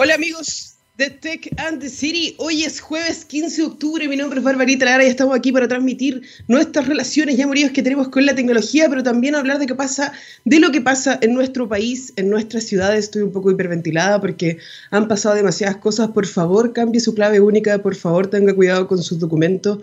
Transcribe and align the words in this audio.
Hola 0.00 0.14
amigos 0.14 0.76
de 0.96 1.10
Tech 1.10 1.52
and 1.56 1.80
the 1.80 1.88
City. 1.88 2.36
Hoy 2.38 2.62
es 2.62 2.78
jueves 2.78 3.24
15 3.24 3.62
de 3.62 3.66
octubre. 3.66 4.06
Mi 4.06 4.14
nombre 4.14 4.38
es 4.38 4.44
Barbarita 4.44 4.84
Lara 4.84 5.04
y 5.04 5.08
estamos 5.08 5.36
aquí 5.36 5.50
para 5.50 5.66
transmitir 5.66 6.22
nuestras 6.46 6.86
relaciones 6.86 7.36
y 7.36 7.42
amoríos 7.42 7.72
que 7.72 7.82
tenemos 7.82 8.08
con 8.08 8.24
la 8.24 8.36
tecnología, 8.36 8.86
pero 8.88 9.02
también 9.02 9.34
hablar 9.34 9.58
de 9.58 9.66
qué 9.66 9.74
pasa, 9.74 10.12
de 10.44 10.60
lo 10.60 10.70
que 10.70 10.80
pasa 10.80 11.18
en 11.20 11.34
nuestro 11.34 11.68
país, 11.68 12.12
en 12.14 12.30
nuestras 12.30 12.62
ciudades. 12.62 13.06
Estoy 13.06 13.22
un 13.22 13.32
poco 13.32 13.50
hiperventilada 13.50 14.20
porque 14.20 14.58
han 14.92 15.08
pasado 15.08 15.34
demasiadas 15.34 15.78
cosas. 15.78 16.10
Por 16.12 16.26
favor, 16.26 16.72
cambie 16.72 17.00
su 17.00 17.12
clave 17.12 17.40
única. 17.40 17.82
Por 17.82 17.96
favor, 17.96 18.28
tenga 18.28 18.54
cuidado 18.54 18.86
con 18.86 19.02
sus 19.02 19.18
documentos. 19.18 19.80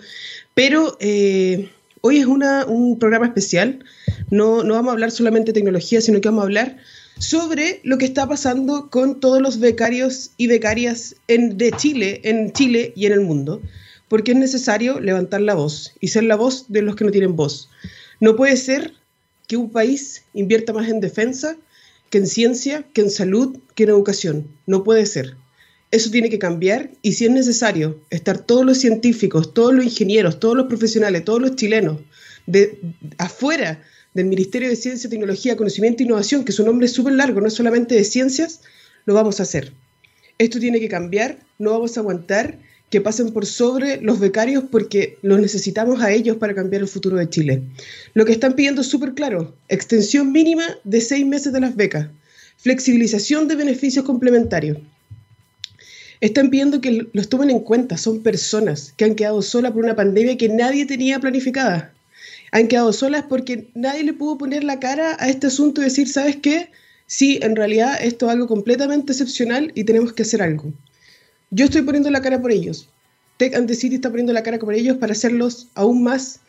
Pero 0.54 0.96
eh, 1.02 1.70
hoy 2.00 2.20
es 2.20 2.26
un 2.26 2.98
programa 3.02 3.26
especial. 3.26 3.84
No, 4.32 4.64
no 4.64 4.76
vamos 4.76 4.92
a 4.92 4.94
hablar 4.94 5.12
solamente 5.12 5.48
de 5.48 5.56
tecnología, 5.56 6.00
sino 6.00 6.22
que 6.22 6.30
vamos 6.30 6.44
a 6.44 6.46
hablar 6.46 6.78
sobre 7.18 7.80
lo 7.84 7.98
que 7.98 8.06
está 8.06 8.28
pasando 8.28 8.90
con 8.90 9.20
todos 9.20 9.42
los 9.42 9.60
becarios 9.60 10.32
y 10.38 10.48
becarias 10.48 11.16
en, 11.28 11.58
de 11.58 11.72
Chile, 11.72 12.22
en 12.24 12.52
Chile 12.52 12.94
y 12.96 13.06
en 13.06 13.14
el 13.14 13.22
mundo, 13.22 13.62
porque 14.08 14.32
es 14.32 14.38
necesario 14.38 15.00
levantar 15.00 15.42
la 15.42 15.56
voz 15.56 15.94
y 16.00 16.10
ser 16.10 16.24
la 16.24 16.36
voz 16.36 16.66
de 16.68 16.82
los 16.82 16.96
que 16.96 17.06
no 17.06 17.12
tienen 17.12 17.36
voz. 17.36 17.70
No 18.20 18.36
puede 18.36 18.58
ser 18.58 18.94
que 19.48 19.58
un 19.58 19.72
país 19.72 20.24
invierta 20.34 20.74
más 20.74 20.90
en 20.90 21.00
defensa 21.00 21.58
que 22.10 22.20
en 22.20 22.28
ciencia, 22.28 22.86
que 22.94 23.02
en 23.02 23.10
salud, 23.10 23.58
que 23.74 23.84
en 23.84 23.90
educación. 23.90 24.48
No 24.68 24.84
puede 24.84 25.06
ser. 25.06 25.36
Eso 25.92 26.12
tiene 26.12 26.30
que 26.30 26.40
cambiar 26.40 26.92
y 27.02 27.14
si 27.14 27.26
es 27.26 27.32
necesario 27.32 28.02
estar 28.10 28.40
todos 28.40 28.66
los 28.66 28.78
científicos, 28.78 29.54
todos 29.54 29.74
los 29.74 29.86
ingenieros, 29.86 30.40
todos 30.40 30.56
los 30.56 30.68
profesionales, 30.68 31.24
todos 31.24 31.42
los 31.42 31.56
chilenos 31.56 32.02
de 32.48 32.80
afuera 33.18 33.82
del 34.16 34.28
Ministerio 34.28 34.70
de 34.70 34.78
Ciencia, 34.78 35.10
Tecnología, 35.10 35.58
Conocimiento 35.58 36.02
e 36.02 36.06
Innovación, 36.06 36.46
que 36.46 36.54
su 36.54 36.66
nombre 36.66 36.88
es 36.88 36.94
súper 36.94 37.14
largo, 37.14 37.42
no 37.42 37.50
solamente 37.50 37.96
de 37.96 38.04
ciencias, 38.06 38.62
lo 39.06 39.14
vamos 39.14 39.40
a 39.40 39.44
hacer. 39.44 39.74
Esto 40.40 40.58
tiene 40.58 40.80
que 40.80 40.88
cambiar, 40.88 41.38
no 41.60 41.72
vamos 41.72 41.96
a 41.96 42.00
aguantar 42.00 42.58
que 42.90 43.02
pasen 43.02 43.34
por 43.34 43.46
sobre 43.46 44.00
los 44.02 44.20
becarios 44.20 44.64
porque 44.72 45.18
los 45.22 45.40
necesitamos 45.40 46.02
a 46.02 46.14
ellos 46.14 46.38
para 46.38 46.56
cambiar 46.56 46.82
el 46.82 46.88
futuro 46.88 47.18
de 47.18 47.30
Chile. 47.30 47.64
Lo 48.14 48.24
que 48.24 48.32
están 48.32 48.54
pidiendo 48.54 48.82
es 48.82 48.88
súper 48.88 49.14
claro, 49.16 49.54
extensión 49.68 50.32
mínima 50.32 50.64
de 50.86 51.02
seis 51.02 51.26
meses 51.26 51.52
de 51.52 51.60
las 51.60 51.76
becas, 51.76 52.08
flexibilización 52.58 53.50
de 53.50 53.56
beneficios 53.56 54.06
complementarios. 54.06 54.78
Están 56.22 56.50
pidiendo 56.50 56.80
que 56.80 57.10
los 57.12 57.28
tomen 57.28 57.50
en 57.50 57.60
cuenta, 57.60 57.98
son 57.98 58.24
personas 58.24 58.94
que 58.96 59.04
han 59.04 59.16
quedado 59.16 59.42
solas 59.42 59.74
por 59.74 59.84
una 59.84 59.98
pandemia 59.98 60.38
que 60.38 60.48
nadie 60.48 60.86
tenía 60.86 61.20
planificada 61.20 61.95
han 62.56 62.70
quedado 62.70 62.94
solas 62.94 63.26
porque 63.28 63.70
nadie 63.74 64.06
le 64.06 64.14
pudo 64.14 64.38
poner 64.38 64.64
la 64.64 64.80
cara 64.80 65.18
a 65.20 65.28
este 65.28 65.48
asunto 65.48 65.82
y 65.82 65.84
decir, 65.84 66.08
¿sabes 66.08 66.38
qué? 66.38 66.70
Sí, 67.06 67.38
en 67.42 67.54
realidad 67.54 67.98
esto 68.02 68.28
es 68.28 68.32
algo 68.32 68.48
completamente 68.48 69.12
excepcional 69.12 69.74
y 69.76 69.84
tenemos 69.84 70.14
que 70.14 70.24
hacer 70.24 70.42
algo. 70.42 70.72
Yo 71.52 71.66
estoy 71.66 71.82
poniendo 71.82 72.10
la 72.12 72.22
cara 72.22 72.42
por 72.42 72.54
ellos. 72.54 72.88
Tech 73.36 73.54
and 73.56 73.68
the 73.68 73.76
City 73.76 73.96
está 73.96 74.10
poniendo 74.10 74.32
la 74.32 74.42
cara 74.42 74.58
por 74.58 74.74
ellos 74.74 74.96
para 74.96 75.12
hacerlos 75.12 75.68
aún 75.76 76.04
más 76.04 76.40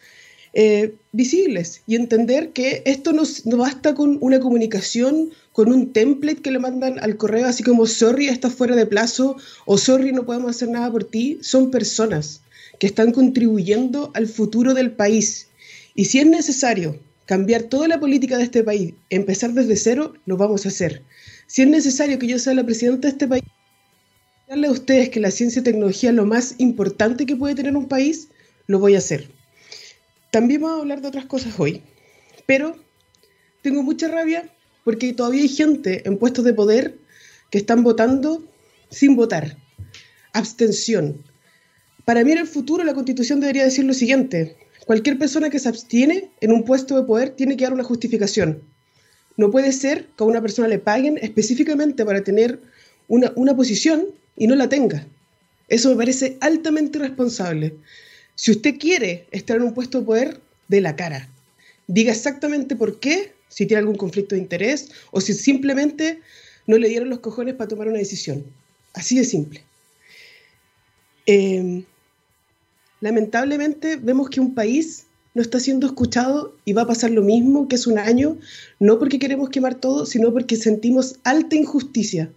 eh, 0.54 0.94
visibles 1.10 1.82
y 1.88 1.96
entender 1.96 2.50
que 2.50 2.82
esto 2.86 3.12
no, 3.12 3.24
no, 3.44 3.56
basta 3.56 3.96
con 3.96 4.18
una 4.20 4.38
comunicación, 4.38 5.32
con 5.50 5.72
un 5.72 5.92
template 5.92 6.40
que 6.40 6.52
le 6.52 6.60
mandan 6.60 7.00
al 7.00 7.16
correo, 7.16 7.46
así 7.46 7.64
como 7.64 7.84
sorry, 7.84 8.28
está 8.28 8.48
fuera 8.48 8.76
de 8.76 8.86
plazo 8.86 9.38
o 9.64 9.76
sorry, 9.76 10.12
no 10.12 10.24
podemos 10.24 10.52
hacer 10.52 10.68
nada 10.68 10.88
por 10.92 11.02
ti. 11.02 11.40
Son 11.42 11.72
personas 11.72 12.42
que 12.78 12.86
están 12.86 13.10
contribuyendo 13.10 14.12
al 14.14 14.28
futuro 14.28 14.72
del 14.72 14.92
país 14.92 15.48
y 15.96 16.04
si 16.04 16.18
es 16.20 16.26
necesario 16.26 17.00
cambiar 17.24 17.64
toda 17.64 17.88
la 17.88 17.98
política 17.98 18.36
de 18.36 18.44
este 18.44 18.62
país, 18.62 18.94
empezar 19.10 19.52
desde 19.52 19.76
cero, 19.76 20.14
lo 20.26 20.36
vamos 20.36 20.64
a 20.64 20.68
hacer. 20.68 21.02
Si 21.46 21.62
es 21.62 21.68
necesario 21.68 22.18
que 22.18 22.28
yo 22.28 22.38
sea 22.38 22.54
la 22.54 22.64
presidenta 22.64 23.08
de 23.08 23.12
este 23.12 23.26
país, 23.26 23.44
darle 24.46 24.68
a 24.68 24.70
ustedes 24.70 25.08
que 25.08 25.20
la 25.20 25.30
ciencia 25.30 25.60
y 25.60 25.64
tecnología 25.64 26.10
es 26.10 26.16
lo 26.16 26.26
más 26.26 26.54
importante 26.58 27.26
que 27.26 27.34
puede 27.34 27.54
tener 27.54 27.76
un 27.76 27.88
país, 27.88 28.28
lo 28.66 28.78
voy 28.78 28.94
a 28.94 28.98
hacer. 28.98 29.28
También 30.30 30.60
vamos 30.60 30.78
a 30.78 30.82
hablar 30.82 31.00
de 31.00 31.08
otras 31.08 31.24
cosas 31.24 31.58
hoy, 31.58 31.82
pero 32.46 32.76
tengo 33.62 33.82
mucha 33.82 34.06
rabia 34.08 34.48
porque 34.84 35.14
todavía 35.14 35.42
hay 35.42 35.48
gente 35.48 36.06
en 36.06 36.18
puestos 36.18 36.44
de 36.44 36.52
poder 36.52 36.98
que 37.50 37.58
están 37.58 37.82
votando 37.82 38.46
sin 38.90 39.16
votar. 39.16 39.56
Abstención. 40.32 41.24
Para 42.04 42.22
mí 42.22 42.32
en 42.32 42.38
el 42.38 42.46
futuro 42.46 42.84
la 42.84 42.94
constitución 42.94 43.40
debería 43.40 43.64
decir 43.64 43.84
lo 43.84 43.94
siguiente, 43.94 44.56
Cualquier 44.86 45.18
persona 45.18 45.50
que 45.50 45.58
se 45.58 45.68
abstiene 45.68 46.30
en 46.40 46.52
un 46.52 46.64
puesto 46.64 46.94
de 46.94 47.02
poder 47.02 47.30
tiene 47.30 47.56
que 47.56 47.64
dar 47.64 47.74
una 47.74 47.82
justificación. 47.82 48.62
No 49.36 49.50
puede 49.50 49.72
ser 49.72 50.06
que 50.16 50.22
a 50.22 50.26
una 50.28 50.40
persona 50.40 50.68
le 50.68 50.78
paguen 50.78 51.18
específicamente 51.20 52.04
para 52.04 52.22
tener 52.22 52.60
una, 53.08 53.32
una 53.34 53.56
posición 53.56 54.06
y 54.36 54.46
no 54.46 54.54
la 54.54 54.68
tenga. 54.68 55.04
Eso 55.66 55.90
me 55.90 55.96
parece 55.96 56.36
altamente 56.40 56.98
irresponsable. 56.98 57.74
Si 58.36 58.52
usted 58.52 58.78
quiere 58.78 59.26
estar 59.32 59.56
en 59.56 59.64
un 59.64 59.74
puesto 59.74 59.98
de 59.98 60.06
poder, 60.06 60.40
de 60.68 60.80
la 60.80 60.94
cara. 60.94 61.28
Diga 61.88 62.12
exactamente 62.12 62.76
por 62.76 63.00
qué, 63.00 63.32
si 63.48 63.66
tiene 63.66 63.80
algún 63.80 63.96
conflicto 63.96 64.36
de 64.36 64.40
interés 64.40 64.90
o 65.10 65.20
si 65.20 65.34
simplemente 65.34 66.20
no 66.68 66.78
le 66.78 66.88
dieron 66.88 67.10
los 67.10 67.18
cojones 67.18 67.56
para 67.56 67.66
tomar 67.66 67.88
una 67.88 67.98
decisión. 67.98 68.44
Así 68.92 69.18
de 69.18 69.24
simple. 69.24 69.64
Eh, 71.26 71.82
lamentablemente 73.00 73.96
vemos 73.96 74.30
que 74.30 74.40
un 74.40 74.54
país 74.54 75.06
no 75.34 75.42
está 75.42 75.60
siendo 75.60 75.86
escuchado 75.86 76.56
y 76.64 76.72
va 76.72 76.82
a 76.82 76.86
pasar 76.86 77.10
lo 77.10 77.22
mismo 77.22 77.68
que 77.68 77.76
hace 77.76 77.90
un 77.90 77.98
año, 77.98 78.38
no 78.80 78.98
porque 78.98 79.18
queremos 79.18 79.50
quemar 79.50 79.74
todo, 79.74 80.06
sino 80.06 80.32
porque 80.32 80.56
sentimos 80.56 81.16
alta 81.24 81.56
injusticia, 81.56 82.30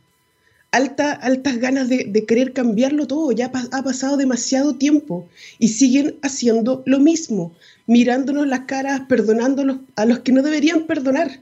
alta, 0.72 1.14
altas 1.14 1.60
ganas 1.60 1.88
de, 1.88 2.26
querer 2.28 2.52
cambiarlo 2.52 3.08
todo. 3.08 3.32
Ya 3.32 3.52
ha 3.72 3.84
pasado 3.84 4.18
demasiado 4.18 4.76
tiempo 4.76 5.30
y 5.60 5.70
siguen 5.70 6.18
haciendo 6.24 6.84
lo 6.86 7.00
mismo, 7.00 7.54
mirándonos 7.88 8.48
las 8.48 8.62
caras, 8.62 9.04
perdonándolos 9.08 9.78
a 9.96 10.06
los 10.06 10.20
que 10.20 10.34
no 10.34 10.42
deberían 10.42 10.86
perdonar. 10.86 11.40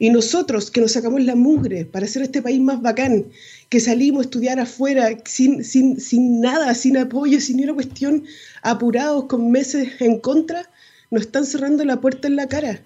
Y 0.00 0.08
nosotros 0.08 0.70
que 0.70 0.80
nos 0.80 0.92
sacamos 0.92 1.22
la 1.22 1.36
mugre 1.36 1.84
para 1.84 2.06
hacer 2.06 2.22
este 2.22 2.40
país 2.40 2.58
más 2.58 2.80
bacán, 2.80 3.26
que 3.68 3.80
salimos 3.80 4.20
a 4.20 4.24
estudiar 4.24 4.58
afuera 4.58 5.10
sin, 5.26 5.62
sin, 5.62 6.00
sin 6.00 6.40
nada, 6.40 6.74
sin 6.74 6.96
apoyo, 6.96 7.38
sin 7.38 7.62
una 7.62 7.74
cuestión, 7.74 8.24
apurados 8.62 9.26
con 9.26 9.50
meses 9.50 10.00
en 10.00 10.18
contra, 10.18 10.70
nos 11.10 11.20
están 11.20 11.44
cerrando 11.44 11.84
la 11.84 12.00
puerta 12.00 12.28
en 12.28 12.36
la 12.36 12.48
cara. 12.48 12.80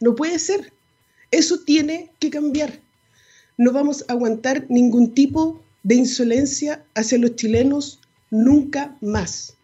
No 0.00 0.14
puede 0.14 0.38
ser. 0.38 0.72
Eso 1.32 1.58
tiene 1.58 2.10
que 2.20 2.30
cambiar. 2.30 2.78
No 3.58 3.72
vamos 3.72 4.04
a 4.06 4.12
aguantar 4.12 4.66
ningún 4.68 5.14
tipo 5.14 5.60
de 5.82 5.96
insolencia 5.96 6.84
hacia 6.94 7.18
los 7.18 7.34
chilenos 7.34 7.98
nunca 8.30 8.96
más, 9.00 9.56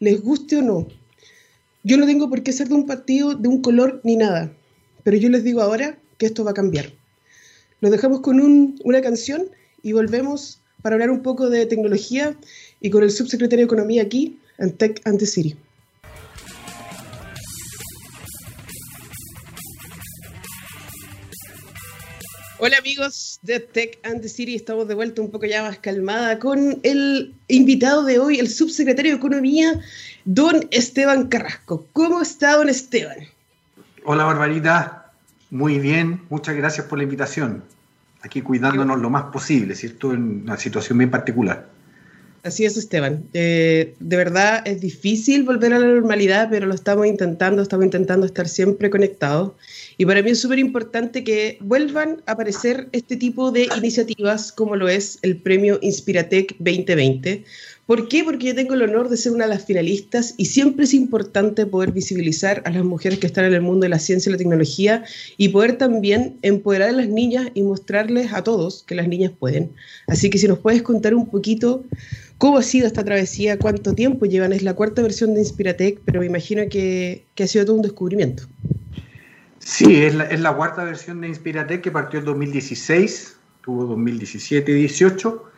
les 0.00 0.20
guste 0.20 0.58
o 0.58 0.62
no. 0.62 0.86
Yo 1.82 1.96
no 1.96 2.04
tengo 2.04 2.28
por 2.28 2.42
qué 2.42 2.52
ser 2.52 2.68
de 2.68 2.74
un 2.74 2.84
partido, 2.84 3.34
de 3.34 3.48
un 3.48 3.62
color 3.62 4.02
ni 4.04 4.16
nada, 4.16 4.52
pero 5.02 5.16
yo 5.16 5.30
les 5.30 5.44
digo 5.44 5.62
ahora 5.62 5.98
que 6.22 6.26
esto 6.26 6.44
va 6.44 6.52
a 6.52 6.54
cambiar. 6.54 6.92
Nos 7.80 7.90
dejamos 7.90 8.20
con 8.20 8.38
una 8.84 9.00
canción 9.02 9.50
y 9.82 9.90
volvemos 9.90 10.60
para 10.80 10.94
hablar 10.94 11.10
un 11.10 11.20
poco 11.20 11.50
de 11.50 11.66
tecnología 11.66 12.36
y 12.80 12.90
con 12.90 13.02
el 13.02 13.10
subsecretario 13.10 13.64
de 13.64 13.66
Economía 13.66 14.02
aquí 14.02 14.38
en 14.58 14.70
Tech 14.70 15.00
and 15.04 15.18
the 15.18 15.26
City. 15.26 15.56
Hola 22.60 22.76
amigos 22.78 23.40
de 23.42 23.58
Tech 23.58 23.98
and 24.04 24.22
the 24.22 24.28
City, 24.28 24.54
estamos 24.54 24.86
de 24.86 24.94
vuelta 24.94 25.22
un 25.22 25.32
poco 25.32 25.46
ya 25.46 25.64
más 25.64 25.78
calmada 25.78 26.38
con 26.38 26.78
el 26.84 27.34
invitado 27.48 28.04
de 28.04 28.20
hoy, 28.20 28.38
el 28.38 28.48
subsecretario 28.48 29.10
de 29.10 29.18
Economía, 29.18 29.80
don 30.24 30.68
Esteban 30.70 31.26
Carrasco. 31.26 31.84
¿Cómo 31.92 32.22
está 32.22 32.54
don 32.58 32.68
Esteban? 32.68 33.26
Hola 34.04 34.22
Barbarita, 34.22 35.01
muy 35.52 35.78
bien, 35.78 36.22
muchas 36.30 36.56
gracias 36.56 36.86
por 36.86 36.96
la 36.96 37.04
invitación. 37.04 37.62
Aquí 38.22 38.40
cuidándonos 38.40 38.98
lo 38.98 39.10
más 39.10 39.24
posible, 39.24 39.74
¿cierto? 39.74 40.14
En 40.14 40.44
una 40.44 40.56
situación 40.56 40.96
bien 40.96 41.10
particular. 41.10 41.68
Así 42.42 42.64
es, 42.64 42.78
Esteban. 42.78 43.24
Eh, 43.34 43.94
de 44.00 44.16
verdad 44.16 44.66
es 44.66 44.80
difícil 44.80 45.42
volver 45.42 45.74
a 45.74 45.78
la 45.78 45.86
normalidad, 45.86 46.48
pero 46.50 46.66
lo 46.66 46.74
estamos 46.74 47.06
intentando, 47.06 47.60
estamos 47.60 47.84
intentando 47.84 48.24
estar 48.24 48.48
siempre 48.48 48.88
conectados. 48.88 49.52
Y 49.98 50.06
para 50.06 50.22
mí 50.22 50.30
es 50.30 50.40
súper 50.40 50.58
importante 50.58 51.22
que 51.22 51.58
vuelvan 51.60 52.22
a 52.24 52.32
aparecer 52.32 52.88
este 52.92 53.16
tipo 53.16 53.52
de 53.52 53.68
iniciativas 53.76 54.52
como 54.52 54.74
lo 54.74 54.88
es 54.88 55.18
el 55.20 55.36
premio 55.36 55.78
Inspiratec 55.82 56.56
2020, 56.60 57.44
¿Por 57.92 58.08
qué? 58.08 58.24
Porque 58.24 58.46
yo 58.46 58.54
tengo 58.54 58.72
el 58.72 58.80
honor 58.80 59.10
de 59.10 59.18
ser 59.18 59.32
una 59.32 59.44
de 59.44 59.50
las 59.50 59.66
finalistas 59.66 60.32
y 60.38 60.46
siempre 60.46 60.84
es 60.84 60.94
importante 60.94 61.66
poder 61.66 61.92
visibilizar 61.92 62.62
a 62.64 62.70
las 62.70 62.84
mujeres 62.84 63.18
que 63.18 63.26
están 63.26 63.44
en 63.44 63.52
el 63.52 63.60
mundo 63.60 63.84
de 63.84 63.90
la 63.90 63.98
ciencia 63.98 64.30
y 64.30 64.32
la 64.32 64.38
tecnología 64.38 65.04
y 65.36 65.50
poder 65.50 65.76
también 65.76 66.38
empoderar 66.40 66.88
a 66.88 66.92
las 66.92 67.08
niñas 67.08 67.50
y 67.52 67.62
mostrarles 67.62 68.32
a 68.32 68.42
todos 68.42 68.82
que 68.84 68.94
las 68.94 69.08
niñas 69.08 69.32
pueden. 69.38 69.72
Así 70.06 70.30
que 70.30 70.38
si 70.38 70.48
nos 70.48 70.60
puedes 70.60 70.80
contar 70.80 71.14
un 71.14 71.28
poquito 71.28 71.84
cómo 72.38 72.56
ha 72.56 72.62
sido 72.62 72.86
esta 72.86 73.04
travesía, 73.04 73.58
cuánto 73.58 73.92
tiempo 73.92 74.24
llevan, 74.24 74.54
es 74.54 74.62
la 74.62 74.72
cuarta 74.72 75.02
versión 75.02 75.34
de 75.34 75.40
Inspiratec, 75.40 76.00
pero 76.06 76.20
me 76.20 76.26
imagino 76.26 76.62
que, 76.70 77.26
ha 77.38 77.46
sido 77.46 77.66
todo 77.66 77.76
un 77.76 77.82
descubrimiento. 77.82 78.44
Sí, 79.58 80.02
es 80.02 80.14
la, 80.14 80.56
cuarta 80.56 80.82
versión 80.82 81.20
de 81.20 81.28
Inspiratec 81.28 81.82
que 81.82 81.90
partió 81.90 82.20
en 82.20 82.24
2016, 82.24 83.36
tuvo 83.60 83.84
2017 83.84 84.72
y 84.72 84.74
18 84.76 85.51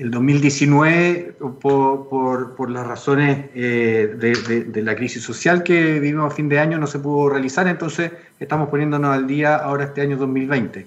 el 0.00 0.10
2019, 0.10 1.36
por, 1.60 2.08
por, 2.08 2.56
por 2.56 2.70
las 2.70 2.86
razones 2.86 3.50
eh, 3.54 4.14
de, 4.18 4.64
de, 4.64 4.82
la 4.82 4.96
crisis 4.96 5.22
social 5.22 5.62
que 5.62 6.00
vivimos 6.00 6.32
a 6.32 6.34
fin 6.34 6.48
de 6.48 6.58
año, 6.58 6.78
no 6.78 6.86
se 6.86 6.98
pudo 6.98 7.28
realizar, 7.28 7.68
entonces 7.68 8.10
estamos 8.38 8.70
poniéndonos 8.70 9.14
al 9.14 9.26
día 9.26 9.56
ahora 9.56 9.84
este 9.84 10.00
año 10.00 10.16
2020. 10.16 10.86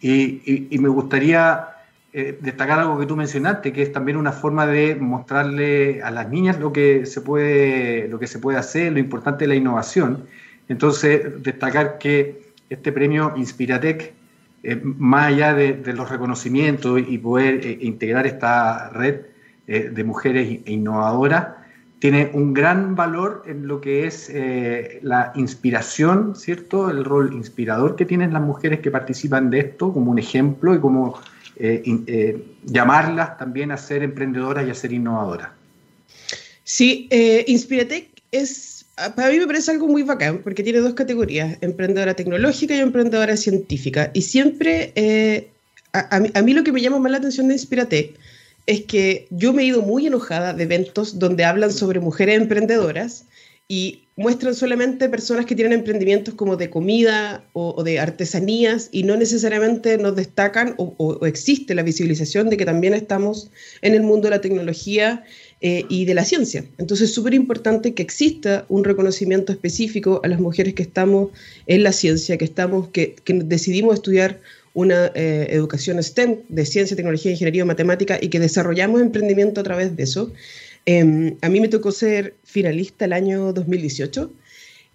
Y, 0.00 0.10
y, 0.10 0.68
y 0.70 0.78
me 0.78 0.88
gustaría 0.88 1.74
eh, 2.14 2.38
destacar 2.40 2.78
algo 2.78 2.98
que 2.98 3.04
tú 3.04 3.16
mencionaste, 3.16 3.70
que 3.70 3.82
es 3.82 3.92
también 3.92 4.16
una 4.16 4.32
forma 4.32 4.66
de 4.66 4.94
mostrarle 4.94 6.02
a 6.02 6.10
las 6.10 6.30
niñas 6.30 6.58
lo 6.58 6.72
que 6.72 7.04
se 7.04 7.20
puede, 7.20 8.08
lo 8.08 8.18
que 8.18 8.26
se 8.26 8.38
puede 8.38 8.56
hacer, 8.56 8.92
lo 8.92 8.98
importante 8.98 9.44
de 9.44 9.48
la 9.48 9.56
innovación. 9.56 10.24
Entonces, 10.70 11.42
destacar 11.42 11.98
que 11.98 12.52
este 12.70 12.92
premio 12.92 13.34
Inspiratec 13.36 14.14
eh, 14.66 14.80
más 14.82 15.26
allá 15.26 15.52
de, 15.52 15.92
los 15.92 16.08
reconocimientos 16.08 16.98
y 17.06 17.18
poder 17.18 17.66
eh, 17.66 17.78
integrar 17.82 18.26
esta 18.26 18.88
red 18.88 19.20
eh, 19.66 19.90
de 19.92 20.04
mujeres 20.04 20.60
innovadoras, 20.64 21.48
tiene 21.98 22.30
un 22.32 22.54
gran 22.54 22.94
valor 22.96 23.42
en 23.46 23.66
lo 23.66 23.80
que 23.80 24.06
es 24.06 24.30
la 25.02 25.32
inspiración, 25.36 26.34
¿cierto? 26.36 26.90
El 26.90 27.02
rol 27.02 27.32
inspirador 27.32 27.96
que 27.96 28.04
tienen 28.04 28.34
las 28.34 28.42
mujeres 28.42 28.80
que 28.80 28.90
participan 28.90 29.48
de 29.48 29.60
esto 29.60 29.90
como 29.90 30.10
un 30.10 30.18
ejemplo 30.18 30.74
y 30.74 30.80
como 30.80 31.18
llamarlas 32.64 33.38
también 33.38 33.70
a 33.70 33.78
ser 33.78 34.02
emprendedoras 34.02 34.66
y 34.66 34.70
a 34.70 34.74
ser 34.74 34.92
innovadoras. 34.92 35.48
Sí, 36.62 37.08
Inspiratec 37.46 38.10
es 38.30 38.73
para 38.96 39.30
mí 39.30 39.38
me 39.38 39.46
parece 39.46 39.70
algo 39.70 39.88
muy 39.88 40.02
bacán, 40.02 40.42
porque 40.42 40.62
tiene 40.62 40.78
dos 40.80 40.94
categorías, 40.94 41.58
emprendedora 41.60 42.14
tecnológica 42.14 42.74
y 42.74 42.80
emprendedora 42.80 43.36
científica. 43.36 44.10
Y 44.14 44.22
siempre, 44.22 44.92
eh, 44.94 45.48
a, 45.92 46.42
mí, 46.42 46.52
lo 46.52 46.64
que 46.64 46.72
me 46.72 46.80
llama 46.80 46.98
más 46.98 47.12
la 47.12 47.18
atención 47.18 47.48
de 47.48 47.54
Inspiratec 47.54 48.14
es 48.66 48.82
que 48.82 49.26
yo 49.30 49.52
me 49.52 49.62
he 49.62 49.66
ido 49.66 49.82
muy 49.82 50.06
enojada 50.06 50.54
de 50.54 50.62
eventos 50.62 51.18
donde 51.18 51.44
hablan 51.44 51.72
sobre 51.72 52.00
mujeres 52.00 52.40
emprendedoras 52.40 53.26
y 53.68 54.04
muestran 54.16 54.54
solamente 54.54 55.08
personas 55.08 55.46
que 55.46 55.54
tienen 55.54 55.72
emprendimientos 55.72 56.34
como 56.34 56.56
de 56.56 56.70
comida 56.70 57.44
o, 57.52 57.82
de 57.82 57.98
artesanías 57.98 58.88
y 58.92 59.02
no 59.02 59.16
necesariamente 59.16 59.98
nos 59.98 60.14
destacan 60.14 60.74
o, 60.76 60.94
o, 60.98 61.26
existe 61.26 61.74
la 61.74 61.82
visibilización 61.82 62.48
de 62.48 62.56
que 62.56 62.64
también 62.64 62.94
estamos 62.94 63.50
en 63.82 63.94
el 63.94 64.02
mundo 64.02 64.28
de 64.28 64.36
la 64.36 64.40
tecnología 64.40 65.24
eh, 65.60 65.84
y 65.88 66.04
de 66.04 66.14
la 66.14 66.24
ciencia. 66.24 66.64
Entonces 66.78 67.08
es 67.08 67.14
súper 67.14 67.34
importante 67.34 67.94
que 67.94 68.02
exista 68.02 68.66
un 68.68 68.84
reconocimiento 68.84 69.52
específico 69.52 70.20
a 70.22 70.28
las 70.28 70.40
mujeres 70.40 70.74
que 70.74 70.82
estamos 70.82 71.30
en 71.66 71.82
la 71.82 71.92
ciencia, 71.92 72.36
que, 72.36 72.44
estamos, 72.44 72.88
que, 72.88 73.16
decidimos 73.26 73.94
estudiar 73.94 74.40
una 74.74 75.12
eh, 75.14 75.46
educación 75.50 76.02
STEM 76.02 76.40
de 76.48 76.66
ciencia, 76.66 76.96
tecnología, 76.96 77.30
ingeniería, 77.30 77.64
matemática 77.64 78.18
y 78.20 78.28
que 78.28 78.40
desarrollamos 78.40 79.00
emprendimiento 79.00 79.60
a 79.60 79.64
través 79.64 79.96
de 79.96 80.02
eso. 80.02 80.32
Em, 80.86 81.36
a 81.40 81.48
mí 81.48 81.60
me 81.60 81.68
tocó 81.68 81.92
ser 81.92 82.34
finalista 82.44 83.06
el 83.06 83.12
año 83.12 83.52
2018 83.52 84.30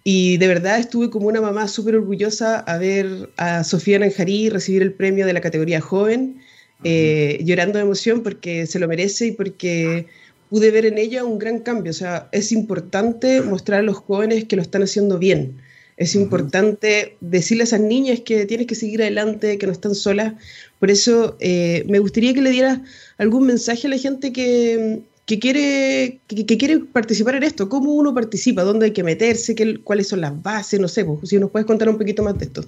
y 0.04 0.36
de 0.38 0.46
verdad 0.46 0.78
estuve 0.78 1.10
como 1.10 1.28
una 1.28 1.40
mamá 1.40 1.68
súper 1.68 1.96
orgullosa 1.96 2.60
a 2.60 2.78
ver 2.78 3.30
a 3.36 3.64
Sofía 3.64 3.98
Nanjarí 3.98 4.48
recibir 4.48 4.82
el 4.82 4.92
premio 4.92 5.26
de 5.26 5.32
la 5.32 5.40
categoría 5.40 5.80
joven, 5.80 6.40
eh, 6.84 7.40
llorando 7.44 7.78
de 7.78 7.84
emoción 7.84 8.22
porque 8.22 8.66
se 8.66 8.78
lo 8.78 8.88
merece 8.88 9.26
y 9.26 9.32
porque 9.32 10.06
pude 10.50 10.70
ver 10.70 10.84
en 10.84 10.98
ella 10.98 11.24
un 11.24 11.38
gran 11.38 11.60
cambio. 11.60 11.90
O 11.90 11.94
sea, 11.94 12.28
es 12.32 12.52
importante 12.52 13.40
mostrar 13.40 13.80
a 13.80 13.82
los 13.82 13.96
jóvenes 13.96 14.44
que 14.44 14.56
lo 14.56 14.62
están 14.62 14.82
haciendo 14.82 15.18
bien. 15.18 15.62
Es 15.96 16.14
importante 16.14 17.16
decirle 17.20 17.62
a 17.62 17.64
esas 17.64 17.80
niñas 17.80 18.20
que 18.20 18.46
tienes 18.46 18.66
que 18.66 18.74
seguir 18.74 19.00
adelante, 19.02 19.58
que 19.58 19.66
no 19.66 19.72
están 19.72 19.94
solas. 19.94 20.34
Por 20.78 20.90
eso 20.90 21.36
eh, 21.40 21.84
me 21.88 21.98
gustaría 21.98 22.34
que 22.34 22.42
le 22.42 22.50
dieras 22.50 22.80
algún 23.18 23.46
mensaje 23.46 23.86
a 23.86 23.90
la 23.90 23.98
gente 23.98 24.32
que, 24.32 25.02
quiere, 25.26 26.20
que, 26.26 26.58
quiere 26.58 26.80
participar 26.80 27.36
en 27.36 27.44
esto. 27.44 27.68
¿Cómo 27.68 27.92
uno 27.92 28.12
participa? 28.14 28.62
¿Dónde 28.62 28.86
hay 28.86 28.92
que 28.92 29.04
meterse? 29.04 29.54
¿Qué, 29.54 29.78
¿Cuáles 29.84 30.08
son 30.08 30.22
las 30.22 30.42
bases? 30.42 30.80
No 30.80 30.88
sé, 30.88 31.04
pues, 31.04 31.28
si 31.28 31.38
nos 31.38 31.50
puedes 31.50 31.66
contar 31.66 31.88
un 31.88 31.98
poquito 31.98 32.22
más 32.22 32.36
de 32.38 32.46
esto. 32.46 32.64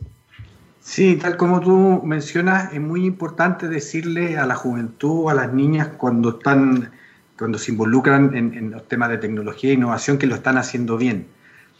Sí, 0.82 1.16
tal 1.16 1.36
como 1.36 1.60
tú 1.60 2.02
mencionas, 2.04 2.72
es 2.74 2.80
muy 2.80 3.06
importante 3.06 3.68
decirle 3.68 4.36
a 4.36 4.46
la 4.46 4.56
juventud, 4.56 5.30
a 5.30 5.34
las 5.34 5.54
niñas 5.54 5.88
cuando 5.96 6.30
están 6.30 6.90
cuando 7.42 7.58
se 7.58 7.72
involucran 7.72 8.36
en, 8.36 8.70
los 8.70 8.86
temas 8.86 9.08
de 9.08 9.18
tecnología 9.18 9.70
e 9.70 9.74
innovación 9.74 10.16
que 10.16 10.28
lo 10.28 10.36
están 10.36 10.58
haciendo 10.58 10.96
bien. 10.96 11.26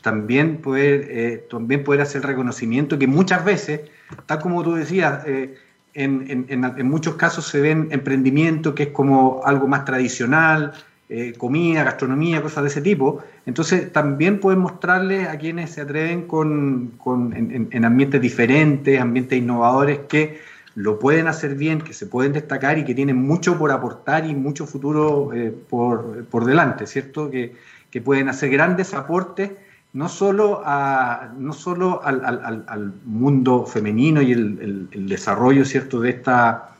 También 0.03 0.56
poder, 0.56 1.06
eh, 1.09 1.47
también 1.49 1.85
poder 1.85 2.00
hacer 2.00 2.23
reconocimiento 2.23 2.99
que 2.99 3.06
muchas 3.06 3.44
veces, 3.44 3.82
tal 4.26 4.41
como 4.41 4.64
tú 4.64 4.75
decías, 4.75 5.25
eh, 5.25 5.55
en, 5.94 6.47
en, 6.49 6.88
muchos 6.88 7.14
casos 7.14 7.47
se 7.47 7.61
ven 7.61 7.87
emprendimiento 7.93 8.75
que 8.75 8.82
es 8.82 8.88
como 8.88 9.43
algo 9.44 9.69
más 9.69 9.85
tradicional, 9.85 10.73
eh, 11.09 11.35
comida, 11.38 11.85
gastronomía, 11.85 12.43
cosas 12.43 12.65
de 12.65 12.70
ese 12.70 12.81
tipo. 12.81 13.23
Entonces 13.47 13.93
también 13.93 14.41
pueden 14.41 14.58
mostrarle 14.58 15.29
a 15.29 15.38
quienes 15.38 15.70
se 15.70 15.82
atreven 15.82 16.23
con, 16.23 16.94
con 16.99 17.32
en, 17.37 17.85
ambientes 17.85 18.20
diferentes, 18.20 19.00
ambientes 19.00 19.38
innovadores, 19.38 20.00
que 20.08 20.41
lo 20.74 20.98
pueden 20.98 21.28
hacer 21.28 21.54
bien, 21.54 21.80
que 21.80 21.92
se 21.92 22.06
pueden 22.06 22.32
destacar 22.32 22.78
y 22.78 22.84
que 22.84 22.94
tienen 22.94 23.16
mucho 23.16 23.58
por 23.58 23.70
aportar 23.70 24.26
y 24.26 24.34
mucho 24.34 24.66
futuro 24.66 25.32
eh, 25.34 25.54
por, 25.69 26.24
por, 26.26 26.44
delante, 26.44 26.86
¿cierto? 26.86 27.30
Que, 27.30 27.54
que, 27.90 28.00
pueden 28.00 28.28
hacer 28.28 28.50
grandes 28.50 28.94
aportes 28.94 29.50
no 29.92 30.08
solo, 30.08 30.62
a, 30.64 31.32
no 31.36 31.52
solo 31.52 32.02
al, 32.02 32.24
al, 32.24 32.64
al 32.66 32.92
mundo 33.04 33.66
femenino 33.66 34.22
y 34.22 34.32
el, 34.32 34.88
el, 34.90 35.08
desarrollo, 35.08 35.66
¿cierto?, 35.66 36.00
de, 36.00 36.10
esta, 36.10 36.70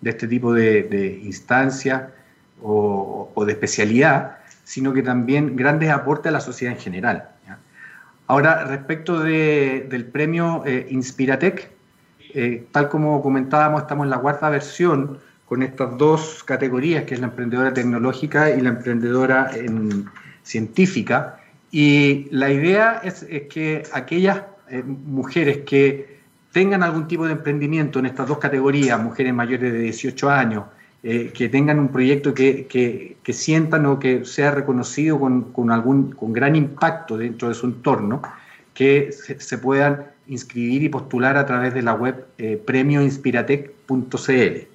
de 0.00 0.10
este 0.10 0.26
tipo 0.26 0.52
de, 0.52 0.82
de 0.82 1.20
instancias 1.22 2.02
o, 2.60 3.30
o, 3.32 3.44
de 3.44 3.52
especialidad, 3.52 4.38
sino 4.64 4.92
que 4.92 5.02
también 5.02 5.54
grandes 5.54 5.90
aportes 5.90 6.30
a 6.30 6.32
la 6.32 6.40
sociedad 6.40 6.74
en 6.74 6.80
general. 6.80 7.28
Ahora, 8.28 8.64
respecto 8.64 9.20
de, 9.20 9.86
del 9.88 10.04
premio 10.04 10.64
eh, 10.66 10.88
Inspiratec, 10.90 11.75
eh, 12.38 12.66
tal 12.70 12.90
como 12.90 13.22
comentábamos, 13.22 13.80
estamos 13.80 14.04
en 14.04 14.10
la 14.10 14.18
cuarta 14.18 14.50
versión 14.50 15.18
con 15.46 15.62
estas 15.62 15.96
dos 15.96 16.44
categorías, 16.44 17.04
que 17.04 17.14
es 17.14 17.20
la 17.20 17.28
emprendedora 17.28 17.72
tecnológica 17.72 18.50
y 18.50 18.60
la 18.60 18.68
emprendedora 18.68 19.50
científica. 20.42 21.40
Y 21.70 22.28
la 22.30 22.50
idea 22.50 23.00
es, 23.02 23.24
que 23.48 23.84
aquellas 23.90 24.42
eh, 24.68 24.82
mujeres 24.82 25.60
que 25.64 26.18
tengan 26.52 26.82
algún 26.82 27.08
tipo 27.08 27.24
de 27.24 27.32
emprendimiento 27.32 28.00
en 28.00 28.06
estas 28.06 28.28
dos 28.28 28.36
categorías, 28.36 29.02
mujeres 29.02 29.32
mayores 29.32 29.72
de 29.72 29.78
18 29.78 30.28
años, 30.28 30.64
eh, 31.02 31.30
que 31.32 31.48
tengan 31.48 31.78
un 31.78 31.88
proyecto 31.88 32.34
que, 32.34 32.66
que, 32.66 33.32
sientan 33.32 33.86
o 33.86 33.98
que 33.98 34.26
sea 34.26 34.50
reconocido 34.50 35.18
con, 35.18 35.52
con, 35.52 35.70
algún, 35.70 36.12
con 36.12 36.34
gran 36.34 36.54
impacto 36.54 37.16
dentro 37.16 37.48
de 37.48 37.54
su 37.54 37.64
entorno, 37.64 38.20
que 38.74 39.10
se 39.10 39.56
puedan 39.56 40.15
inscribir 40.28 40.82
y 40.82 40.88
postular 40.88 41.36
a 41.36 41.46
través 41.46 41.74
de 41.74 41.82
la 41.82 41.94
web 41.94 42.26
eh, 42.38 42.60
premioinspiratec.cl. 42.64 44.66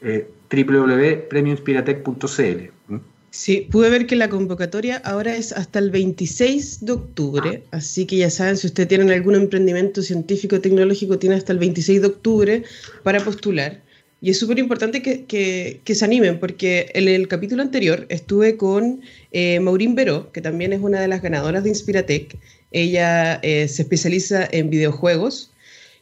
Eh, 0.00 0.30
www.premioinspiratec.cl. 0.50 3.00
Sí, 3.30 3.68
pude 3.70 3.90
ver 3.90 4.06
que 4.06 4.16
la 4.16 4.30
convocatoria 4.30 4.96
ahora 5.04 5.36
es 5.36 5.52
hasta 5.52 5.78
el 5.78 5.90
26 5.90 6.86
de 6.86 6.92
octubre, 6.92 7.62
así 7.72 8.06
que 8.06 8.16
ya 8.16 8.30
saben, 8.30 8.56
si 8.56 8.68
ustedes 8.68 8.88
tienen 8.88 9.10
algún 9.10 9.34
emprendimiento 9.34 10.00
científico 10.00 10.56
o 10.56 10.60
tecnológico, 10.60 11.18
tiene 11.18 11.36
hasta 11.36 11.52
el 11.52 11.58
26 11.58 12.00
de 12.00 12.06
octubre 12.06 12.62
para 13.02 13.20
postular. 13.20 13.82
Y 14.20 14.30
es 14.30 14.38
súper 14.38 14.58
importante 14.58 15.02
que, 15.02 15.26
que, 15.26 15.80
que, 15.84 15.94
se 15.94 16.04
animen, 16.04 16.40
porque 16.40 16.90
en 16.94 17.06
el 17.06 17.28
capítulo 17.28 17.62
anterior 17.62 18.04
estuve 18.08 18.56
con 18.56 19.00
eh, 19.30 19.60
Maureen 19.60 19.94
Veró, 19.94 20.32
que 20.32 20.40
también 20.40 20.72
es 20.72 20.80
una 20.80 21.00
de 21.00 21.06
las 21.06 21.22
ganadoras 21.22 21.62
de 21.62 21.68
Inspiratec, 21.68 22.36
ella 22.70 23.40
eh, 23.42 23.68
se 23.68 23.82
especializa 23.82 24.48
en 24.50 24.70
videojuegos 24.70 25.52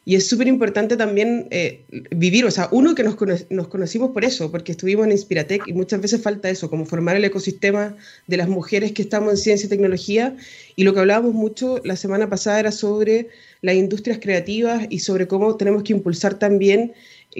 y 0.07 0.15
es 0.15 0.25
súper 0.29 0.47
importante 0.47 0.95
también 0.95 1.49
eh, 1.51 1.83
vivir, 2.15 2.45
o 2.45 2.51
sea, 2.51 2.69
uno 2.71 2.95
que 2.95 3.03
nos, 3.03 3.15
conocimos 3.15 4.11
por 4.11 4.23
eso, 4.23 4.49
porque 4.49 4.71
estuvimos 4.71 5.05
en 5.05 5.11
Inspiratec 5.11 5.67
y 5.67 5.73
muchas 5.73 5.99
veces 5.99 6.21
falta 6.21 6.49
eso, 6.49 6.69
como 6.69 6.85
formar 6.85 7.17
el 7.17 7.25
ecosistema 7.25 7.93
de 8.25 8.37
las 8.37 8.47
mujeres 8.47 8.93
que 8.93 9.01
estamos 9.01 9.31
en 9.31 9.37
ciencia 9.37 9.65
y 9.67 9.69
tecnología. 9.69 10.33
Y 10.77 10.85
lo 10.85 10.93
que 10.93 11.01
hablábamos 11.01 11.33
mucho 11.33 11.81
la 11.83 11.97
semana 11.97 12.29
pasada 12.29 12.61
era 12.61 12.71
sobre 12.71 13.27
las 13.61 13.75
industrias 13.75 14.19
creativas 14.21 14.87
y 14.89 14.99
sobre 14.99 15.27
cómo 15.27 15.57
tenemos 15.57 15.83
que 15.83 15.91
impulsar 15.91 16.39
también 16.39 16.93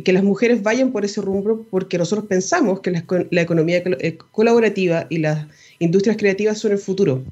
que 0.03 0.12
las 0.12 0.25
mujeres 0.25 0.62
vayan 0.62 0.91
por 0.91 1.05
ese 1.05 1.22
rumbo, 1.22 1.65
porque 1.69 1.98
nosotros 1.98 2.27
pensamos 2.27 2.81
que 2.81 2.91
la, 2.91 3.05
la 3.31 3.41
economía 3.41 3.77
eh, 3.77 4.17
colaborativa 4.31 5.07
y 5.10 5.19
las 5.19 5.48
industrias 5.79 6.17
creativas 6.17 6.57
son 6.57 6.74
el 6.74 6.79
futuro 6.79 7.24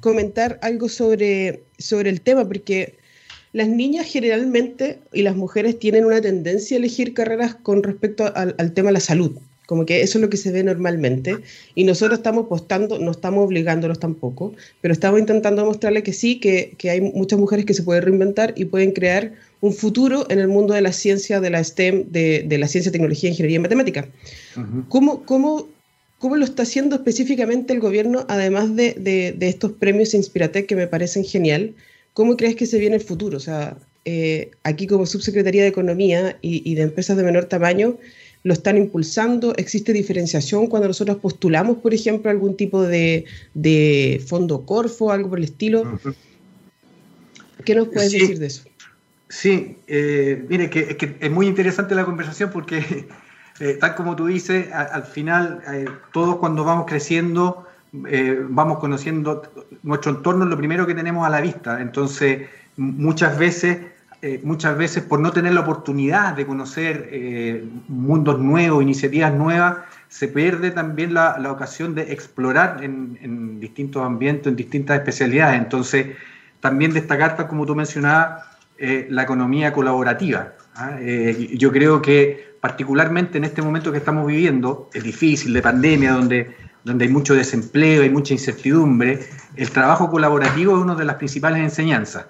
comentar 0.00 0.58
algo 0.62 0.88
sobre, 0.88 1.62
sobre 1.78 2.10
el 2.10 2.20
tema, 2.20 2.46
porque 2.46 2.96
las 3.52 3.68
niñas 3.68 4.06
generalmente 4.06 4.98
y 5.12 5.22
las 5.22 5.36
mujeres 5.36 5.78
tienen 5.78 6.04
una 6.04 6.20
tendencia 6.20 6.76
a 6.76 6.78
elegir 6.78 7.14
carreras 7.14 7.54
con 7.54 7.82
respecto 7.82 8.32
al, 8.34 8.72
tema 8.72 8.88
de 8.88 8.94
la 8.94 9.00
salud, 9.00 9.32
como 9.66 9.84
que 9.84 10.02
eso 10.02 10.18
es 10.18 10.22
lo 10.22 10.30
que 10.30 10.36
se 10.36 10.52
ve 10.52 10.64
normalmente, 10.64 11.36
y 11.74 11.84
nosotros 11.84 12.18
estamos 12.18 12.46
apostando, 12.46 12.98
no 12.98 13.10
estamos 13.10 13.44
obligándolos 13.44 13.98
tampoco, 13.98 14.54
pero 14.80 14.92
estamos 14.92 15.20
intentando 15.20 15.64
mostrarles 15.64 16.02
que 16.02 16.12
sí, 16.12 16.40
que, 16.40 16.74
que 16.78 16.90
hay 16.90 17.00
muchas 17.00 17.38
mujeres 17.38 17.66
que 17.66 17.74
se 17.74 17.82
pueden 17.82 18.02
reinventar 18.04 18.54
y 18.56 18.64
pueden 18.64 18.92
crear 18.92 19.32
un 19.60 19.72
futuro 19.72 20.26
en 20.28 20.40
el 20.40 20.48
mundo 20.48 20.74
de 20.74 20.80
la 20.80 20.92
ciencia, 20.92 21.40
de 21.40 21.50
la 21.50 21.62
STEM, 21.62 22.10
de, 22.10 22.56
la 22.58 22.66
ciencia, 22.68 22.90
tecnología, 22.90 23.30
ingeniería 23.30 23.56
y 23.56 23.60
matemática. 23.60 24.08
¿Cómo, 24.88 25.22
cómo, 25.24 25.68
cómo, 26.22 26.36
lo 26.36 26.44
está 26.44 26.62
haciendo 26.62 26.94
específicamente 26.94 27.74
el 27.74 27.80
gobierno, 27.80 28.24
además 28.28 28.76
de, 28.76 28.94
de, 28.94 29.48
estos 29.48 29.72
premios 29.72 30.14
Inspiratec 30.14 30.66
que 30.66 30.76
me 30.76 30.86
parecen 30.86 31.24
genial? 31.24 31.74
¿Cómo 32.14 32.36
crees 32.36 32.54
que 32.54 32.66
se 32.66 32.78
viene 32.78 32.96
el 32.96 33.02
futuro? 33.02 33.36
O 33.36 33.40
sea, 33.40 33.76
eh, 34.04 34.52
aquí 34.62 34.86
como 34.86 35.04
subsecretaría 35.04 35.62
de 35.62 35.68
Economía 35.68 36.38
y, 36.40 36.62
y 36.70 36.76
de 36.76 36.82
empresas 36.82 37.16
de 37.16 37.24
menor 37.24 37.46
tamaño, 37.46 37.98
lo 38.44 38.52
están 38.52 38.76
impulsando? 38.76 39.54
¿Existe 39.56 39.92
diferenciación 39.92 40.66
cuando 40.68 40.88
nosotros 40.88 41.18
postulamos, 41.18 41.78
por 41.78 41.92
ejemplo, 41.92 42.30
algún 42.30 42.56
tipo 42.56 42.82
de, 42.82 43.24
de 43.54 44.22
fondo 44.26 44.64
Corfo, 44.64 45.10
algo 45.12 45.28
por 45.28 45.38
el 45.38 45.44
estilo? 45.44 45.98
¿Qué 47.64 47.74
nos 47.74 47.88
puedes 47.88 48.12
decir 48.12 48.38
de 48.38 48.46
eso? 48.46 48.64
Sí, 49.28 49.76
eh, 49.86 50.44
mire, 50.48 50.68
que, 50.68 50.96
que, 50.96 51.16
es 51.20 51.30
muy 51.30 51.46
interesante 51.46 51.94
la 51.94 52.04
conversación 52.04 52.50
porque, 52.52 53.06
eh, 53.60 53.78
tal 53.80 53.94
como 53.94 54.16
tú 54.16 54.26
dices, 54.26 54.72
al 54.72 55.04
final, 55.04 55.62
eh, 55.72 55.86
todos 56.12 56.36
cuando 56.36 56.64
vamos 56.64 56.86
creciendo, 56.86 57.66
vamos 58.48 58.78
conociendo 58.78 59.42
nuestro 59.82 60.12
entorno, 60.12 60.46
lo 60.46 60.56
primero 60.56 60.86
que 60.86 60.94
tenemos 60.94 61.26
a 61.26 61.30
la 61.30 61.40
vista. 61.40 61.80
Entonces, 61.80 62.48
muchas 62.76 63.38
veces 63.38 63.78
eh, 64.24 64.40
muchas 64.44 64.78
veces 64.78 65.02
por 65.02 65.18
no 65.18 65.32
tener 65.32 65.52
la 65.52 65.62
oportunidad 65.62 66.36
de 66.36 66.46
conocer 66.46 67.08
eh, 67.10 67.68
mundos 67.88 68.38
nuevos, 68.38 68.80
iniciativas 68.80 69.34
nuevas, 69.34 69.78
se 70.08 70.28
pierde 70.28 70.70
también 70.70 71.12
la, 71.12 71.34
ocasión 71.50 71.96
de 71.96 72.12
explorar 72.12 72.84
en, 72.84 73.58
distintos 73.58 74.00
ambientes, 74.06 74.46
en 74.46 74.54
distintas 74.54 74.98
especialidades. 74.98 75.58
Entonces, 75.58 76.06
también 76.60 76.92
destacar, 76.92 77.36
tal 77.36 77.48
como 77.48 77.66
tú 77.66 77.74
mencionabas, 77.74 78.44
eh, 78.78 79.08
la 79.10 79.24
economía 79.24 79.72
colaborativa. 79.72 80.52
¿ah? 80.76 81.00
yo 81.00 81.72
creo 81.72 82.00
que 82.00 82.51
particularmente 82.62 83.38
en 83.38 83.44
este 83.44 83.60
momento 83.60 83.90
que 83.90 83.98
estamos 83.98 84.24
viviendo, 84.24 84.88
es 84.94 85.02
difícil, 85.02 85.52
de 85.52 85.60
pandemia, 85.60 86.12
donde, 86.12 86.54
donde 86.84 87.06
hay 87.06 87.10
mucho 87.10 87.34
desempleo, 87.34 88.02
hay 88.02 88.10
mucha 88.10 88.34
incertidumbre, 88.34 89.18
el 89.56 89.68
trabajo 89.70 90.08
colaborativo 90.08 90.76
es 90.76 90.80
una 90.80 90.94
de 90.94 91.04
las 91.04 91.16
principales 91.16 91.60
enseñanzas 91.60 92.26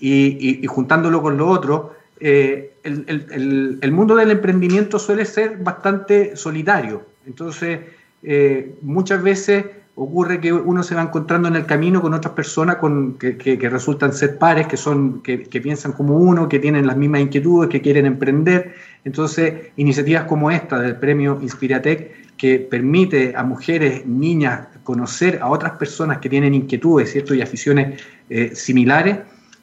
y, 0.00 0.66
juntándolo 0.66 1.22
con 1.22 1.36
lo 1.36 1.48
otro, 1.48 1.94
eh, 2.18 2.74
el, 2.82 3.92
mundo 3.92 4.16
del 4.16 4.32
emprendimiento 4.32 4.98
suele 4.98 5.24
ser 5.24 5.58
bastante 5.58 6.34
solitario. 6.34 7.06
Entonces, 7.24 7.78
eh, 8.24 8.74
muchas 8.82 9.22
veces 9.22 9.66
ocurre 9.96 10.40
que 10.40 10.52
uno 10.52 10.82
se 10.82 10.94
va 10.94 11.02
encontrando 11.02 11.48
en 11.48 11.56
el 11.56 11.64
camino 11.64 12.02
con 12.02 12.12
otras 12.12 12.34
personas 12.34 12.76
que, 13.18 13.68
resultan 13.70 14.12
ser 14.12 14.38
pares, 14.38 14.66
que, 14.66 14.76
son, 14.76 15.22
que, 15.22 15.38
piensan 15.38 15.92
como 15.92 16.18
uno, 16.18 16.48
que 16.48 16.58
tienen 16.58 16.86
las 16.86 16.96
mismas 16.96 17.22
inquietudes, 17.22 17.70
que 17.70 17.80
quieren 17.80 18.04
emprender. 18.04 18.74
Entonces, 19.04 19.72
iniciativas 19.76 20.24
como 20.24 20.50
esta 20.50 20.78
del 20.78 20.96
premio 20.96 21.38
Inspiratec, 21.40 22.36
que 22.36 22.58
permite 22.58 23.34
a 23.34 23.42
mujeres, 23.42 24.06
niñas, 24.06 24.68
conocer 24.84 25.38
a 25.40 25.48
otras 25.48 25.72
personas 25.72 26.18
que 26.18 26.28
tienen 26.28 26.54
inquietudes 26.54 27.10
¿cierto? 27.10 27.34
y 27.34 27.40
aficiones 27.40 28.02
eh, 28.28 28.54
similares, 28.54 29.18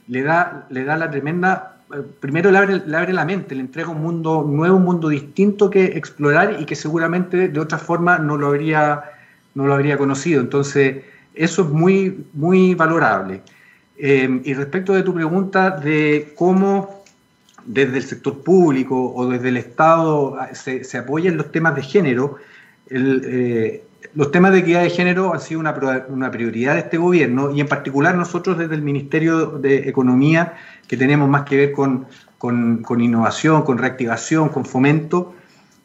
le 0.08 0.24
da, 0.24 0.66
le 0.70 0.84
da 0.84 0.98
la 0.98 1.12
tremenda, 1.12 1.78
eh, 1.94 2.02
primero 2.20 2.50
le 2.50 2.58
abre, 2.58 2.82
le 2.86 2.98
abre 2.98 3.14
la 3.14 3.24
mente, 3.24 3.54
le 3.54 3.62
entrega 3.62 3.90
un 3.90 4.02
mundo 4.02 4.44
nuevo, 4.48 4.78
un 4.78 4.84
mundo 4.84 5.10
distinto 5.10 5.70
que 5.70 5.86
explorar 5.86 6.58
y 6.60 6.66
que 6.66 6.76
seguramente 6.76 7.50
de 7.50 7.60
otra 7.60 7.78
forma 7.78 8.18
no 8.18 8.36
lo 8.36 8.48
habría, 8.48 9.04
no 9.56 9.68
lo 9.68 9.74
habría 9.74 9.98
conocido. 9.98 10.42
Entonces, 10.42 11.04
eso 11.34 11.64
es 11.64 11.70
muy, 11.70 12.26
muy 12.34 12.76
valorable. 12.76 13.42
Eh, 13.98 14.42
y 14.44 14.54
respecto 14.54 14.94
de 14.94 15.04
tu 15.04 15.14
pregunta 15.14 15.72
de 15.72 16.34
cómo 16.36 17.04
desde 17.66 17.98
el 17.98 18.04
sector 18.04 18.44
público 18.44 19.14
o 19.14 19.28
desde 19.28 19.50
el 19.50 19.58
Estado 19.58 20.38
se, 20.54 20.84
se 20.84 20.98
apoyan 20.98 21.38
los 21.38 21.52
temas 21.52 21.76
de 21.76 21.82
género, 21.82 22.38
eh, 22.90 23.84
los 24.14 24.32
temas 24.32 24.52
de 24.52 24.60
equidad 24.60 24.84
de 24.84 24.90
género 24.90 25.34
han 25.34 25.40
sido 25.40 25.60
una, 25.60 26.32
prioridad 26.32 26.74
de 26.74 26.82
este 26.82 26.98
gobierno 26.98 27.52
y 27.52 27.62
en 27.62 27.68
particular 27.68 28.16
nosotros 28.16 28.58
desde 28.58 28.76
el 28.76 28.82
Ministerio 28.82 29.48
de 29.48 29.90
Economía, 29.90 30.54
que 30.88 30.98
tenemos 30.98 31.30
más 31.30 31.44
que 31.44 31.58
ver 31.58 31.72
con, 31.72 32.06
innovación, 33.00 33.64
con 33.64 33.78
reactivación, 33.78 34.50
con 34.50 34.66
fomento, 34.66 35.34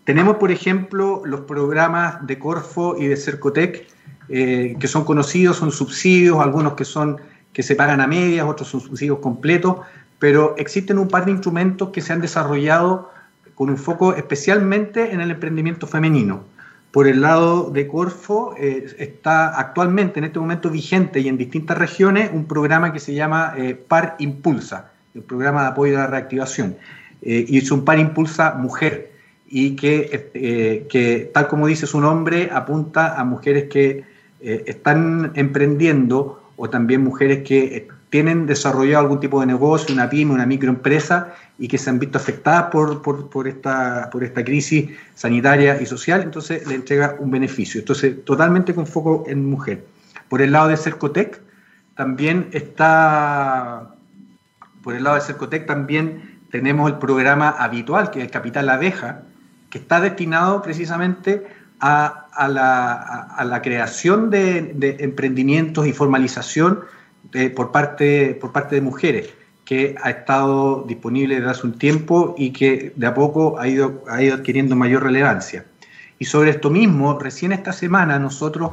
tenemos, 0.09 0.39
por 0.39 0.51
ejemplo, 0.51 1.21
los 1.27 1.41
programas 1.43 2.27
de 2.27 2.39
Corfo 2.39 2.97
y 2.99 3.09
de 3.09 3.17
Cercotec, 3.19 3.87
eh, 4.31 4.75
que 4.81 4.89
son 4.89 5.05
conocidos, 5.05 5.59
son 5.59 5.71
subsidios, 5.71 6.39
algunos 6.41 6.73
que, 6.73 6.87
son, 6.87 7.19
que 7.53 7.63
se 7.63 7.77
pagan 7.77 8.01
a 8.01 8.07
medias, 8.07 8.47
otros 8.49 8.69
son 8.69 8.81
subsidios 8.81 9.19
completos, 9.19 9.77
pero 10.19 10.55
existen 10.57 10.97
un 10.97 11.09
par 11.09 11.27
de 11.27 11.33
instrumentos 11.33 11.91
que 11.91 12.01
se 12.01 12.15
han 12.15 12.23
desarrollado 12.23 13.13
con 13.55 13.69
un 13.69 13.77
foco 13.77 14.15
especialmente 14.15 15.13
en 15.13 15.21
el 15.21 15.31
emprendimiento 15.31 15.87
femenino. 15.87 16.43
Por 16.91 17.07
el 17.07 17.21
lado 17.21 17.69
de 17.69 17.87
Corfo 17.87 18.55
eh, 18.57 18.87
está 18.97 19.61
actualmente, 19.61 20.21
en 20.21 20.25
este 20.25 20.39
momento 20.39 20.71
vigente 20.71 21.21
y 21.21 21.29
en 21.29 21.37
distintas 21.37 21.77
regiones, 21.77 22.31
un 22.33 22.47
programa 22.47 22.95
que 22.95 22.99
se 22.99 23.13
llama 23.13 23.53
eh, 23.59 23.75
PAR 23.75 24.17
Impulsa, 24.21 24.91
el 25.15 25.21
programa 25.21 25.65
de 25.65 25.69
apoyo 25.69 25.99
a 25.99 26.05
la 26.05 26.07
reactivación. 26.07 26.79
Y 27.21 27.59
es 27.59 27.71
un 27.71 27.85
PAR 27.85 27.99
Impulsa 27.99 28.55
Mujer, 28.55 29.18
y 29.49 29.77
que, 29.77 30.87
que, 30.91 31.31
tal 31.33 31.49
como 31.49 31.67
dice 31.67 31.87
su 31.87 32.01
nombre, 32.01 32.51
apunta 32.53 33.19
a 33.19 33.25
mujeres 33.25 33.65
que 33.65 34.05
están 34.41 35.33
emprendiendo 35.35 36.43
o 36.57 36.69
también 36.69 37.03
mujeres 37.03 37.43
que 37.45 37.89
tienen 38.11 38.47
desarrollado 38.47 39.03
algún 39.03 39.21
tipo 39.21 39.41
de 39.41 39.47
negocio, 39.47 39.95
una 39.95 40.09
pyme, 40.09 40.33
una 40.33 40.47
microempresa 40.47 41.35
y 41.59 41.69
que 41.69 41.77
se 41.77 41.91
han 41.91 41.99
visto 41.99 42.19
afectadas 42.19 42.65
por, 42.71 43.03
por, 43.03 43.49
esta, 43.49 44.09
por 44.11 44.25
esta 44.25 44.45
crisis 44.45 44.91
sanitaria 45.15 45.81
y 45.81 45.87
social, 45.87 46.23
entonces 46.23 46.67
le 46.67 46.75
entrega 46.75 47.17
un 47.19 47.31
beneficio. 47.31 47.81
Entonces, 47.81 48.25
totalmente 48.25 48.75
con 48.75 48.87
foco 48.87 49.25
en 49.27 49.49
mujer. 49.49 49.85
Por 50.29 50.41
el 50.41 50.53
lado 50.53 50.69
de 50.69 50.77
Cercotec, 50.77 51.41
también 51.95 52.49
está, 52.53 53.95
por 54.83 54.95
el 54.95 55.05
lado 55.05 55.17
de 55.17 55.23
Cercotec 55.23 55.67
también 55.67 56.39
tenemos 56.51 56.91
el 56.91 56.99
programa 56.99 57.51
habitual, 57.51 58.11
que 58.11 58.21
es 58.21 58.25
el 58.27 58.31
Capital 58.31 58.69
Abeja, 58.71 59.23
que 59.71 59.79
está 59.79 60.01
destinado 60.01 60.63
precisamente 60.63 61.47
a, 61.81 62.27
a, 62.33 62.49
la, 62.49 62.93
a, 62.93 63.45
la, 63.45 63.63
creación 63.63 64.31
de, 64.31 64.73
de 64.75 64.97
emprendimientos 65.01 65.87
y 65.87 65.93
formalización 65.93 66.81
por, 67.55 67.73
parte, 67.73 68.37
por 68.41 68.53
parte 68.53 68.75
de 68.75 68.81
mujeres, 68.81 69.31
que 69.65 69.95
ha 70.03 70.11
estado 70.11 70.85
disponible 70.89 71.37
desde 71.37 71.51
hace 71.51 71.67
un 71.67 71.79
tiempo 71.79 72.35
y 72.39 72.51
que 72.53 72.93
de 72.97 73.07
a 73.07 73.15
poco 73.15 73.59
ha 73.61 73.69
ido, 73.69 74.03
ha 74.09 74.23
ido 74.23 74.35
adquiriendo 74.35 74.75
mayor 74.75 75.03
relevancia. 75.03 75.67
Y 76.19 76.25
sobre 76.25 76.51
esto 76.51 76.71
mismo, 76.71 77.19
recién 77.19 77.53
esta 77.53 77.73
semana 77.73 78.19
nosotros 78.19 78.73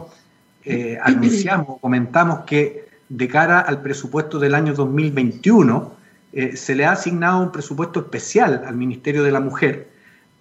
eh, 0.63 0.97
anunciamos, 1.03 1.79
comentamos 1.81 2.39
que 2.45 2.87
de 3.09 3.27
cara 3.27 3.59
al 3.59 3.81
presupuesto 3.81 4.39
del 4.39 4.55
año 4.55 4.73
2021, 4.73 5.93
eh, 6.33 6.55
se 6.57 6.75
le 6.75 6.85
ha 6.85 6.93
asignado 6.93 7.41
un 7.41 7.51
presupuesto 7.51 7.99
especial 7.99 8.63
al 8.65 8.75
Ministerio 8.75 9.23
de 9.23 9.31
la 9.31 9.39
Mujer 9.39 9.89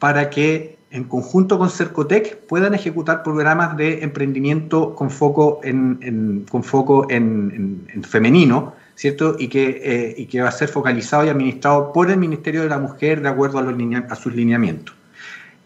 para 0.04 0.28
que 0.28 0.76
en 0.90 1.04
conjunto 1.04 1.58
con 1.58 1.70
Cercotec 1.70 2.36
puedan 2.46 2.74
ejecutar 2.74 3.22
programas 3.22 3.74
de 3.78 4.02
emprendimiento 4.02 4.94
con 4.94 5.08
foco 5.10 5.62
en, 5.64 6.44
con 6.50 6.62
foco 6.62 7.06
en, 7.08 7.86
femenino, 8.06 8.74
¿cierto? 8.96 9.34
Y 9.38 9.48
que, 9.48 9.80
eh, 9.82 10.14
y 10.18 10.26
que 10.26 10.42
va 10.42 10.50
a 10.50 10.52
ser 10.52 10.68
focalizado 10.68 11.24
y 11.24 11.30
administrado 11.30 11.90
por 11.90 12.10
el 12.10 12.18
Ministerio 12.18 12.64
de 12.64 12.68
la 12.68 12.78
Mujer 12.78 13.22
de 13.22 13.30
acuerdo 13.30 13.60
a, 13.60 13.62
los 13.62 13.74
a 14.10 14.14
sus 14.14 14.34
lineamientos. 14.34 14.94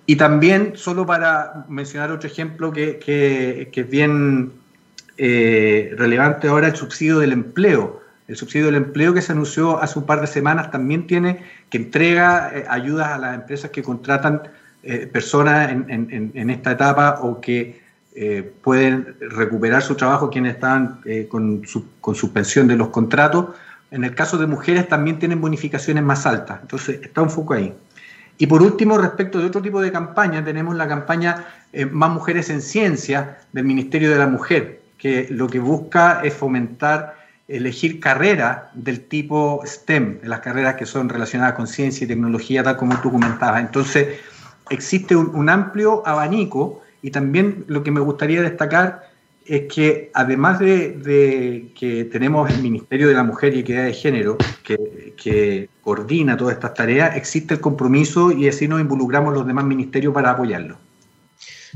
Y 0.07 0.15
también, 0.15 0.75
solo 0.77 1.05
para 1.05 1.65
mencionar 1.69 2.13
otro 2.13 2.31
ejemplo 2.31 2.71
que, 2.71 3.01
que, 3.01 3.69
es 3.73 3.91
bien 3.91 4.53
eh, 5.17 5.97
relevante 5.99 6.47
ahora, 6.47 6.69
el 6.69 6.77
subsidio 6.77 7.19
del 7.19 7.33
empleo. 7.33 8.03
El 8.29 8.37
subsidio 8.37 8.67
del 8.67 8.75
empleo 8.75 9.15
que 9.15 9.23
se 9.23 9.33
anunció 9.33 9.83
hace 9.83 9.99
un 9.99 10.05
par 10.05 10.21
de 10.21 10.27
semanas 10.27 10.71
también 10.71 11.07
tiene 11.07 11.43
que 11.71 11.79
entrega 11.79 12.51
eh, 12.55 12.67
ayudas 12.69 13.09
a 13.09 13.19
las 13.19 13.35
empresas 13.35 13.71
que 13.71 13.83
contratan 13.83 14.43
eh, 14.83 15.07
personas 15.07 15.71
en, 15.71 16.51
esta 16.51 16.73
etapa 16.73 17.21
o 17.23 17.41
que 17.41 17.81
eh, 18.15 18.53
pueden 18.63 19.17
recuperar 19.19 19.81
su 19.83 19.95
trabajo 19.95 20.29
quienes 20.29 20.55
están 20.55 21.01
con, 21.29 21.63
con 22.03 22.15
suspensión 22.15 22.69
de 22.69 22.77
los 22.77 22.89
contratos. 22.89 23.57
En 23.91 24.05
el 24.05 24.15
caso 24.15 24.37
de 24.37 24.47
mujeres 24.47 24.87
también 24.89 25.19
tienen 25.19 25.41
bonificaciones 25.41 26.05
más 26.05 26.27
altas. 26.27 26.59
Entonces, 26.61 27.01
está 27.03 27.23
un 27.23 27.31
foco 27.31 27.55
ahí. 27.55 27.73
Y 28.37 28.47
por 28.47 28.61
último, 28.61 28.99
respecto 28.99 29.39
de 29.39 29.47
otro 29.47 29.63
tipo 29.63 29.81
de 29.81 29.91
campaña, 29.91 30.45
tenemos 30.45 30.77
la 30.77 30.87
campaña 30.87 31.47
Más 31.91 32.11
Mujeres 32.11 32.51
en 32.51 32.61
Ciencia 32.61 33.39
del 33.53 33.65
Ministerio 33.65 34.11
de 34.11 34.19
la 34.19 34.27
Mujer, 34.27 34.83
que 34.99 35.27
lo 35.31 35.49
que 35.49 35.59
busca 35.61 36.21
es 36.23 36.35
fomentar 36.35 37.19
elegir 37.49 37.99
carreras 37.99 38.65
del 38.75 39.01
tipo 39.01 39.63
STEM, 39.65 40.19
las 40.23 40.41
carreras 40.41 40.77
que 40.77 40.85
son 40.85 41.09
relacionadas 41.09 41.55
con 41.55 41.67
ciencia 41.67 42.05
y 42.05 42.09
tecnología, 42.09 42.63
tal 42.63 42.77
como 42.77 43.01
tú 43.01 43.11
comentabas. 43.11 43.61
Entonces, 43.61 44.21
existe 44.69 45.17
un, 45.17 45.49
amplio 45.49 46.07
abanico 46.07 46.83
y 47.01 47.11
también 47.11 47.65
lo 47.67 47.83
que 47.83 47.91
me 47.91 48.01
gustaría 48.01 48.43
destacar 48.43 49.09
es 49.47 49.63
que 49.73 50.11
además 50.13 50.59
de, 50.59 51.73
que 51.75 52.05
tenemos 52.05 52.51
el 52.51 52.61
Ministerio 52.61 53.09
de 53.09 53.15
la 53.15 53.25
Mujer 53.25 53.55
y 53.55 53.61
Equidad 53.61 53.85
de 53.85 53.95
Género, 53.95 54.37
que, 54.63 55.71
coordina 55.81 56.37
todas 56.37 56.55
estas 56.55 56.75
tareas, 56.75 57.17
existe 57.17 57.55
el 57.55 57.61
compromiso 57.61 58.31
y 58.31 58.47
así 58.47 58.69
nos 58.69 58.79
involucramos 58.79 59.33
los 59.33 59.47
demás 59.47 59.65
ministerios 59.65 60.13
para 60.13 60.33
apoyarlo. 60.33 60.77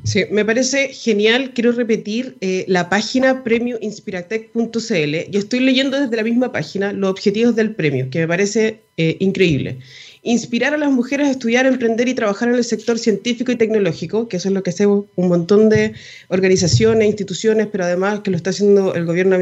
Sí, 0.04 0.24
me 0.30 0.44
parece 0.44 0.88
genial. 0.88 1.52
Quiero 1.54 1.72
repetir 1.72 2.36
eh, 2.40 2.64
la 2.68 2.88
página 2.88 3.44
premioinspiratec.cl. 3.44 5.30
Yo 5.30 5.38
estoy 5.38 5.60
leyendo 5.60 6.00
desde 6.00 6.16
la 6.16 6.22
misma 6.22 6.52
página 6.52 6.92
los 6.92 7.10
objetivos 7.10 7.54
del 7.54 7.74
premio, 7.74 8.08
que 8.10 8.20
me 8.20 8.28
parece 8.28 8.80
eh, 8.96 9.16
increíble 9.20 9.78
inspirar 10.22 10.72
a 10.72 10.78
las 10.78 10.90
mujeres 10.90 11.26
a 11.26 11.30
estudiar, 11.32 11.66
emprender 11.66 12.08
y 12.08 12.14
trabajar 12.14 12.48
en 12.48 12.54
el 12.54 12.64
sector 12.64 12.98
científico 12.98 13.50
y 13.50 13.56
tecnológico, 13.56 14.28
que 14.28 14.36
eso 14.36 14.48
es 14.48 14.54
lo 14.54 14.62
que 14.62 14.70
hace 14.70 14.86
un 14.86 15.08
montón 15.16 15.68
de 15.68 15.94
organizaciones, 16.28 17.08
instituciones, 17.08 17.66
pero 17.70 17.84
además 17.84 18.20
que 18.20 18.30
lo 18.30 18.36
está 18.36 18.50
haciendo 18.50 18.94
el 18.94 19.04
gobierno. 19.04 19.36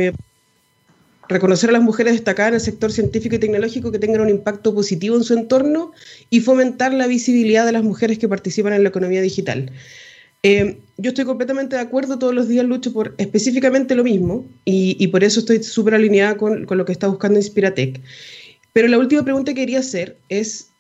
Reconocer 1.28 1.70
a 1.70 1.74
las 1.74 1.82
mujeres 1.82 2.14
destacadas 2.14 2.50
en 2.50 2.54
el 2.56 2.60
sector 2.60 2.90
científico 2.90 3.36
y 3.36 3.38
tecnológico 3.38 3.92
que 3.92 3.98
tengan 3.98 4.22
un 4.22 4.30
impacto 4.30 4.74
positivo 4.74 5.16
en 5.16 5.22
su 5.22 5.34
entorno 5.34 5.92
y 6.28 6.40
fomentar 6.40 6.92
la 6.92 7.06
visibilidad 7.06 7.64
de 7.66 7.72
las 7.72 7.84
mujeres 7.84 8.18
que 8.18 8.26
participan 8.26 8.72
en 8.72 8.82
la 8.82 8.88
economía 8.88 9.20
digital. 9.20 9.70
Eh, 10.42 10.78
yo 10.96 11.10
estoy 11.10 11.24
completamente 11.24 11.76
de 11.76 11.82
acuerdo, 11.82 12.18
todos 12.18 12.34
los 12.34 12.48
días 12.48 12.64
lucho 12.64 12.92
por 12.92 13.14
específicamente 13.18 13.94
lo 13.94 14.04
mismo 14.04 14.46
y, 14.64 15.06
por 15.08 15.24
eso 15.24 15.40
estoy 15.40 15.62
súper 15.62 15.94
alineada 15.94 16.36
con, 16.36 16.64
con, 16.66 16.78
lo 16.78 16.84
que 16.84 16.92
está 16.92 17.08
buscando 17.08 17.38
Inspiratec. 17.38 18.00
Pero 18.72 18.88
la 18.88 18.98
última 18.98 19.22
pregunta 19.22 19.52
que 19.52 19.60
quería 19.62 19.80
hacer 19.80 20.16
es, 20.28 20.70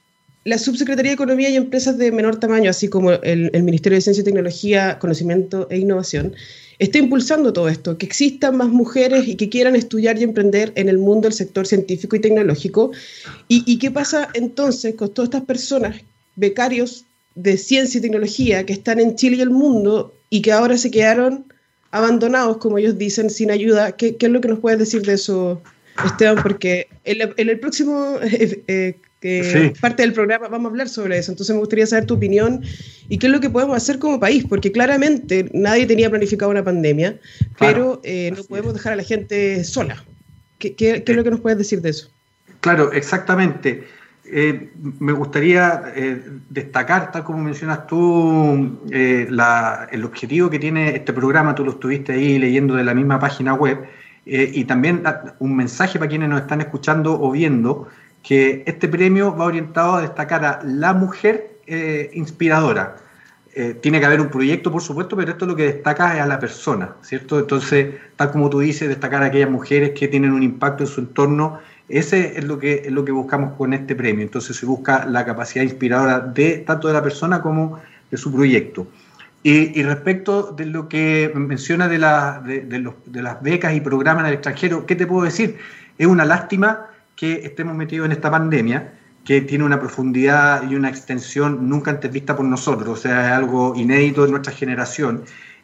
la 0.44 0.58
Subsecretaría 0.58 1.10
de 1.10 1.14
Economía 1.14 1.50
y 1.50 1.56
Empresas 1.56 1.98
de 1.98 2.10
menor 2.12 2.40
tamaño, 2.40 2.70
así 2.70 2.88
como 2.88 3.12
el, 3.12 3.50
Ministerio 3.62 3.96
de 3.96 4.02
Ciencia 4.02 4.22
y 4.22 4.24
Tecnología, 4.24 4.98
Conocimiento 4.98 5.68
e 5.70 5.78
Innovación, 5.78 6.34
está 6.78 6.96
impulsando 6.96 7.52
todo 7.52 7.68
esto, 7.68 7.98
que 7.98 8.06
existan 8.06 8.56
más 8.56 8.68
mujeres 8.68 9.28
y 9.28 9.36
que 9.36 9.50
quieran 9.50 9.76
estudiar 9.76 10.18
y 10.18 10.22
emprender 10.22 10.72
en 10.76 10.88
el 10.88 10.96
mundo 10.96 11.28
del 11.28 11.34
sector 11.34 11.66
científico 11.66 12.16
y 12.16 12.20
tecnológico. 12.20 12.90
¿Y, 13.48 13.78
qué 13.78 13.90
pasa 13.90 14.28
entonces 14.32 14.94
con 14.94 15.12
todas 15.12 15.28
estas 15.28 15.44
personas, 15.44 15.96
becarios 16.36 17.04
de 17.34 17.56
ciencia 17.56 17.98
y 17.98 18.02
tecnología, 18.02 18.66
que 18.66 18.72
están 18.72 19.00
en 19.00 19.16
Chile 19.16 19.36
y 19.36 19.40
el 19.40 19.50
mundo 19.50 20.14
y 20.28 20.42
que 20.42 20.52
ahora 20.52 20.76
se 20.76 20.90
quedaron 20.90 21.44
abandonados, 21.90 22.58
como 22.58 22.78
ellos 22.78 22.98
dicen, 22.98 23.30
sin 23.30 23.50
ayuda? 23.50 23.92
¿Qué, 23.92 24.16
es 24.18 24.28
lo 24.28 24.40
que 24.40 24.48
nos 24.48 24.60
puedes 24.60 24.78
decir 24.78 25.02
de 25.02 25.14
eso, 25.14 25.62
Esteban? 26.04 26.42
Porque 26.42 26.88
en, 27.04 27.48
el 27.48 27.60
próximo... 27.60 28.18
Eh, 28.22 28.62
eh, 28.68 28.96
que 29.20 29.74
parte 29.80 30.02
del 30.02 30.14
programa 30.14 30.48
vamos 30.48 30.68
a 30.68 30.70
hablar 30.70 30.88
sobre 30.88 31.18
eso. 31.18 31.30
Entonces 31.30 31.54
me 31.54 31.60
gustaría 31.60 31.86
saber 31.86 32.06
tu 32.06 32.14
opinión 32.14 32.62
y 33.08 33.18
qué 33.18 33.26
es 33.26 33.32
lo 33.32 33.40
que 33.40 33.50
podemos 33.50 33.76
hacer 33.76 33.98
como 33.98 34.18
país, 34.18 34.44
porque 34.48 34.72
claramente 34.72 35.50
nadie 35.52 35.86
tenía 35.86 36.08
planificado 36.08 36.50
una 36.50 36.64
pandemia, 36.64 37.18
pero 37.58 38.00
eh, 38.02 38.32
no 38.34 38.42
podemos 38.44 38.72
dejar 38.72 38.94
a 38.94 38.96
la 38.96 39.02
gente 39.02 39.62
sola. 39.64 40.02
¿Qué, 40.58 40.74
es 41.06 41.16
lo 41.16 41.24
que 41.24 41.30
nos 41.30 41.40
puedes 41.40 41.58
decir 41.58 41.80
de 41.82 41.90
eso? 41.90 42.08
Claro, 42.60 42.92
exactamente. 42.92 43.84
Eh, 44.32 44.70
me 44.98 45.12
gustaría 45.12 45.82
eh, 45.94 46.22
destacar, 46.48 47.10
tal 47.12 47.24
como 47.24 47.42
mencionas 47.42 47.86
tú, 47.86 48.78
el 48.90 50.04
objetivo 50.04 50.50
que 50.50 50.58
tiene 50.58 50.96
este 50.96 51.12
programa, 51.12 51.54
tú 51.54 51.64
lo 51.64 51.72
estuviste 51.72 52.12
ahí 52.12 52.38
leyendo 52.38 52.74
de 52.74 52.84
la 52.84 52.94
misma 52.94 53.18
página 53.18 53.54
web, 53.54 53.78
y 54.26 54.64
también 54.64 55.02
un 55.40 55.56
mensaje 55.56 55.98
para 55.98 56.08
quienes 56.08 56.28
nos 56.28 56.42
están 56.42 56.60
escuchando 56.60 57.20
o 57.20 57.32
viendo, 57.32 57.88
que 58.22 58.62
este 58.66 58.88
premio 58.88 59.34
va 59.34 59.46
orientado 59.46 59.94
a 59.94 60.02
destacar 60.02 60.44
a 60.44 60.60
la 60.64 60.92
mujer 60.92 61.50
eh, 61.66 62.10
inspiradora. 62.14 62.96
Eh, 63.52 63.74
tiene 63.80 63.98
que 63.98 64.06
haber 64.06 64.20
un 64.20 64.28
proyecto, 64.28 64.70
por 64.70 64.80
supuesto, 64.80 65.16
pero 65.16 65.32
esto 65.32 65.44
lo 65.44 65.56
que 65.56 65.64
destaca 65.64 66.14
es 66.14 66.20
a 66.20 66.26
la 66.26 66.38
persona, 66.38 66.94
¿cierto? 67.02 67.40
Entonces, 67.40 67.96
tal 68.14 68.30
como 68.30 68.48
tú 68.48 68.60
dices, 68.60 68.88
destacar 68.88 69.24
a 69.24 69.26
aquellas 69.26 69.50
mujeres 69.50 69.90
que 69.90 70.06
tienen 70.06 70.32
un 70.32 70.44
impacto 70.44 70.84
en 70.84 70.86
su 70.86 71.00
entorno, 71.00 71.58
ese 71.88 72.38
es 72.38 72.44
lo 72.44 72.60
que, 72.60 72.82
es 72.84 72.92
lo 72.92 73.04
que 73.04 73.10
buscamos 73.10 73.56
con 73.56 73.72
este 73.72 73.96
premio. 73.96 74.22
Entonces, 74.22 74.56
se 74.56 74.66
busca 74.66 75.04
la 75.04 75.24
capacidad 75.24 75.64
inspiradora 75.64 76.20
de 76.20 76.58
tanto 76.58 76.86
de 76.86 76.94
la 76.94 77.02
persona 77.02 77.42
como 77.42 77.80
de 78.08 78.16
su 78.16 78.32
proyecto. 78.32 78.86
Y, 79.42 79.82
respecto 79.82 80.52
de 80.52 80.66
lo 80.66 80.88
que 80.88 81.32
menciona 81.34 81.88
de, 81.88 81.98
de, 81.98 82.92
de 83.06 83.22
las 83.22 83.42
becas 83.42 83.74
y 83.74 83.80
programas 83.80 84.22
en 84.24 84.28
el 84.28 84.34
extranjero, 84.34 84.86
¿qué 84.86 84.94
te 84.94 85.06
puedo 85.06 85.24
decir? 85.24 85.56
Es 85.98 86.06
una 86.06 86.24
lástima 86.24 86.90
que 87.16 87.40
estemos 87.44 87.74
metidos 87.74 88.06
en 88.06 88.12
esta 88.12 88.30
pandemia, 88.30 88.92
que 89.24 89.40
tiene 89.42 89.64
una 89.64 89.78
profundidad 89.78 90.68
y 90.68 90.74
una 90.74 90.88
extensión 90.88 91.68
nunca 91.68 91.90
antes 91.90 92.10
vista 92.10 92.36
por 92.36 92.46
nosotros, 92.46 92.98
o 92.98 93.00
sea, 93.00 93.28
es 93.28 93.32
algo 93.32 93.74
inédito 93.76 94.24
de 94.24 94.30
nuestra 94.30 94.52
generación. 94.52 95.22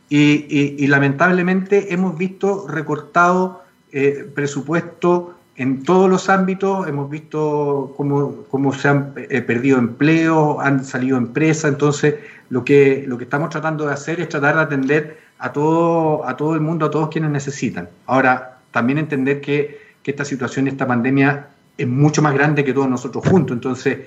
Y, 0.08 0.86
lamentablemente 0.86 1.92
hemos 1.92 2.16
visto 2.16 2.68
recortado 2.68 3.64
eh, 3.90 4.30
presupuesto 4.34 5.34
en 5.56 5.82
todos 5.82 6.08
los 6.08 6.28
ámbitos, 6.28 6.86
hemos 6.86 7.10
visto 7.10 7.94
cómo, 7.96 8.44
cómo 8.50 8.72
se 8.72 8.88
han 8.88 9.14
eh, 9.16 9.40
perdido 9.40 9.78
empleos, 9.78 10.58
han 10.60 10.84
salido 10.84 11.16
empresas, 11.16 11.72
entonces 11.72 12.16
lo 12.50 12.64
que, 12.64 13.04
lo 13.06 13.18
que 13.18 13.24
estamos 13.24 13.50
tratando 13.50 13.86
de 13.86 13.94
hacer 13.94 14.20
es 14.20 14.28
tratar 14.28 14.56
de 14.56 14.62
atender 14.62 15.18
a 15.38 15.52
todo, 15.52 16.28
a 16.28 16.36
todo 16.36 16.54
el 16.54 16.60
mundo, 16.60 16.86
a 16.86 16.90
todos 16.90 17.08
quienes 17.08 17.30
necesitan. 17.30 17.88
Ahora, 18.06 18.58
también 18.70 18.98
entender 18.98 19.40
que 19.40 19.86
que 20.06 20.12
esta 20.12 20.24
situación, 20.24 20.68
esta 20.68 20.86
pandemia 20.86 21.48
es 21.76 21.86
mucho 21.86 22.22
más 22.22 22.34
grande 22.34 22.64
que 22.64 22.72
todos 22.72 22.88
nosotros 22.88 23.26
juntos. 23.28 23.54
Entonces, 23.54 23.98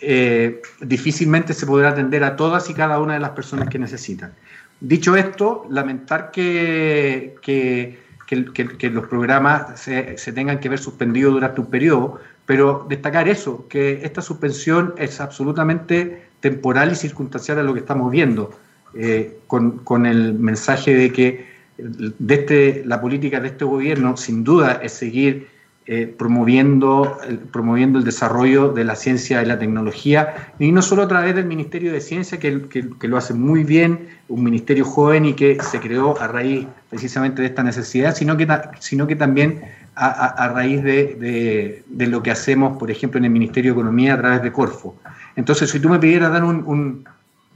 eh, 0.00 0.60
difícilmente 0.80 1.54
se 1.54 1.66
podrá 1.66 1.90
atender 1.90 2.22
a 2.24 2.36
todas 2.36 2.68
y 2.68 2.74
cada 2.74 3.00
una 3.00 3.14
de 3.14 3.20
las 3.20 3.30
personas 3.30 3.68
que 3.68 3.78
necesitan. 3.78 4.32
Dicho 4.80 5.16
esto, 5.16 5.66
lamentar 5.70 6.30
que, 6.30 7.34
que, 7.40 8.90
los 8.90 9.06
programas 9.06 9.80
se, 9.80 10.32
tengan 10.32 10.60
que 10.60 10.68
ver 10.68 10.78
suspendidos 10.78 11.32
durante 11.32 11.60
un 11.62 11.68
periodo, 11.68 12.20
pero 12.44 12.84
destacar 12.88 13.26
eso, 13.28 13.66
que 13.68 14.00
esta 14.04 14.20
suspensión 14.20 14.94
es 14.98 15.20
absolutamente 15.20 16.26
temporal 16.40 16.92
y 16.92 16.94
circunstancial 16.94 17.58
a 17.58 17.62
lo 17.62 17.72
que 17.72 17.80
estamos 17.80 18.12
viendo, 18.12 18.50
eh, 18.94 19.38
con, 19.46 19.78
con 19.78 20.04
el 20.04 20.34
mensaje 20.34 20.94
de 20.94 21.12
que 21.12 21.56
de 21.78 22.34
este, 22.34 22.82
la 22.84 23.00
política 23.00 23.40
de 23.40 23.48
este 23.48 23.64
gobierno 23.64 24.16
sin 24.16 24.44
duda 24.44 24.80
es 24.82 24.92
seguir 24.92 25.48
eh, 25.88 26.06
promoviendo, 26.06 27.18
promoviendo 27.52 27.98
el 27.98 28.04
desarrollo 28.04 28.72
de 28.72 28.84
la 28.84 28.96
ciencia 28.96 29.42
y 29.42 29.46
la 29.46 29.58
tecnología, 29.58 30.52
y 30.58 30.72
no 30.72 30.82
solo 30.82 31.02
a 31.02 31.08
través 31.08 31.34
del 31.34 31.46
Ministerio 31.46 31.92
de 31.92 32.00
Ciencia, 32.00 32.38
que, 32.38 32.68
que, 32.68 33.08
lo 33.08 33.16
hace 33.16 33.34
muy 33.34 33.64
bien, 33.64 34.08
un 34.28 34.42
ministerio 34.42 34.84
joven 34.84 35.26
y 35.26 35.34
que 35.34 35.58
se 35.62 35.78
creó 35.78 36.20
a 36.20 36.26
raíz 36.26 36.66
precisamente 36.90 37.42
de 37.42 37.48
esta 37.48 37.62
necesidad, 37.62 38.14
sino 38.14 38.36
que, 38.36 38.48
sino 38.80 39.06
que 39.06 39.16
también 39.16 39.62
a, 39.94 40.48
raíz 40.48 40.82
de, 40.82 41.82
de, 41.86 42.06
lo 42.06 42.22
que 42.22 42.30
hacemos, 42.30 42.76
por 42.76 42.90
ejemplo, 42.90 43.18
en 43.18 43.24
el 43.24 43.30
Ministerio 43.30 43.72
de 43.72 43.80
Economía 43.80 44.14
a 44.14 44.18
través 44.18 44.42
de 44.42 44.52
Corfo. 44.52 44.96
Entonces, 45.36 45.70
si 45.70 45.80
tú 45.80 45.88
me 45.88 45.98
pidieras 45.98 46.32
dar 46.32 46.44
un, 46.44 46.64
un, 46.66 47.04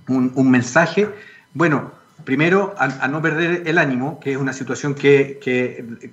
un, 0.08 0.32
un 0.34 0.50
mensaje, 0.50 1.08
bueno, 1.52 1.90
primero, 2.24 2.74
a, 2.78 3.08
no 3.08 3.20
perder 3.22 3.62
el 3.66 3.78
ánimo, 3.78 4.20
que 4.20 4.32
es 4.32 4.36
una 4.36 4.52
situación 4.52 4.94
que, 4.94 5.40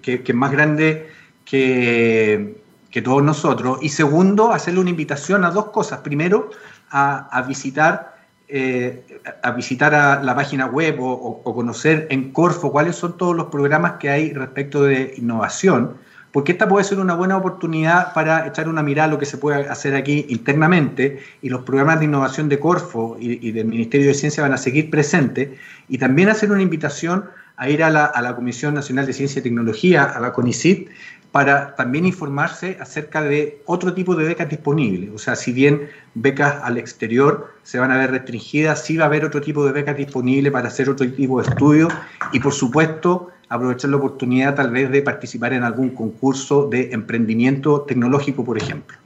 es 0.03 0.35
más 0.35 0.51
grande 0.51 1.07
que, 1.49 2.55
todos 3.03 3.21
nosotros. 3.21 3.77
Y 3.83 3.89
segundo, 3.89 4.51
hacerle 4.51 4.79
una 4.79 4.89
invitación 4.89 5.45
a 5.45 5.51
dos 5.51 5.65
cosas. 5.65 5.99
Primero, 5.99 6.49
a, 6.89 7.45
visitar, 7.47 8.17
eh, 8.47 9.21
a 9.43 9.51
visitar 9.51 9.93
a 9.93 10.23
la 10.23 10.35
página 10.35 10.65
web 10.65 10.97
o, 10.99 11.43
conocer 11.43 12.07
en 12.09 12.31
Corfo 12.31 12.71
cuáles 12.71 12.95
son 12.95 13.15
todos 13.15 13.35
los 13.35 13.47
programas 13.47 13.93
que 13.99 14.09
hay 14.09 14.33
respecto 14.33 14.81
de 14.81 15.13
innovación 15.17 15.97
porque 16.31 16.51
esta 16.51 16.67
puede 16.67 16.83
ser 16.83 16.99
una 16.99 17.15
buena 17.15 17.37
oportunidad 17.37 18.13
para 18.13 18.45
echar 18.45 18.67
una 18.67 18.83
mirada 18.83 19.07
a 19.07 19.11
lo 19.11 19.17
que 19.17 19.25
se 19.25 19.37
puede 19.37 19.67
hacer 19.67 19.95
aquí 19.95 20.25
internamente 20.29 21.19
y 21.41 21.49
los 21.49 21.63
programas 21.63 21.99
de 21.99 22.05
innovación 22.05 22.47
de 22.47 22.59
Corfo 22.59 23.17
y, 23.19 23.51
del 23.51 23.65
Ministerio 23.65 24.07
de 24.07 24.13
Ciencia 24.13 24.43
van 24.43 24.53
a 24.53 24.57
seguir 24.57 24.91
presentes 24.91 25.49
y 25.87 25.97
también 25.97 26.29
hacer 26.29 26.51
una 26.51 26.61
invitación 26.61 27.25
a 27.55 27.69
ir 27.69 27.81
a 27.81 27.89
la, 27.89 28.35
Comisión 28.35 28.75
Nacional 28.75 29.07
de 29.07 29.13
Ciencia 29.13 29.39
y 29.39 29.43
Tecnología, 29.43 30.03
a 30.03 30.19
la 30.19 30.31
CONICIT, 30.31 30.89
para 31.31 31.75
también 31.75 32.05
informarse 32.05 32.77
acerca 32.79 33.21
de 33.21 33.61
otro 33.65 33.93
tipo 33.93 34.15
de 34.15 34.25
becas 34.25 34.49
disponibles. 34.49 35.11
O 35.13 35.17
sea, 35.17 35.35
si 35.35 35.51
bien 35.51 35.89
becas 36.13 36.63
al 36.63 36.77
exterior 36.77 37.53
se 37.63 37.79
van 37.79 37.91
a 37.91 37.97
ver 37.97 38.11
restringidas, 38.11 38.83
sí 38.83 38.97
va 38.97 39.05
a 39.05 39.07
haber 39.07 39.25
otro 39.25 39.41
tipo 39.41 39.65
de 39.65 39.71
becas 39.71 39.97
disponibles 39.97 40.51
para 40.51 40.69
hacer 40.69 40.89
otro 40.89 41.09
tipo 41.11 41.41
de 41.41 41.49
estudios 41.49 41.93
y, 42.31 42.39
por 42.39 42.53
supuesto, 42.53 43.29
aprovechar 43.49 43.91
la 43.91 43.97
oportunidad 43.97 44.55
tal 44.55 44.71
vez 44.71 44.89
de 44.91 45.01
participar 45.01 45.53
en 45.53 45.63
algún 45.63 45.91
concurso 45.91 46.67
de 46.67 46.91
emprendimiento 46.91 47.81
tecnológico, 47.81 48.43
por 48.43 48.57
ejemplo. 48.57 48.97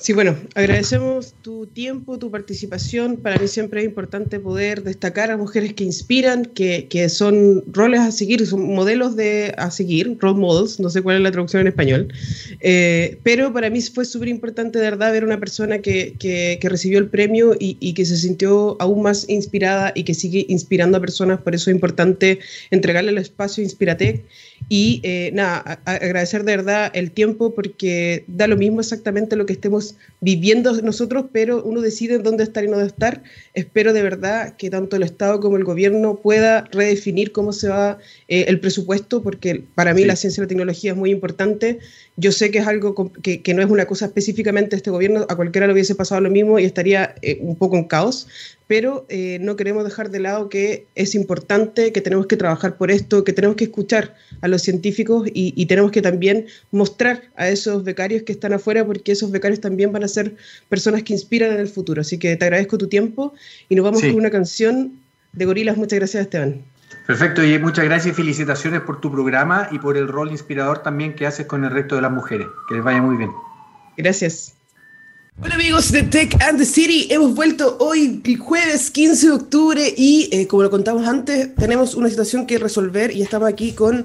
Sí, 0.00 0.14
bueno, 0.14 0.34
agradecemos 0.54 1.34
tu 1.42 1.66
tiempo, 1.66 2.18
tu 2.18 2.30
participación. 2.30 3.18
Para 3.18 3.36
mí 3.38 3.46
siempre 3.48 3.80
es 3.82 3.86
importante 3.86 4.40
poder 4.40 4.82
destacar 4.82 5.30
a 5.30 5.36
mujeres 5.36 5.74
que 5.74 5.84
inspiran, 5.84 6.46
que, 6.46 6.88
que 6.88 7.10
son 7.10 7.62
roles 7.70 8.00
a 8.00 8.10
seguir, 8.10 8.46
son 8.46 8.62
modelos 8.74 9.14
de, 9.14 9.52
a 9.58 9.70
seguir, 9.70 10.16
role 10.18 10.38
models, 10.38 10.80
no 10.80 10.88
sé 10.88 11.02
cuál 11.02 11.16
es 11.16 11.22
la 11.22 11.30
traducción 11.30 11.60
en 11.60 11.68
español. 11.68 12.08
Eh, 12.60 13.18
pero 13.22 13.52
para 13.52 13.68
mí 13.68 13.82
fue 13.82 14.06
súper 14.06 14.28
importante, 14.28 14.78
de 14.78 14.84
verdad, 14.84 15.12
ver 15.12 15.22
una 15.22 15.38
persona 15.38 15.80
que, 15.80 16.14
que, 16.18 16.58
recibió 16.62 16.98
el 16.98 17.10
premio 17.10 17.54
y, 17.60 17.76
y, 17.78 17.92
que 17.92 18.06
se 18.06 18.16
sintió 18.16 18.80
aún 18.80 19.02
más 19.02 19.28
inspirada 19.28 19.92
y 19.94 20.04
que 20.04 20.14
sigue 20.14 20.46
inspirando 20.48 20.96
a 20.96 21.00
personas. 21.02 21.42
Por 21.42 21.54
eso 21.54 21.68
es 21.68 21.74
importante 21.74 22.38
entregarle 22.70 23.10
el 23.10 23.18
espacio 23.18 23.62
Inspiratec. 23.62 24.24
Y 24.68 25.00
eh, 25.02 25.30
nada, 25.32 25.80
agradecer 25.84 26.44
de 26.44 26.56
verdad 26.56 26.90
el 26.94 27.10
tiempo 27.10 27.54
porque 27.54 28.24
da 28.28 28.46
lo 28.46 28.56
mismo 28.56 28.80
exactamente 28.80 29.34
lo 29.34 29.46
que 29.46 29.52
estemos 29.52 29.96
viviendo 30.20 30.80
nosotros, 30.82 31.26
pero 31.32 31.62
uno 31.64 31.80
decide 31.80 32.18
dónde 32.18 32.44
estar 32.44 32.62
y 32.62 32.68
no 32.68 32.74
dónde 32.74 32.88
estar. 32.88 33.22
Espero 33.54 33.92
de 33.92 34.02
verdad 34.02 34.54
que 34.56 34.70
tanto 34.70 34.96
el 34.96 35.02
Estado 35.02 35.40
como 35.40 35.56
el 35.56 35.64
gobierno 35.64 36.16
pueda 36.16 36.68
redefinir 36.70 37.32
cómo 37.32 37.52
se 37.52 37.68
va 37.68 37.98
eh, 38.28 38.44
el 38.48 38.60
presupuesto, 38.60 39.22
porque 39.22 39.64
para 39.74 39.94
mí 39.94 40.02
sí. 40.02 40.06
la 40.06 40.16
ciencia 40.16 40.40
y 40.40 40.44
la 40.44 40.48
tecnología 40.48 40.92
es 40.92 40.96
muy 40.96 41.10
importante. 41.10 41.78
Yo 42.16 42.32
sé 42.32 42.50
que 42.50 42.58
es 42.58 42.66
algo 42.66 43.12
que, 43.22 43.42
que, 43.42 43.54
no 43.54 43.62
es 43.62 43.70
una 43.70 43.86
cosa 43.86 44.06
específicamente 44.06 44.70
de 44.70 44.76
este 44.76 44.90
gobierno, 44.90 45.26
a 45.28 45.36
cualquiera 45.36 45.66
le 45.66 45.72
hubiese 45.72 45.94
pasado 45.94 46.20
lo 46.20 46.30
mismo 46.30 46.58
y 46.58 46.64
estaría 46.64 47.14
eh, 47.22 47.38
un 47.40 47.56
poco 47.56 47.76
en 47.76 47.84
caos, 47.84 48.28
pero 48.70 49.04
eh, 49.08 49.38
no 49.40 49.56
queremos 49.56 49.82
dejar 49.82 50.10
de 50.10 50.20
lado 50.20 50.48
que 50.48 50.86
es 50.94 51.16
importante, 51.16 51.92
que 51.92 52.00
tenemos 52.00 52.28
que 52.28 52.36
trabajar 52.36 52.76
por 52.76 52.92
esto, 52.92 53.24
que 53.24 53.32
tenemos 53.32 53.56
que 53.56 53.64
escuchar 53.64 54.14
a 54.42 54.46
los 54.46 54.62
científicos 54.62 55.26
y, 55.26 55.52
y, 55.56 55.66
tenemos 55.66 55.90
que 55.90 56.00
también 56.00 56.46
mostrar 56.70 57.24
a 57.34 57.48
esos 57.48 57.82
becarios 57.82 58.22
que 58.22 58.30
están 58.30 58.52
afuera, 58.52 58.86
porque 58.86 59.10
esos 59.10 59.32
becarios 59.32 59.60
también 59.60 59.90
van 59.90 60.04
a 60.04 60.08
ser 60.08 60.36
personas 60.68 61.02
que 61.02 61.12
inspiran 61.12 61.52
en 61.52 61.58
el 61.58 61.66
futuro. 61.66 62.00
Así 62.00 62.16
que 62.16 62.36
te 62.36 62.44
agradezco 62.44 62.78
tu 62.78 62.86
tiempo 62.86 63.34
y 63.68 63.74
nos 63.74 63.86
vamos 63.86 64.02
sí. 64.02 64.10
con 64.10 64.20
una 64.20 64.30
canción 64.30 64.92
de 65.32 65.46
Gorilas. 65.46 65.76
Muchas 65.76 65.98
gracias, 65.98 66.22
Esteban. 66.22 66.62
Perfecto, 67.08 67.42
y 67.42 67.58
muchas 67.58 67.86
gracias 67.86 68.12
y 68.12 68.16
felicitaciones 68.16 68.82
por 68.82 69.00
tu 69.00 69.10
programa 69.10 69.66
y 69.72 69.80
por 69.80 69.96
el 69.96 70.06
rol 70.06 70.30
inspirador 70.30 70.84
también 70.84 71.16
que 71.16 71.26
haces 71.26 71.46
con 71.46 71.64
el 71.64 71.72
resto 71.72 71.96
de 71.96 72.02
las 72.02 72.12
mujeres. 72.12 72.46
Que 72.68 72.76
les 72.76 72.84
vaya 72.84 73.02
muy 73.02 73.16
bien. 73.16 73.32
Gracias. 73.96 74.54
Hola 75.42 75.54
amigos 75.54 75.90
de 75.90 76.02
Tech 76.02 76.36
and 76.42 76.58
the 76.58 76.66
City, 76.66 77.08
hemos 77.10 77.34
vuelto 77.34 77.78
hoy 77.80 78.22
jueves 78.38 78.90
15 78.90 79.26
de 79.26 79.32
octubre 79.32 79.94
y 79.96 80.28
eh, 80.32 80.46
como 80.46 80.62
lo 80.64 80.70
contamos 80.70 81.08
antes, 81.08 81.54
tenemos 81.54 81.94
una 81.94 82.10
situación 82.10 82.46
que 82.46 82.58
resolver 82.58 83.10
y 83.10 83.22
estamos 83.22 83.48
aquí 83.48 83.72
con 83.72 84.04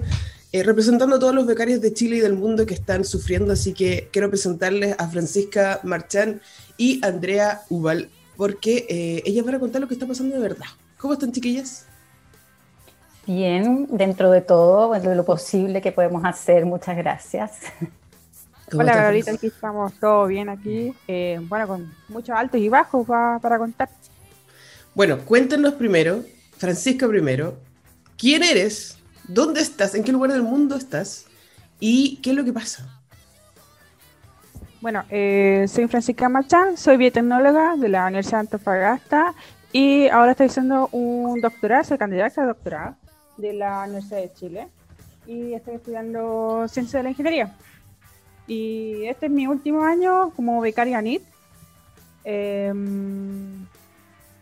eh, 0.53 0.63
representando 0.63 1.17
a 1.17 1.19
todos 1.19 1.35
los 1.35 1.45
becarios 1.45 1.81
de 1.81 1.93
Chile 1.93 2.15
y 2.15 2.19
del 2.21 2.35
mundo 2.35 2.65
que 2.65 2.73
están 2.73 3.03
sufriendo, 3.03 3.51
así 3.51 3.73
que 3.73 4.07
quiero 4.13 4.29
presentarles 4.29 4.95
a 4.97 5.09
Francisca 5.09 5.81
Marchán 5.83 6.39
y 6.77 7.05
Andrea 7.05 7.63
Ubal, 7.69 8.09
porque 8.37 8.85
eh, 8.87 9.21
ellas 9.25 9.45
van 9.45 9.55
a 9.55 9.59
contar 9.59 9.81
lo 9.81 9.89
que 9.89 9.95
está 9.95 10.07
pasando 10.07 10.35
de 10.35 10.41
verdad. 10.41 10.67
¿Cómo 10.97 11.15
están 11.15 11.33
chiquillas? 11.33 11.85
Bien, 13.27 13.87
dentro 13.91 14.31
de 14.31 14.39
todo, 14.39 14.93
de 14.93 15.15
lo 15.15 15.25
posible 15.25 15.81
que 15.81 15.91
podemos 15.91 16.23
hacer, 16.23 16.65
muchas 16.65 16.95
gracias. 16.95 17.59
Hola, 18.73 19.05
ahorita 19.05 19.31
aquí 19.31 19.47
estamos 19.47 19.93
todo 19.99 20.25
bien 20.25 20.49
aquí, 20.49 20.93
eh, 21.07 21.39
bueno, 21.43 21.67
con 21.67 21.93
muchos 22.09 22.35
altos 22.35 22.59
y 22.59 22.67
bajos 22.67 23.05
para, 23.05 23.39
para 23.39 23.57
contar. 23.59 23.89
Bueno, 24.95 25.19
cuéntenos 25.19 25.73
primero, 25.73 26.23
Francisca 26.57 27.07
primero, 27.07 27.57
¿quién 28.17 28.43
eres? 28.43 28.97
¿Dónde 29.27 29.61
estás? 29.61 29.93
¿En 29.93 30.03
qué 30.03 30.11
lugar 30.11 30.31
del 30.31 30.41
mundo 30.41 30.75
estás? 30.75 31.25
¿Y 31.79 32.17
qué 32.21 32.31
es 32.31 32.35
lo 32.35 32.43
que 32.43 32.53
pasa? 32.53 32.87
Bueno, 34.81 35.03
eh, 35.09 35.65
soy 35.67 35.87
Francisca 35.87 36.29
Machán, 36.29 36.77
soy 36.77 36.97
biotecnóloga 36.97 37.75
de 37.75 37.89
la 37.89 38.05
Universidad 38.05 38.37
de 38.37 38.41
Antofagasta 38.41 39.33
y 39.71 40.07
ahora 40.07 40.31
estoy 40.31 40.47
haciendo 40.47 40.89
un 40.91 41.41
doctorado, 41.41 41.83
soy 41.83 41.97
candidata 41.97 42.43
a 42.43 42.45
doctorado 42.45 42.95
de 43.37 43.53
la 43.53 43.83
Universidad 43.83 44.21
de 44.21 44.33
Chile 44.33 44.67
y 45.27 45.53
estoy 45.53 45.75
estudiando 45.75 46.67
ciencia 46.67 46.99
de 46.99 47.03
la 47.03 47.09
ingeniería. 47.09 47.55
Y 48.47 49.05
este 49.05 49.25
es 49.25 49.31
mi 49.31 49.47
último 49.47 49.83
año 49.83 50.31
como 50.35 50.61
becaria 50.61 51.01
NIT. 51.01 51.23
Eh, 52.23 52.73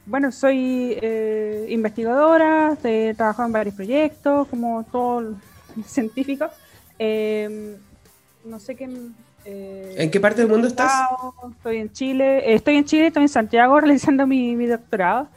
bueno, 0.06 0.32
soy 0.32 0.98
eh, 1.02 1.66
investigadora, 1.70 2.78
he 2.84 3.14
trabajado 3.16 3.48
en 3.48 3.54
varios 3.54 3.76
proyectos, 3.76 4.48
como 4.50 4.84
todo 4.92 5.36
científico. 5.86 6.48
Eh, 7.00 7.78
no 8.44 8.60
sé 8.60 8.76
qué. 8.76 8.90
Eh, 9.46 9.96
¿En 9.98 10.12
qué 10.12 10.20
parte 10.20 10.42
del 10.42 10.50
mundo 10.50 10.68
estás? 10.68 10.92
Estoy 11.58 11.78
en 11.78 11.92
Chile, 11.92 12.54
estoy 12.54 12.76
en 12.78 12.86
Chile, 12.86 13.08
estoy 13.08 13.24
en 13.24 13.30
Santiago 13.30 13.80
realizando 13.80 14.28
mi, 14.28 14.56
mi 14.56 14.68
doctorado. 14.68 15.28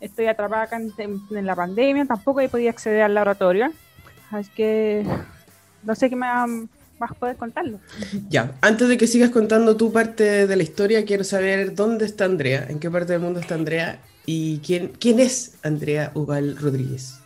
Estoy 0.00 0.26
atrapada 0.26 0.64
acá 0.64 0.76
en, 0.76 0.92
en, 1.30 1.46
la 1.46 1.54
pandemia, 1.54 2.04
tampoco 2.04 2.40
he 2.40 2.48
podido 2.48 2.70
acceder 2.70 3.02
al 3.02 3.14
laboratorio. 3.14 3.72
Así 4.30 4.50
que 4.54 5.06
no 5.84 5.94
sé 5.94 6.10
qué 6.10 6.16
me 6.16 6.26
vas 6.98 7.10
a 7.10 7.14
poder 7.14 7.36
contarlo. 7.36 7.78
Ya, 8.28 8.52
antes 8.60 8.88
de 8.88 8.96
que 8.96 9.06
sigas 9.06 9.30
contando 9.30 9.76
tu 9.76 9.92
parte 9.92 10.46
de 10.46 10.56
la 10.56 10.62
historia, 10.62 11.04
quiero 11.04 11.24
saber 11.24 11.74
dónde 11.74 12.06
está 12.06 12.24
Andrea, 12.24 12.66
en 12.68 12.78
qué 12.78 12.90
parte 12.90 13.12
del 13.12 13.22
mundo 13.22 13.40
está 13.40 13.54
Andrea 13.54 13.98
y 14.24 14.58
quién, 14.58 14.92
quién 14.98 15.20
es 15.20 15.56
Andrea 15.62 16.10
Ubal 16.14 16.56
Rodríguez. 16.56 17.20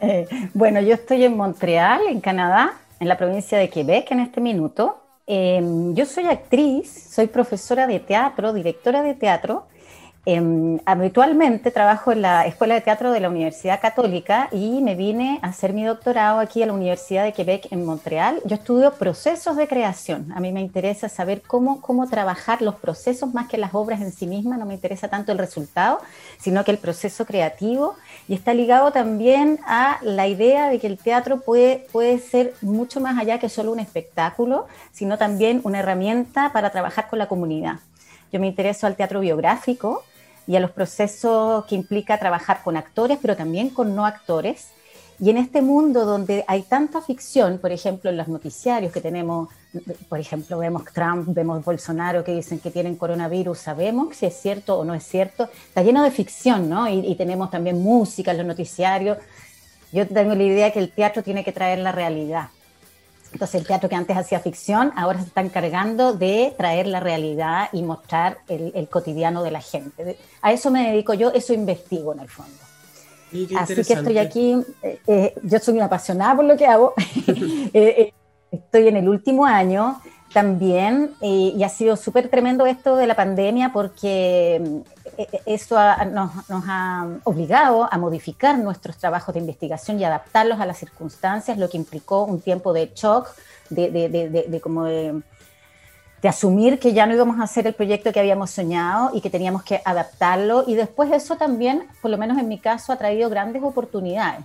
Eh, 0.00 0.26
bueno, 0.54 0.80
yo 0.80 0.94
estoy 0.94 1.24
en 1.24 1.36
Montreal, 1.36 2.02
en 2.08 2.20
Canadá, 2.20 2.74
en 3.00 3.08
la 3.08 3.18
provincia 3.18 3.58
de 3.58 3.68
Quebec 3.70 4.10
en 4.10 4.20
este 4.20 4.40
minuto. 4.40 5.00
Eh, 5.26 5.62
yo 5.94 6.06
soy 6.06 6.24
actriz, 6.26 7.08
soy 7.10 7.26
profesora 7.26 7.86
de 7.86 7.98
teatro, 7.98 8.52
directora 8.52 9.02
de 9.02 9.14
teatro 9.14 9.66
eh, 10.26 10.80
habitualmente 10.86 11.70
trabajo 11.70 12.10
en 12.10 12.22
la 12.22 12.46
Escuela 12.46 12.74
de 12.74 12.80
Teatro 12.80 13.12
de 13.12 13.20
la 13.20 13.28
Universidad 13.28 13.80
Católica 13.80 14.48
y 14.52 14.80
me 14.80 14.94
vine 14.94 15.38
a 15.42 15.48
hacer 15.48 15.74
mi 15.74 15.84
doctorado 15.84 16.38
aquí 16.38 16.62
a 16.62 16.66
la 16.66 16.72
Universidad 16.72 17.24
de 17.24 17.34
Quebec 17.34 17.70
en 17.70 17.84
Montreal. 17.84 18.40
Yo 18.46 18.54
estudio 18.54 18.94
procesos 18.94 19.56
de 19.56 19.68
creación. 19.68 20.32
A 20.34 20.40
mí 20.40 20.50
me 20.50 20.62
interesa 20.62 21.10
saber 21.10 21.42
cómo, 21.42 21.82
cómo 21.82 22.08
trabajar 22.08 22.62
los 22.62 22.76
procesos 22.76 23.34
más 23.34 23.48
que 23.48 23.58
las 23.58 23.74
obras 23.74 24.00
en 24.00 24.12
sí 24.12 24.26
mismas. 24.26 24.58
No 24.58 24.64
me 24.64 24.74
interesa 24.74 25.08
tanto 25.08 25.30
el 25.30 25.36
resultado, 25.36 26.00
sino 26.38 26.64
que 26.64 26.70
el 26.70 26.78
proceso 26.78 27.26
creativo. 27.26 27.94
Y 28.26 28.34
está 28.34 28.54
ligado 28.54 28.92
también 28.92 29.58
a 29.66 29.98
la 30.00 30.26
idea 30.26 30.70
de 30.70 30.78
que 30.80 30.86
el 30.86 30.96
teatro 30.96 31.40
puede, 31.40 31.86
puede 31.92 32.18
ser 32.18 32.54
mucho 32.62 32.98
más 32.98 33.18
allá 33.18 33.38
que 33.38 33.50
solo 33.50 33.72
un 33.72 33.80
espectáculo, 33.80 34.68
sino 34.90 35.18
también 35.18 35.60
una 35.64 35.80
herramienta 35.80 36.50
para 36.54 36.70
trabajar 36.70 37.08
con 37.10 37.18
la 37.18 37.28
comunidad. 37.28 37.80
Yo 38.32 38.40
me 38.40 38.46
intereso 38.46 38.86
al 38.86 38.96
teatro 38.96 39.20
biográfico, 39.20 40.02
y 40.46 40.56
a 40.56 40.60
los 40.60 40.70
procesos 40.70 41.64
que 41.66 41.74
implica 41.74 42.18
trabajar 42.18 42.62
con 42.62 42.76
actores, 42.76 43.18
pero 43.20 43.36
también 43.36 43.70
con 43.70 43.94
no 43.94 44.06
actores. 44.06 44.68
Y 45.20 45.30
en 45.30 45.36
este 45.38 45.62
mundo 45.62 46.04
donde 46.04 46.44
hay 46.48 46.62
tanta 46.62 47.00
ficción, 47.00 47.58
por 47.58 47.70
ejemplo, 47.70 48.10
en 48.10 48.16
los 48.16 48.26
noticiarios 48.26 48.92
que 48.92 49.00
tenemos, 49.00 49.48
por 50.08 50.18
ejemplo, 50.18 50.58
vemos 50.58 50.84
Trump, 50.92 51.28
vemos 51.28 51.64
Bolsonaro 51.64 52.24
que 52.24 52.34
dicen 52.34 52.58
que 52.58 52.70
tienen 52.70 52.96
coronavirus, 52.96 53.58
sabemos 53.58 54.16
si 54.16 54.26
es 54.26 54.34
cierto 54.34 54.76
o 54.76 54.84
no 54.84 54.92
es 54.92 55.04
cierto, 55.04 55.48
está 55.68 55.82
lleno 55.82 56.02
de 56.02 56.10
ficción, 56.10 56.68
¿no? 56.68 56.88
Y, 56.88 57.06
y 57.06 57.14
tenemos 57.14 57.50
también 57.50 57.80
música 57.80 58.32
en 58.32 58.38
los 58.38 58.46
noticiarios. 58.46 59.18
Yo 59.92 60.06
tengo 60.08 60.34
la 60.34 60.42
idea 60.42 60.72
que 60.72 60.80
el 60.80 60.90
teatro 60.90 61.22
tiene 61.22 61.44
que 61.44 61.52
traer 61.52 61.78
la 61.78 61.92
realidad. 61.92 62.48
Entonces 63.34 63.60
el 63.60 63.66
teatro 63.66 63.88
que 63.88 63.96
antes 63.96 64.16
hacía 64.16 64.38
ficción, 64.38 64.92
ahora 64.96 65.18
se 65.18 65.26
está 65.26 65.40
encargando 65.40 66.14
de 66.14 66.54
traer 66.56 66.86
la 66.86 67.00
realidad 67.00 67.68
y 67.72 67.82
mostrar 67.82 68.38
el, 68.48 68.72
el 68.74 68.88
cotidiano 68.88 69.42
de 69.42 69.50
la 69.50 69.60
gente. 69.60 70.16
A 70.40 70.52
eso 70.52 70.70
me 70.70 70.90
dedico 70.90 71.14
yo, 71.14 71.32
eso 71.32 71.52
investigo 71.52 72.12
en 72.12 72.20
el 72.20 72.28
fondo. 72.28 72.54
Así 73.58 73.74
que 73.74 73.80
estoy 73.80 74.18
aquí, 74.18 74.56
eh, 74.82 75.00
eh, 75.06 75.34
yo 75.42 75.58
soy 75.58 75.74
una 75.74 75.86
apasionada 75.86 76.36
por 76.36 76.44
lo 76.44 76.56
que 76.56 76.66
hago, 76.66 76.94
eh, 77.74 78.12
estoy 78.52 78.86
en 78.86 78.96
el 78.96 79.08
último 79.08 79.44
año 79.44 80.00
también 80.34 81.14
y 81.22 81.62
ha 81.62 81.68
sido 81.68 81.96
súper 81.96 82.28
tremendo 82.28 82.66
esto 82.66 82.96
de 82.96 83.06
la 83.06 83.14
pandemia 83.14 83.72
porque 83.72 84.82
eso 85.46 85.78
ha, 85.78 86.04
nos, 86.04 86.48
nos, 86.50 86.64
ha 86.66 87.06
obligado 87.22 87.88
a 87.90 87.96
modificar 87.98 88.58
nuestros 88.58 88.96
trabajos 88.96 89.32
de 89.32 89.40
investigación 89.40 90.00
y 90.00 90.04
adaptarlos 90.04 90.58
a 90.58 90.66
las 90.66 90.76
circunstancias, 90.76 91.56
lo 91.56 91.70
que 91.70 91.76
implicó 91.76 92.24
un 92.24 92.40
tiempo 92.40 92.72
de 92.72 92.90
shock, 92.96 93.28
de, 93.70 93.92
de, 93.92 94.08
de, 94.08 94.28
de 94.28 94.60
como 94.60 94.84
de, 94.84 95.22
asumir 96.24 96.80
que 96.80 96.92
ya 96.92 97.06
no 97.06 97.14
íbamos 97.14 97.38
a 97.38 97.44
hacer 97.44 97.68
el 97.68 97.74
proyecto 97.74 98.10
que 98.10 98.18
habíamos 98.18 98.50
soñado 98.50 99.10
y 99.14 99.20
que 99.20 99.30
teníamos 99.30 99.62
que 99.62 99.82
adaptarlo. 99.84 100.64
Y 100.66 100.74
después 100.74 101.12
eso 101.12 101.36
también, 101.36 101.86
por 102.02 102.10
lo 102.10 102.18
menos 102.18 102.38
en 102.38 102.48
mi 102.48 102.58
caso, 102.58 102.92
ha 102.92 102.96
traído 102.96 103.30
grandes 103.30 103.62
oportunidades. 103.62 104.44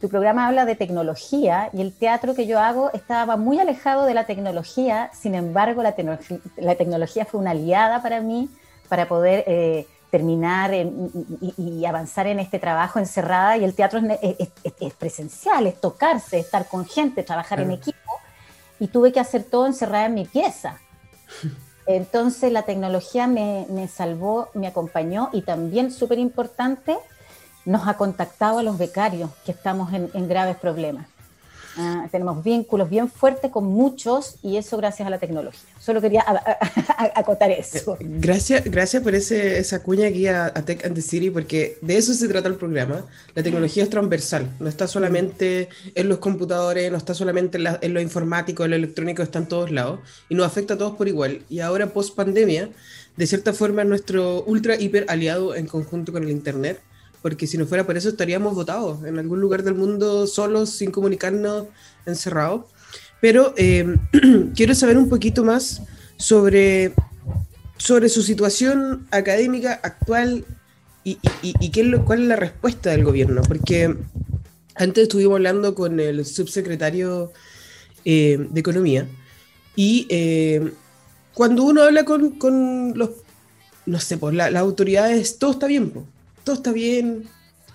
Tu 0.00 0.08
programa 0.08 0.46
habla 0.46 0.64
de 0.64 0.76
tecnología 0.76 1.70
y 1.72 1.80
el 1.80 1.92
teatro 1.92 2.34
que 2.34 2.46
yo 2.46 2.60
hago 2.60 2.90
estaba 2.92 3.36
muy 3.36 3.58
alejado 3.58 4.04
de 4.06 4.14
la 4.14 4.24
tecnología, 4.26 5.10
sin 5.12 5.34
embargo 5.34 5.82
la, 5.82 5.92
tecno 5.92 6.18
la 6.56 6.76
tecnología 6.76 7.24
fue 7.24 7.40
una 7.40 7.50
aliada 7.50 8.02
para 8.02 8.20
mí 8.20 8.48
para 8.88 9.08
poder... 9.08 9.44
Eh, 9.46 9.86
terminar 10.10 10.72
en, 10.72 11.10
y, 11.40 11.54
y, 11.62 11.84
avanzar 11.84 12.26
en 12.26 12.38
este 12.38 12.58
trabajo 12.58 12.98
encerrada. 12.98 13.56
Y 13.56 13.64
el 13.64 13.74
teatro 13.74 13.98
es, 13.98 14.18
es, 14.22 14.48
es, 14.64 14.72
es 14.80 14.94
presencial, 14.94 15.66
es 15.66 15.80
tocarse, 15.80 16.38
estar 16.38 16.66
con 16.66 16.86
gente, 16.86 17.22
trabajar 17.22 17.60
en 17.60 17.72
equipo. 17.72 17.98
Y 18.80 18.88
tuve 18.88 19.12
que 19.12 19.20
hacer 19.20 19.44
todo 19.44 19.66
encerrada 19.66 20.06
en 20.06 20.14
mi 20.14 20.24
pieza. 20.24 20.78
Entonces 21.86 22.52
la 22.52 22.62
tecnología 22.62 23.26
me, 23.26 23.66
me 23.70 23.88
salvó, 23.88 24.50
me 24.54 24.66
acompañó 24.66 25.30
y 25.32 25.42
también, 25.42 25.90
súper 25.90 26.18
importante, 26.18 26.96
nos 27.68 27.86
ha 27.86 27.98
contactado 27.98 28.58
a 28.58 28.62
los 28.62 28.78
becarios 28.78 29.30
que 29.44 29.52
estamos 29.52 29.92
en, 29.92 30.10
en 30.14 30.26
graves 30.26 30.56
problemas. 30.56 31.06
Ah, 31.80 32.08
tenemos 32.10 32.42
vínculos 32.42 32.90
bien 32.90 33.08
fuertes 33.08 33.52
con 33.52 33.64
muchos 33.64 34.36
y 34.42 34.56
eso 34.56 34.76
gracias 34.78 35.06
a 35.06 35.10
la 35.10 35.18
tecnología. 35.18 35.60
Solo 35.78 36.00
quería 36.00 36.24
acotar 37.14 37.52
eso. 37.52 37.96
Gracias, 38.00 38.64
gracias 38.64 39.00
por 39.00 39.14
ese, 39.14 39.58
esa 39.58 39.80
cuña 39.80 40.08
aquí 40.08 40.26
a, 40.26 40.52
Tech 40.54 40.84
and 40.84 40.96
the 40.96 41.02
City, 41.02 41.30
porque 41.30 41.78
de 41.80 41.96
eso 41.96 42.14
se 42.14 42.26
trata 42.26 42.48
el 42.48 42.56
programa. 42.56 43.04
La 43.36 43.44
tecnología 43.44 43.84
es 43.84 43.90
transversal, 43.90 44.50
no 44.58 44.68
está 44.68 44.88
solamente 44.88 45.68
en 45.94 46.08
los 46.08 46.18
computadores, 46.18 46.90
no 46.90 46.96
está 46.96 47.14
solamente 47.14 47.58
en, 47.80 47.94
lo 47.94 48.00
informático, 48.00 48.64
en 48.64 48.70
lo 48.70 48.76
electrónico, 48.76 49.22
está 49.22 49.38
en 49.38 49.46
todos 49.46 49.70
lados 49.70 50.00
y 50.28 50.34
nos 50.34 50.46
afecta 50.46 50.74
a 50.74 50.78
todos 50.78 50.96
por 50.96 51.06
igual. 51.06 51.42
Y 51.48 51.60
ahora, 51.60 51.92
post 51.92 52.16
pandemia, 52.16 52.70
de 53.16 53.26
cierta 53.28 53.52
forma, 53.52 53.82
es 53.82 53.88
nuestro 53.88 54.42
ultra 54.42 54.74
hiper 54.74 55.06
aliado 55.08 55.54
en 55.54 55.68
conjunto 55.68 56.12
con 56.12 56.24
el 56.24 56.30
Internet 56.30 56.80
porque 57.22 57.46
si 57.46 57.58
no 57.58 57.66
fuera 57.66 57.86
por 57.86 57.96
eso 57.96 58.08
estaríamos 58.08 58.54
votados 58.54 59.04
en 59.04 59.18
algún 59.18 59.40
lugar 59.40 59.62
del 59.62 59.74
mundo 59.74 60.26
solos, 60.26 60.70
sin 60.70 60.90
comunicarnos, 60.90 61.66
encerrados. 62.06 62.66
Pero 63.20 63.54
eh, 63.56 63.96
quiero 64.54 64.74
saber 64.74 64.96
un 64.96 65.08
poquito 65.08 65.44
más 65.44 65.82
sobre, 66.16 66.92
sobre 67.76 68.08
su 68.08 68.22
situación 68.22 69.06
académica 69.10 69.80
actual 69.82 70.44
y, 71.04 71.18
y, 71.42 71.70
qué 71.70 71.80
es 71.80 72.00
cuál 72.04 72.22
es 72.22 72.28
la 72.28 72.36
respuesta 72.36 72.90
del 72.90 73.02
gobierno, 73.02 73.40
porque 73.42 73.96
antes 74.74 75.04
estuvimos 75.04 75.36
hablando 75.36 75.74
con 75.74 75.98
el 76.00 76.26
subsecretario 76.26 77.32
eh, 78.04 78.46
de 78.50 78.60
Economía 78.60 79.06
y 79.74 80.06
eh, 80.10 80.70
cuando 81.32 81.62
uno 81.62 81.82
habla 81.82 82.04
con, 82.04 82.32
con 82.32 82.92
los, 82.98 83.10
no 83.86 83.98
sé, 84.00 84.18
pues 84.18 84.34
las 84.34 84.54
autoridades, 84.56 85.38
todo 85.38 85.52
está 85.52 85.66
bien, 85.66 85.90
pues 85.90 86.04
todo 86.48 86.56
está 86.56 86.72
bien, 86.72 87.24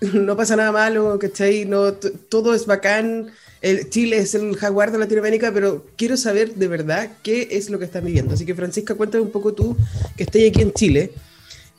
no 0.14 0.36
pasa 0.36 0.56
nada 0.56 0.72
malo, 0.72 1.16
¿cachai? 1.20 1.64
No, 1.64 1.92
todo 1.92 2.54
es 2.54 2.66
bacán, 2.66 3.28
el 3.60 3.88
Chile 3.88 4.18
es 4.18 4.34
el 4.34 4.56
jaguar 4.56 4.90
de 4.90 4.98
Latinoamérica, 4.98 5.52
pero 5.52 5.86
quiero 5.96 6.16
saber 6.16 6.56
de 6.56 6.66
verdad 6.66 7.08
qué 7.22 7.46
es 7.52 7.70
lo 7.70 7.78
que 7.78 7.84
están 7.84 8.04
viviendo. 8.04 8.34
Así 8.34 8.44
que 8.44 8.52
Francisca, 8.52 8.96
cuéntame 8.96 9.22
un 9.22 9.30
poco 9.30 9.54
tú, 9.54 9.76
que 10.16 10.24
estás 10.24 10.42
aquí 10.48 10.60
en 10.60 10.72
Chile, 10.72 11.12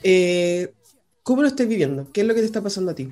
eh, 0.04 0.72
¿cómo 1.22 1.42
lo 1.42 1.50
estás 1.50 1.68
viviendo? 1.68 2.08
¿Qué 2.14 2.22
es 2.22 2.28
lo 2.28 2.34
que 2.34 2.40
te 2.40 2.46
está 2.46 2.62
pasando 2.62 2.92
a 2.92 2.96
ti? 2.96 3.12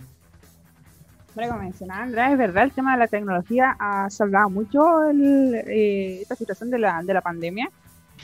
Bueno, 1.36 1.52
como 1.52 1.64
mencionaba 1.64 2.04
Andrea, 2.04 2.32
es 2.32 2.38
verdad, 2.38 2.64
el 2.64 2.72
tema 2.72 2.94
de 2.94 3.00
la 3.00 3.08
tecnología 3.10 3.76
ha 3.78 4.10
salvado 4.10 4.50
mucho 4.50 4.82
eh, 5.12 6.20
esta 6.22 6.38
situación 6.38 6.70
de 6.70 6.80
la, 6.80 7.04
de 7.04 7.14
la 7.14 7.20
pandemia 7.22 7.70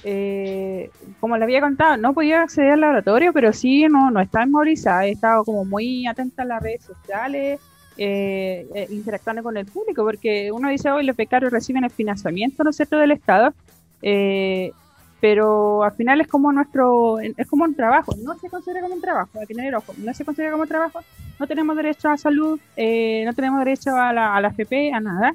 eh, 0.04 0.92
como 1.20 1.38
le 1.38 1.44
había 1.44 1.62
contado, 1.62 1.98
no 1.98 2.14
podía 2.14 2.44
acceder 2.44 2.72
al 2.72 2.82
laboratorio, 2.82 3.34
pero 3.34 3.52
sí 3.52 3.86
no, 3.90 4.12
no 4.12 4.22
estaba 4.22 4.46
memorizada, 4.46 5.06
he 5.06 5.12
estado 5.12 5.44
como 5.44 5.66
muy 5.66 6.08
atenta 6.08 6.44
a 6.44 6.46
las 6.46 6.64
redes 6.64 6.84
sociales, 6.84 7.60
eh, 7.98 8.66
eh, 8.74 8.88
interactuando 8.92 9.44
con 9.44 9.58
el 9.58 9.66
público, 9.66 10.04
porque 10.04 10.52
uno 10.52 10.70
dice 10.70 10.90
hoy 10.90 11.06
los 11.06 11.18
becarios 11.18 11.52
reciben 11.52 11.84
el 11.84 11.90
financiamiento, 11.90 12.64
¿no 12.64 12.70
es 12.70 12.78
cierto?, 12.78 12.98
del 12.98 13.12
Estado, 13.12 13.54
pero 15.20 15.84
al 15.84 15.92
final 15.92 16.22
es 16.22 16.28
como 16.28 16.54
nuestro, 16.54 17.20
es 17.20 17.46
como 17.48 17.66
un 17.66 17.76
trabajo, 17.76 18.14
no 18.24 18.38
se 18.40 18.50
considera 18.50 18.82
como 18.82 18.96
un 18.96 19.02
trabajo, 19.02 19.38
hay 19.38 19.48
que 19.48 19.54
tener 19.54 19.76
ojo, 19.76 19.94
no 19.98 20.14
se 20.14 20.24
considera 20.24 20.52
como 20.52 20.64
un 20.64 20.70
trabajo, 20.70 21.02
no 21.38 21.48
tenemos 21.48 21.76
derecho 21.76 22.10
a 22.10 22.16
salud, 22.16 22.58
no 22.78 23.34
tenemos 23.34 23.60
derecho 23.60 23.94
a 23.98 24.14
la, 24.14 24.34
a 24.34 24.40
la 24.40 24.48
FP, 24.48 24.94
a 24.94 25.02
nada, 25.02 25.34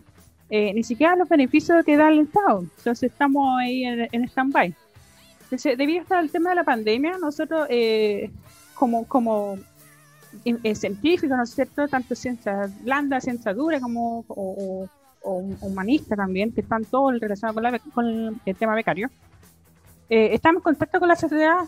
eh, 0.57 0.73
ni 0.73 0.85
siquiera 0.85 1.17
los 1.17 1.29
beneficios 1.29 1.85
que 1.85 1.97
da 1.97 2.11
el 2.11 2.21
Estado. 2.21 2.61
Entonces 2.61 3.11
estamos 3.11 3.59
ahí 3.59 3.83
en, 3.83 4.09
en 4.13 4.23
stand-by. 4.29 4.73
Debido 5.77 6.05
al 6.11 6.31
tema 6.31 6.51
de 6.51 6.55
la 6.55 6.63
pandemia, 6.63 7.19
nosotros 7.19 7.67
eh, 7.71 8.31
como, 8.73 9.05
como 9.09 9.59
eh, 10.45 10.75
científicos, 10.77 11.37
¿no 11.37 11.43
es 11.43 11.51
cierto? 11.51 11.89
Tanto 11.89 12.15
ciencias 12.15 12.71
blandas, 12.85 13.25
ciencias 13.25 13.57
duras, 13.57 13.83
como 13.83 14.25
o, 14.29 14.89
humanistas 15.61 16.17
también, 16.17 16.53
que 16.53 16.61
están 16.61 16.85
todos 16.85 17.19
relacionados 17.19 17.81
con, 17.81 17.91
con 17.91 18.41
el 18.47 18.55
tema 18.55 18.77
becario. 18.77 19.11
estamos 20.09 20.61
en 20.61 20.63
contacto 20.63 21.01
con 21.01 21.09
la 21.09 21.17
sociedad, 21.17 21.65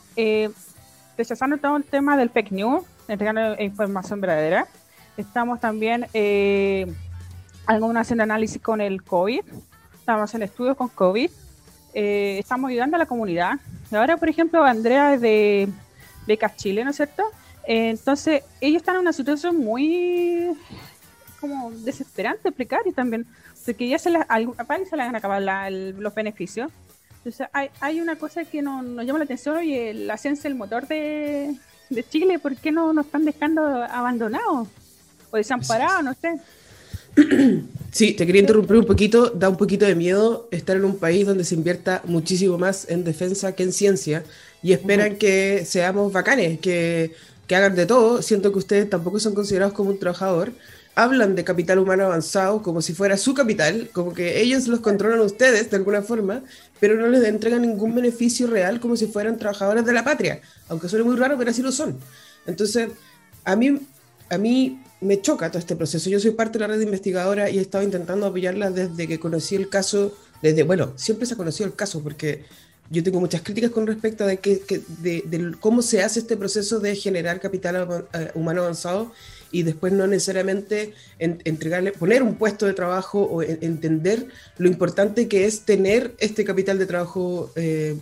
rechazando 1.19 1.57
todo 1.57 1.77
el 1.77 1.83
tema 1.83 2.17
del 2.17 2.31
fake 2.31 2.53
news, 2.53 2.85
entregando 3.09 3.61
información 3.61 4.21
verdadera. 4.21 4.69
Estamos 5.17 5.59
también 5.59 6.07
algunos 7.67 8.01
haciendo 8.01 8.23
análisis 8.23 8.63
con 8.63 8.81
el 8.81 9.03
COVID, 9.03 9.41
estamos 9.99 10.35
en 10.35 10.43
estudios 10.43 10.77
con 10.77 10.89
COVID, 10.89 11.31
eh, 11.95 12.39
estamos 12.39 12.71
ayudando 12.71 12.97
a 12.97 12.99
la 12.99 13.07
comunidad. 13.07 13.55
Ahora, 13.91 14.17
por 14.17 14.29
ejemplo, 14.29 14.63
Andrea 14.63 15.15
es 15.15 15.21
de 15.21 15.69
Becas 16.27 16.57
Chile, 16.57 16.85
¿no 16.85 16.91
es 16.91 16.97
cierto? 16.97 17.23
Eh, 17.67 17.91
entonces, 17.91 18.45
ellos 18.61 18.83
están 18.83 18.97
en 18.97 19.01
una 19.03 19.13
situación 19.13 19.57
muy 19.57 20.57
como 21.41 21.71
desesperante, 21.71 22.53
precaria 22.53 22.93
también, 22.93 23.27
porque 23.65 23.89
ya 23.89 23.99
se 23.99 24.11
país 24.67 24.89
se 24.89 24.97
les 24.97 25.07
han 25.07 25.17
acabado 25.17 25.45
los 25.71 26.15
beneficios. 26.15 26.71
Entonces, 27.19 27.49
hay, 27.53 27.71
hay 27.81 28.01
una 28.01 28.17
cosa 28.17 28.45
que 28.45 28.63
nos, 28.63 28.85
llama 29.05 29.19
la 29.19 29.25
atención, 29.25 29.57
oye, 29.57 29.93
la 29.93 30.17
ciencia, 30.17 30.49
el 30.49 30.55
motor 30.55 30.87
de, 30.87 31.57
de 31.91 32.09
Chile, 32.09 32.39
¿por 32.39 32.57
qué 32.57 32.71
no 32.71 32.93
nos 32.93 33.07
están 33.07 33.25
dejando 33.25 33.63
abandonados? 33.83 34.69
O 35.31 35.37
desamparados, 35.37 36.05
no 36.05 36.15
sé. 36.15 36.41
Sí, 37.97 38.13
te 38.13 38.27
quería 38.27 38.43
interrumpir 38.43 38.77
un 38.77 38.85
poquito. 38.85 39.31
Da 39.31 39.49
un 39.49 39.57
poquito 39.57 39.87
de 39.87 39.95
miedo 39.95 40.49
estar 40.51 40.77
en 40.77 40.85
un 40.85 40.99
país 40.99 41.27
donde 41.27 41.45
se 41.45 41.55
invierta 41.55 42.03
muchísimo 42.05 42.59
más 42.59 42.87
en 42.91 43.05
defensa 43.05 43.53
que 43.53 43.63
en 43.63 43.73
ciencia 43.73 44.23
y 44.63 44.73
esperan 44.73 45.17
que 45.17 45.65
seamos 45.65 46.13
bacanes, 46.13 46.61
que, 46.61 47.15
que 47.47 47.57
hagan 47.57 47.75
de 47.75 47.87
todo. 47.87 48.21
Siento 48.21 48.53
que 48.53 48.59
ustedes 48.59 48.91
tampoco 48.91 49.19
son 49.19 49.35
considerados 49.35 49.73
como 49.73 49.91
un 49.91 49.99
trabajador. 49.99 50.53
Hablan 50.95 51.35
de 51.37 51.45
capital 51.45 51.79
humano 51.79 52.05
avanzado 52.05 52.63
como 52.63 52.83
si 52.83 52.93
fuera 52.93 53.17
su 53.17 53.33
capital, 53.33 53.89
como 53.95 54.13
que 54.13 54.43
ellos 54.43 54.67
los 54.67 54.81
controlan 54.81 55.21
a 55.21 55.23
ustedes 55.23 55.71
de 55.71 55.77
alguna 55.79 56.03
forma, 56.03 56.43
pero 56.81 56.97
no 56.97 57.07
les 57.07 57.25
entregan 57.25 57.63
ningún 57.63 57.95
beneficio 57.95 58.47
real 58.47 58.79
como 58.79 58.97
si 58.97 59.07
fueran 59.07 59.39
trabajadores 59.39 59.87
de 59.87 59.93
la 59.95 60.05
patria, 60.05 60.41
aunque 60.69 60.89
suene 60.91 61.05
muy 61.05 61.17
raro, 61.17 61.39
pero 61.39 61.51
así 61.51 61.63
lo 61.63 61.73
son. 61.73 61.99
Entonces, 62.47 62.91
a 63.45 63.57
mí, 63.57 63.79
a 64.29 64.39
mí 64.39 64.81
me 65.01 65.21
choca 65.21 65.51
todo 65.51 65.59
este 65.59 65.77
proceso. 65.77 66.09
Yo 66.11 66.21
soy 66.21 66.33
parte 66.33 66.59
de 66.59 66.67
la 66.67 66.75
red 66.75 66.81
investigadora 66.81 67.51
y 67.51 67.59
he 67.59 67.61
estado 67.61 67.85
intentando 67.85 68.27
apoyarla 68.27 68.71
desde 68.71 69.07
que 69.07 69.19
conocí 69.19 69.55
el 69.55 69.69
caso, 69.69 70.17
desde, 70.43 70.63
bueno, 70.63 70.93
siempre 70.97 71.27
se 71.27 71.35
ha 71.35 71.37
conocido 71.37 71.67
el 71.67 71.75
caso 71.75 72.03
porque 72.03 72.45
yo 72.91 73.03
tengo 73.03 73.21
muchas 73.21 73.43
críticas 73.43 73.71
con 73.71 73.87
respecto 73.87 74.27
de, 74.27 74.39
que, 74.39 74.63
de, 75.01 75.55
cómo 75.61 75.83
se 75.83 76.03
hace 76.03 76.21
este 76.21 76.37
proceso 76.37 76.79
de 76.79 76.95
generar 76.95 77.41
capital 77.41 78.07
eh, 78.13 78.31
humano 78.35 78.63
avanzado 78.63 79.13
y 79.51 79.63
después 79.63 79.93
no 79.93 80.07
necesariamente 80.07 80.93
entregarle, 81.19 81.93
poner 81.93 82.23
un 82.23 82.35
puesto 82.35 82.67
de 82.67 82.75
trabajo 82.75 83.23
o 83.23 83.43
entender 83.43 84.29
lo 84.59 84.69
importante 84.69 85.29
que 85.29 85.47
es 85.47 85.61
tener 85.61 86.15
este 86.19 86.45
capital 86.45 86.79
de 86.79 86.87
trabajo, 86.87 87.51
eh, 87.57 87.97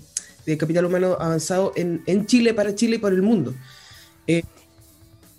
de 0.46 0.59
capital 0.59 0.87
humano 0.87 1.16
avanzado 1.18 1.72
en, 1.76 2.02
en, 2.07 2.26
Chile, 2.26 2.54
para 2.54 2.74
Chile 2.74 2.96
y 2.96 2.98
para 2.98 3.14
el 3.14 3.22
mundo. 3.22 3.54
Eh, 4.26 4.42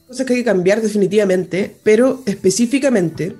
cosas 0.07 0.25
que 0.25 0.33
hay 0.33 0.39
que 0.39 0.45
cambiar 0.45 0.81
definitivamente, 0.81 1.75
pero 1.83 2.21
específicamente, 2.25 3.35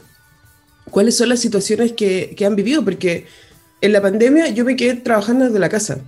¿cuáles 0.90 1.16
son 1.16 1.30
las 1.30 1.40
situaciones 1.40 1.94
que, 1.94 2.34
que, 2.36 2.46
han 2.46 2.56
vivido? 2.56 2.84
Porque 2.84 3.26
en 3.82 3.94
la 3.94 4.02
pandemia 4.02 4.50
yo 4.50 4.66
me 4.66 4.76
quedé 4.76 4.96
trabajando 4.96 5.46
desde 5.46 5.60
la 5.60 5.70
casa, 5.70 6.00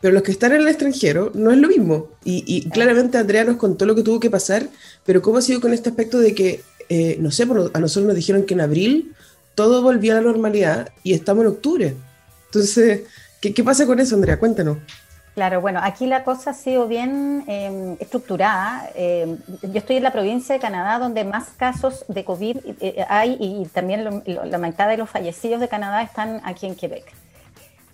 pero 0.00 0.14
los 0.14 0.22
que 0.22 0.32
están 0.32 0.52
en 0.52 0.60
el 0.60 0.68
extranjero 0.68 1.32
no 1.34 1.50
es 1.50 1.58
lo 1.58 1.68
mismo. 1.68 2.10
Y, 2.24 2.44
y 2.46 2.68
claramente 2.70 3.18
Andrea 3.18 3.44
nos 3.44 3.56
contó 3.56 3.86
lo 3.86 3.94
que 3.94 4.02
tuvo 4.02 4.20
que 4.20 4.30
pasar, 4.30 4.68
pero 5.04 5.22
¿cómo 5.22 5.38
ha 5.38 5.42
sido 5.42 5.60
con 5.60 5.72
este 5.72 5.88
aspecto 5.88 6.18
de 6.18 6.34
que, 6.34 6.62
eh, 6.88 7.16
no 7.20 7.30
sé, 7.30 7.42
a 7.42 7.80
nosotros 7.80 8.06
nos 8.06 8.14
dijeron 8.14 8.44
que 8.44 8.54
en 8.54 8.60
abril 8.60 9.14
todo 9.54 9.82
volvía 9.82 10.12
a 10.12 10.16
la 10.16 10.22
normalidad 10.22 10.90
y 11.02 11.14
estamos 11.14 11.42
en 11.42 11.50
octubre? 11.50 11.94
Entonces, 12.46 13.02
¿qué, 13.40 13.52
qué 13.52 13.64
pasa 13.64 13.86
con 13.86 13.98
eso, 13.98 14.14
Andrea? 14.14 14.38
Cuéntanos. 14.38 14.78
Claro, 15.36 15.60
bueno, 15.60 15.80
aquí 15.82 16.06
la 16.06 16.24
cosa 16.24 16.52
ha 16.52 16.54
sido 16.54 16.88
bien 16.88 17.44
em, 17.46 17.98
estructurada. 18.00 18.88
Em, 18.94 19.36
yo 19.60 19.78
estoy 19.80 19.96
en 19.96 20.02
la 20.02 20.10
provincia 20.10 20.54
de 20.54 20.58
Canadá 20.58 20.98
donde 20.98 21.24
más 21.24 21.50
casos 21.58 22.06
de 22.08 22.24
COVID 22.24 22.56
eh, 22.56 22.76
eh, 22.80 23.06
hay 23.06 23.36
y 23.38 23.66
también 23.66 24.22
la 24.24 24.56
mitad 24.56 24.88
de 24.88 24.96
los 24.96 25.10
fallecidos 25.10 25.60
de 25.60 25.68
Canadá 25.68 26.00
están 26.00 26.40
aquí 26.42 26.64
en 26.64 26.74
Quebec. 26.74 27.12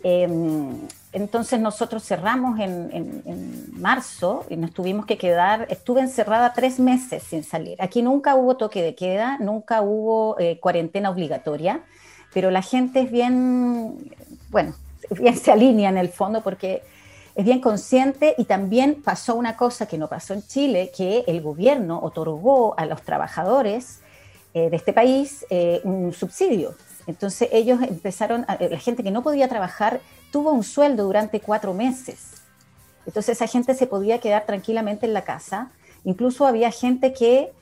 Em, 0.04 0.86
entonces 1.12 1.58
nosotros 1.58 2.04
cerramos 2.04 2.60
en, 2.60 3.72
marzo 3.72 4.46
y 4.48 4.54
nos 4.54 4.72
tuvimos 4.72 5.04
que 5.04 5.18
quedar, 5.18 5.66
estuve 5.68 6.00
encerrada 6.00 6.52
tres 6.52 6.78
meses 6.78 7.24
sin 7.24 7.42
salir. 7.42 7.76
Aquí 7.82 8.02
nunca 8.02 8.36
hubo 8.36 8.56
toque 8.56 8.84
de 8.84 8.94
queda, 8.94 9.38
nunca 9.38 9.82
hubo 9.82 10.38
eh, 10.38 10.60
cuarentena 10.60 11.10
obligatoria, 11.10 11.80
pero 12.32 12.52
la 12.52 12.62
gente 12.62 13.00
es 13.00 13.10
bien, 13.10 13.96
bueno, 14.50 14.74
bien 15.10 15.36
se 15.36 15.50
alinea 15.50 15.88
en 15.88 15.98
el 15.98 16.08
fondo 16.08 16.40
porque 16.40 16.82
es 17.34 17.44
bien 17.44 17.60
consciente 17.60 18.34
y 18.36 18.44
también 18.44 19.02
pasó 19.02 19.34
una 19.34 19.56
cosa 19.56 19.86
que 19.86 19.98
no 19.98 20.08
pasó 20.08 20.34
en 20.34 20.46
Chile, 20.46 20.90
que 20.96 21.24
el 21.26 21.40
gobierno 21.40 22.00
otorgó 22.02 22.78
a 22.78 22.84
los 22.86 23.02
trabajadores 23.02 24.00
eh, 24.54 24.68
de 24.68 24.76
este 24.76 24.92
país 24.92 25.46
eh, 25.48 25.80
un 25.84 26.12
subsidio. 26.12 26.74
Entonces 27.06 27.48
ellos 27.52 27.80
empezaron, 27.82 28.46
la 28.46 28.78
gente 28.78 29.02
que 29.02 29.10
no 29.10 29.22
podía 29.22 29.48
trabajar 29.48 30.00
tuvo 30.30 30.52
un 30.52 30.62
sueldo 30.62 31.04
durante 31.04 31.40
cuatro 31.40 31.74
meses. 31.74 32.42
Entonces 33.06 33.36
esa 33.36 33.46
gente 33.46 33.74
se 33.74 33.86
podía 33.86 34.18
quedar 34.18 34.46
tranquilamente 34.46 35.06
en 35.06 35.14
la 35.14 35.22
casa. 35.22 35.70
Incluso 36.04 36.46
había 36.46 36.70
gente 36.70 37.12
que, 37.12 37.52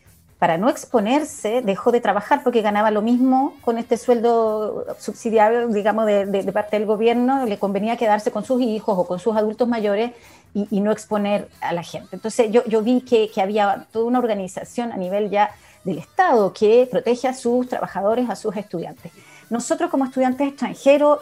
para 0.40 0.57
no 0.57 0.70
exponerse, 0.70 1.61
dejó 1.61 1.92
de 1.92 2.00
trabajar 2.00 2.42
porque 2.42 2.62
ganaba 2.62 2.90
lo 2.90 3.03
mismo 3.03 3.59
con 3.61 3.76
este 3.76 3.98
sueldo 3.98 4.87
subsidiario, 4.98 5.68
digamos, 5.68 6.07
de, 6.07 6.50
parte 6.50 6.79
del 6.79 6.87
gobierno. 6.87 7.44
Le 7.44 7.59
convenía 7.59 7.98
quedarse 7.98 8.31
con 8.31 8.42
sus 8.42 8.62
hijos 8.62 8.98
o 8.98 9.07
con 9.07 9.18
sus 9.18 9.37
adultos 9.37 9.68
mayores 9.68 10.12
y, 10.55 10.81
no 10.81 10.92
exponer 10.92 11.50
a 11.61 11.74
la 11.74 11.83
gente. 11.83 12.16
Entonces 12.16 12.50
yo, 12.50 12.83
vi 12.83 13.03
que, 13.03 13.31
que 13.31 13.42
había 13.42 13.87
toda 13.92 14.07
una 14.07 14.18
organización 14.18 14.92
a 14.92 14.96
nivel 14.96 15.29
ya 15.29 15.50
del 15.85 15.98
Estado 15.98 16.55
que 16.55 16.88
protege 16.90 17.29
a 17.29 17.35
sus 17.35 17.68
trabajadores, 17.68 18.31
a 18.31 18.35
sus 18.35 18.57
estudiantes. 18.57 19.12
Nosotros 19.50 19.90
como 19.90 20.07
estudiantes 20.07 20.48
extranjeros, 20.48 21.18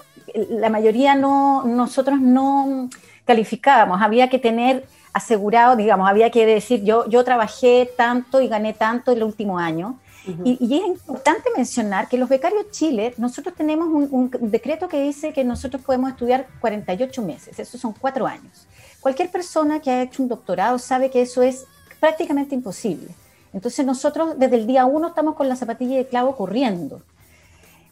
la 0.49 0.71
mayoría 0.71 1.17
no, 1.17 1.65
nosotros 1.65 2.21
no 2.21 2.89
calificábamos, 3.25 4.01
había 4.01 4.31
que 4.31 4.39
tener 4.39 4.87
asegurado, 5.19 5.77
digamos, 5.77 6.09
había 6.09 6.31
que 6.31 6.47
decir, 6.47 6.83
yo, 6.83 7.09
yo 7.09 7.25
trabajé 7.25 7.91
tanto 7.97 8.41
y 8.41 8.49
gané 8.49 8.73
tanto 8.73 9.13
el 9.13 9.23
último 9.23 9.59
año. 9.59 9.99
y, 10.45 10.59
y, 10.61 10.79
es 10.79 10.87
importante 10.87 11.49
mencionar 11.57 12.07
que 12.09 12.19
los 12.19 12.29
becarios 12.29 12.71
Chile, 12.71 13.15
nosotros 13.17 13.55
tenemos 13.55 13.89
un, 13.89 14.09
un, 14.11 14.51
decreto 14.51 14.87
que 14.87 15.01
dice 15.01 15.33
que 15.33 15.43
nosotros 15.43 15.83
podemos 15.83 16.11
estudiar 16.11 16.47
48 16.61 17.23
meses, 17.23 17.59
eso 17.59 17.79
son 17.79 17.95
cuatro 17.99 18.27
años. 18.27 18.67
Cualquier 19.01 19.31
persona 19.31 19.81
que 19.81 19.91
ha 19.91 20.03
hecho 20.03 20.23
un 20.23 20.29
doctorado 20.29 20.79
sabe 20.79 21.11
que 21.11 21.23
eso 21.23 21.41
es 21.41 21.65
prácticamente 21.99 22.55
imposible. 22.55 23.09
Entonces 23.53 23.87
nosotros 23.87 24.39
desde 24.39 24.57
el 24.57 24.67
día 24.67 24.85
uno 24.85 25.09
estamos 25.09 25.35
con 25.35 25.49
la 25.49 25.57
zapatilla 25.57 25.97
de 25.97 26.07
clavo 26.07 26.37
corriendo. 26.37 27.01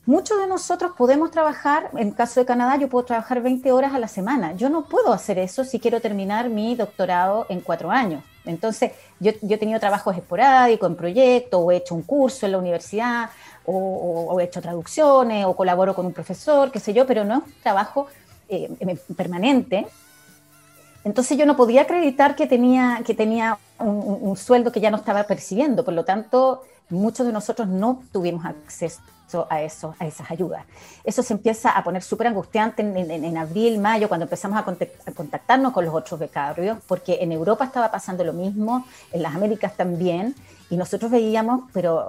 Muchos 0.06 0.38
de 0.38 0.46
nosotros 0.46 0.92
podemos 0.96 1.32
trabajar, 1.32 1.90
en 1.96 2.12
caso 2.12 2.38
de 2.38 2.46
Canadá, 2.46 2.76
yo 2.76 2.88
puedo 2.88 3.04
trabajar 3.04 3.42
20 3.42 3.72
horas 3.72 3.92
a 3.92 3.98
la 3.98 4.06
semana. 4.06 4.52
Yo 4.52 4.70
no 4.70 4.84
puedo 4.84 5.12
hacer 5.12 5.36
eso 5.36 5.64
si 5.64 5.80
quiero 5.80 6.00
terminar 6.00 6.48
mi 6.48 6.76
doctorado 6.76 7.44
en 7.48 7.60
cuatro 7.60 7.90
años. 7.90 8.22
Entonces, 8.44 8.92
yo, 9.18 9.32
he 9.32 9.58
tenido 9.58 9.80
trabajos 9.80 10.16
esporádicos 10.16 10.88
en 10.88 10.94
proyectos, 10.94 11.60
o 11.60 11.72
he 11.72 11.78
hecho 11.78 11.96
un 11.96 12.02
curso 12.02 12.46
en 12.46 12.52
la 12.52 12.58
universidad, 12.58 13.30
o, 13.64 14.38
he 14.38 14.44
hecho 14.44 14.62
traducciones, 14.62 15.44
o 15.44 15.56
colaboro 15.56 15.92
con 15.92 16.06
un 16.06 16.12
profesor, 16.12 16.70
qué 16.70 16.78
sé 16.78 16.94
yo, 16.94 17.04
pero 17.04 17.24
no 17.24 17.38
es 17.38 17.42
un 17.44 17.54
trabajo 17.60 18.06
eh, 18.48 18.70
permanente. 19.16 19.88
Entonces 21.02 21.36
yo 21.36 21.46
no 21.46 21.56
podía 21.56 21.82
acreditar 21.82 22.36
que 22.36 22.46
tenía, 22.46 23.02
que 23.04 23.14
tenía 23.14 23.58
un, 23.80 24.18
un 24.20 24.36
sueldo 24.36 24.70
que 24.70 24.78
ya 24.80 24.92
no 24.92 24.98
estaba 24.98 25.24
percibiendo. 25.24 25.84
Por 25.84 25.94
lo 25.94 26.04
tanto, 26.04 26.62
muchos 26.90 27.26
de 27.26 27.32
nosotros 27.32 27.66
no 27.66 28.04
tuvimos 28.12 28.46
acceso 28.46 29.02
a, 29.48 29.62
eso, 29.62 29.94
a 29.98 30.06
esas 30.06 30.30
ayudas. 30.30 30.64
Eso 31.04 31.22
se 31.22 31.34
empieza 31.34 31.70
a 31.70 31.82
poner 31.82 32.02
súper 32.02 32.28
angustiante 32.28 32.82
en, 32.82 33.36
abril, 33.36 33.78
mayo, 33.78 34.08
cuando 34.08 34.24
empezamos 34.24 34.58
a, 34.58 34.64
contactarnos 35.14 35.72
con 35.72 35.84
los 35.84 35.94
otros 35.94 36.18
becarios, 36.18 36.78
porque 36.86 37.18
en 37.20 37.32
Europa 37.32 37.64
estaba 37.64 37.90
pasando 37.90 38.24
lo 38.24 38.32
mismo, 38.32 38.86
en 39.12 39.22
las 39.22 39.34
Américas 39.34 39.76
también, 39.76 40.34
y 40.70 40.76
nosotros 40.76 41.10
veíamos, 41.10 41.70
pero 41.72 42.08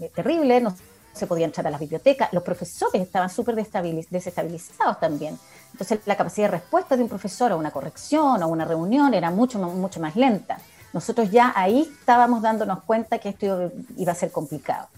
eh, 0.00 0.10
terrible, 0.14 0.60
no 0.60 0.74
se 1.12 1.26
podía 1.26 1.44
entrar 1.44 1.66
a 1.66 1.70
las 1.70 1.80
bibliotecas, 1.80 2.32
los 2.32 2.42
profesores 2.42 3.02
estaban 3.02 3.28
súper 3.28 3.54
desestabilizados 3.54 4.98
también. 4.98 5.38
Entonces 5.72 6.00
la 6.06 6.16
capacidad 6.16 6.46
de 6.46 6.52
respuesta 6.52 6.96
de 6.96 7.02
un 7.02 7.08
profesor 7.08 7.52
a 7.52 7.56
una 7.56 7.70
corrección 7.70 8.42
o 8.42 8.48
una 8.48 8.64
reunión 8.64 9.12
era 9.12 9.30
mucho, 9.30 9.58
mucho 9.58 10.00
más 10.00 10.16
lenta. 10.16 10.58
Nosotros 10.92 11.30
ya 11.30 11.52
ahí 11.54 11.88
estábamos 12.00 12.42
dándonos 12.42 12.82
cuenta 12.84 13.18
que 13.18 13.30
esto 13.30 13.70
iba 13.96 14.12
a 14.12 14.14
ser 14.14 14.30
complicado. 14.30 14.88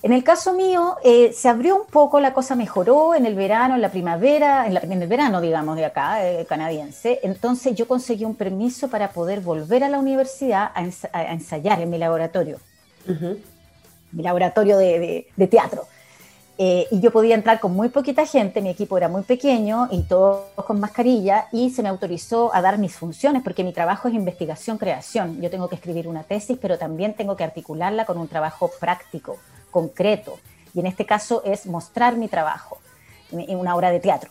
En 0.00 0.12
el 0.12 0.22
caso 0.22 0.52
mío, 0.52 0.96
eh, 1.02 1.32
se 1.32 1.48
abrió 1.48 1.74
un 1.74 1.86
poco, 1.86 2.20
la 2.20 2.32
cosa 2.32 2.54
mejoró 2.54 3.16
en 3.16 3.26
el 3.26 3.34
verano, 3.34 3.74
en 3.74 3.80
la 3.80 3.90
primavera, 3.90 4.66
en, 4.66 5.02
el 5.02 5.08
verano, 5.08 5.40
digamos, 5.40 5.76
de 5.76 5.84
acá, 5.84 6.24
eh, 6.24 6.46
canadiense. 6.48 7.18
Entonces 7.24 7.74
yo 7.74 7.88
conseguí 7.88 8.24
un 8.24 8.36
permiso 8.36 8.88
para 8.88 9.10
poder 9.10 9.40
volver 9.40 9.82
a 9.82 9.88
la 9.88 9.98
universidad 9.98 10.70
a, 10.74 11.32
ensayar 11.32 11.80
en 11.80 11.90
mi 11.90 11.98
laboratorio, 11.98 12.58
mi 14.12 14.22
laboratorio 14.22 14.78
de, 14.78 15.26
teatro. 15.50 15.86
Eh, 16.60 16.86
y 16.90 17.00
yo 17.00 17.12
podía 17.12 17.36
entrar 17.36 17.60
con 17.60 17.72
muy 17.72 17.88
poquita 17.88 18.26
gente, 18.26 18.60
mi 18.60 18.70
equipo 18.70 18.98
era 18.98 19.08
muy 19.08 19.22
pequeño 19.22 19.88
y 19.92 20.02
todos 20.02 20.44
con 20.66 20.80
mascarilla, 20.80 21.46
y 21.52 21.70
se 21.70 21.82
me 21.82 21.88
autorizó 21.88 22.54
a 22.54 22.62
dar 22.62 22.78
mis 22.78 22.94
funciones, 22.94 23.42
porque 23.42 23.64
mi 23.64 23.72
trabajo 23.72 24.08
es 24.08 24.14
investigación-creación. 24.14 25.40
Yo 25.40 25.50
tengo 25.50 25.68
que 25.68 25.76
escribir 25.76 26.06
una 26.06 26.22
tesis, 26.22 26.56
pero 26.60 26.78
también 26.78 27.14
tengo 27.14 27.36
que 27.36 27.44
articularla 27.44 28.06
con 28.06 28.18
un 28.18 28.28
trabajo 28.28 28.70
práctico 28.80 29.38
concreto. 29.70 30.38
Y 30.74 30.80
en 30.80 30.86
este 30.86 31.06
caso 31.06 31.42
es 31.44 31.66
mostrar 31.66 32.16
mi 32.16 32.28
trabajo 32.28 32.78
en 33.32 33.58
una 33.58 33.74
obra 33.74 33.90
de 33.90 34.00
teatro. 34.00 34.30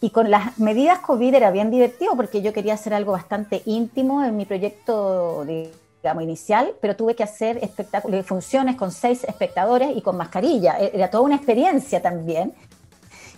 Y 0.00 0.10
con 0.10 0.30
las 0.30 0.58
medidas 0.58 1.00
COVID 1.00 1.34
era 1.34 1.50
bien 1.50 1.70
divertido 1.70 2.14
porque 2.14 2.40
yo 2.40 2.52
quería 2.52 2.74
hacer 2.74 2.94
algo 2.94 3.12
bastante 3.12 3.62
íntimo 3.64 4.24
en 4.24 4.36
mi 4.36 4.44
proyecto, 4.44 5.44
digamos, 5.44 6.22
inicial, 6.22 6.72
pero 6.80 6.94
tuve 6.94 7.16
que 7.16 7.24
hacer 7.24 7.58
espectáculos, 7.62 8.24
funciones 8.24 8.76
con 8.76 8.92
seis 8.92 9.24
espectadores 9.24 9.96
y 9.96 10.02
con 10.02 10.16
mascarilla. 10.16 10.78
E-, 10.78 10.92
era 10.94 11.10
toda 11.10 11.24
una 11.24 11.34
experiencia 11.34 12.00
también. 12.00 12.54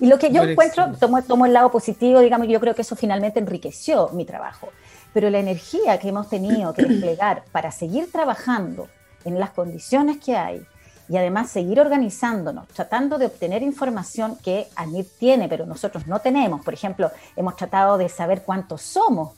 Y 0.00 0.06
lo 0.06 0.18
que 0.18 0.30
yo 0.30 0.42
encuentro, 0.42 0.92
tomo, 0.98 1.22
tomo 1.22 1.46
el 1.46 1.54
lado 1.54 1.70
positivo, 1.70 2.20
digamos, 2.20 2.46
yo 2.48 2.60
creo 2.60 2.74
que 2.74 2.82
eso 2.82 2.96
finalmente 2.96 3.38
enriqueció 3.38 4.10
mi 4.10 4.26
trabajo. 4.26 4.68
Pero 5.14 5.30
la 5.30 5.38
energía 5.38 5.98
que 5.98 6.08
hemos 6.08 6.28
tenido 6.28 6.74
que 6.74 6.84
desplegar 6.84 7.42
para 7.52 7.70
seguir 7.70 8.12
trabajando 8.12 8.88
en 9.24 9.38
las 9.38 9.50
condiciones 9.50 10.18
que 10.18 10.36
hay, 10.36 10.62
y 11.10 11.16
además 11.16 11.50
seguir 11.50 11.80
organizándonos, 11.80 12.68
tratando 12.68 13.18
de 13.18 13.26
obtener 13.26 13.64
información 13.64 14.36
que 14.36 14.68
ANID 14.76 15.06
tiene, 15.18 15.48
pero 15.48 15.66
nosotros 15.66 16.06
no 16.06 16.20
tenemos. 16.20 16.64
Por 16.64 16.72
ejemplo, 16.72 17.10
hemos 17.34 17.56
tratado 17.56 17.98
de 17.98 18.08
saber 18.08 18.42
cuántos 18.42 18.82
somos. 18.82 19.32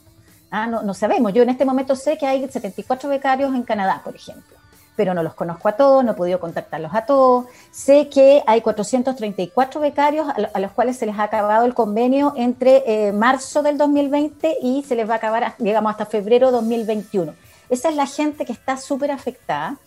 Ah, 0.51 0.67
no, 0.67 0.83
no 0.83 0.93
sabemos. 0.93 1.33
Yo 1.33 1.41
en 1.41 1.49
este 1.49 1.65
momento 1.65 1.95
sé 1.95 2.15
que 2.15 2.27
hay 2.27 2.47
74 2.47 3.09
becarios 3.09 3.55
en 3.55 3.63
Canadá, 3.63 4.01
por 4.03 4.15
ejemplo, 4.15 4.55
pero 4.95 5.15
no 5.15 5.23
los 5.23 5.33
conozco 5.33 5.67
a 5.67 5.71
todos, 5.71 6.05
no 6.05 6.11
he 6.11 6.13
podido 6.13 6.39
contactarlos 6.39 6.93
a 6.93 7.07
todos. 7.07 7.47
Sé 7.71 8.07
que 8.07 8.43
hay 8.45 8.61
434 8.61 9.81
becarios 9.81 10.27
a, 10.29 10.59
los 10.59 10.71
cuales 10.73 10.97
se 10.97 11.07
les 11.07 11.17
ha 11.17 11.23
acabado 11.23 11.65
el 11.65 11.73
convenio 11.73 12.33
entre 12.37 12.83
eh, 12.85 13.11
marzo 13.13 13.63
del 13.63 13.79
2020 13.79 14.57
y 14.61 14.83
se 14.83 14.95
les 14.95 15.09
va 15.09 15.15
a 15.15 15.17
acabar, 15.17 15.55
digamos, 15.57 15.89
hasta 15.89 16.05
febrero 16.05 16.51
2021. 16.51 17.33
Esa 17.71 17.89
es 17.89 17.95
la 17.95 18.05
gente 18.05 18.45
que 18.45 18.53
está 18.53 18.77
súper 18.77 19.09
afectada 19.09 19.79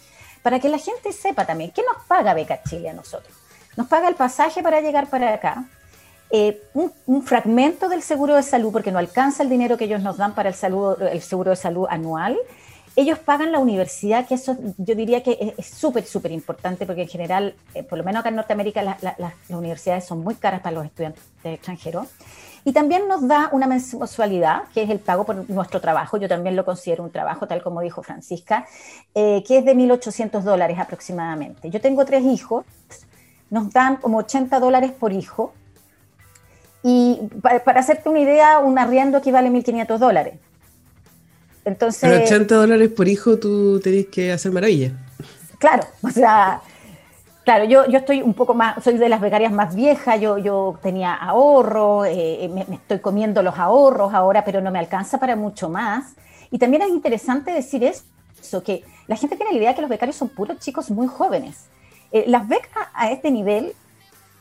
para 0.46 0.60
que 0.60 0.68
la 0.68 0.78
gente 0.78 1.12
sepa 1.12 1.44
también, 1.44 1.72
¿qué 1.72 1.82
nos 1.82 2.04
paga 2.04 2.32
Beca 2.32 2.62
Chile 2.62 2.88
a 2.88 2.92
nosotros? 2.92 3.34
Nos 3.76 3.88
paga 3.88 4.06
el 4.06 4.14
pasaje 4.14 4.62
para 4.62 4.80
llegar 4.80 5.10
para 5.10 5.34
acá, 5.34 5.64
eh, 6.30 6.62
un, 6.72 7.22
fragmento 7.24 7.88
del 7.88 8.00
seguro 8.00 8.36
de 8.36 8.44
salud, 8.44 8.70
porque 8.70 8.92
no 8.92 9.00
alcanza 9.00 9.42
el 9.42 9.48
dinero 9.48 9.76
que 9.76 9.86
ellos 9.86 10.02
nos 10.02 10.18
dan 10.18 10.36
para 10.36 10.50
el, 10.50 10.54
seguro 10.54 11.50
de 11.50 11.56
salud 11.56 11.88
anual. 11.90 12.38
Ellos 12.94 13.18
pagan 13.18 13.50
la 13.50 13.58
universidad, 13.58 14.24
que 14.24 14.34
eso 14.34 14.56
yo 14.78 14.94
diría 14.94 15.20
que 15.24 15.52
es 15.58 15.66
súper, 15.66 16.06
súper 16.06 16.30
importante, 16.30 16.86
porque 16.86 17.02
en 17.02 17.08
general, 17.08 17.56
eh, 17.74 17.82
por 17.82 17.98
lo 17.98 18.04
menos 18.04 18.20
acá 18.20 18.28
en 18.28 18.36
Norteamérica, 18.36 18.84
las 19.18 19.32
universidades 19.48 20.04
son 20.04 20.20
muy 20.20 20.36
caras 20.36 20.60
para 20.60 20.76
los 20.76 20.84
estudiantes 20.84 21.24
extranjeros. 21.42 22.06
Y 22.66 22.72
también 22.72 23.06
nos 23.06 23.28
da 23.28 23.48
una 23.52 23.68
mensualidad, 23.68 24.64
que 24.74 24.82
es 24.82 24.90
el 24.90 24.98
pago 24.98 25.24
por 25.24 25.48
nuestro 25.48 25.80
trabajo, 25.80 26.16
yo 26.16 26.28
también 26.28 26.56
lo 26.56 26.64
considero 26.64 27.04
un 27.04 27.12
trabajo, 27.12 27.46
tal 27.46 27.62
como 27.62 27.80
dijo 27.80 28.02
Francisca, 28.02 28.66
eh, 29.14 29.44
que 29.46 29.58
es 29.58 29.64
de 29.64 29.76
1.800 29.76 30.42
dólares 30.42 30.76
aproximadamente. 30.76 31.70
Yo 31.70 31.80
tengo 31.80 32.04
tres 32.04 32.24
hijos, 32.24 32.64
nos 33.50 33.72
dan 33.72 33.98
como 33.98 34.18
80 34.18 34.58
dólares 34.58 34.90
por 34.90 35.12
hijo, 35.12 35.52
y 36.82 37.20
para, 37.40 37.78
hacerte 37.78 38.08
una 38.08 38.18
idea, 38.18 38.58
un 38.58 38.80
arriendo 38.80 39.18
equivale 39.18 39.46
a 39.46 39.52
1.500 39.52 39.98
dólares. 39.98 40.34
Entonces, 41.64 42.24
80 42.24 42.52
dólares 42.52 42.88
por 42.88 43.06
hijo 43.06 43.38
tú 43.38 43.78
tenés 43.78 44.06
que 44.06 44.32
hacer 44.32 44.50
maravilla. 44.50 44.90
Claro, 45.60 45.84
o 46.02 46.10
sea, 46.10 46.60
Claro, 47.46 47.62
yo, 47.62 47.86
yo 47.86 47.98
estoy 47.98 48.22
un 48.22 48.34
poco 48.34 48.54
más, 48.54 48.82
soy 48.82 48.98
de 48.98 49.08
las 49.08 49.20
becarias 49.20 49.52
más 49.52 49.76
viejas, 49.76 50.20
yo, 50.20 50.36
yo 50.36 50.80
tenía 50.82 51.14
ahorro, 51.14 52.04
eh, 52.04 52.44
eh, 52.44 52.48
me, 52.48 52.62
estoy 52.62 52.98
comiendo 52.98 53.40
los 53.40 53.56
ahorros 53.56 54.12
ahora, 54.12 54.44
pero 54.44 54.60
no 54.60 54.72
me 54.72 54.80
alcanza 54.80 55.20
para 55.20 55.36
mucho 55.36 55.68
más. 55.68 56.16
Y 56.50 56.58
también 56.58 56.82
es 56.82 56.88
interesante 56.88 57.52
decir 57.52 57.84
eso, 57.84 58.64
que 58.64 58.82
la 59.06 59.14
gente 59.14 59.36
tiene 59.36 59.52
la 59.52 59.58
idea 59.58 59.74
que 59.76 59.80
los 59.80 59.88
becarios 59.88 60.16
son 60.16 60.28
puros 60.28 60.58
chicos 60.58 60.90
muy 60.90 61.06
jóvenes. 61.06 61.66
Eh, 62.10 62.24
las 62.26 62.48
becas 62.48 62.88
a 62.92 63.12
este 63.12 63.30
nivel 63.30 63.74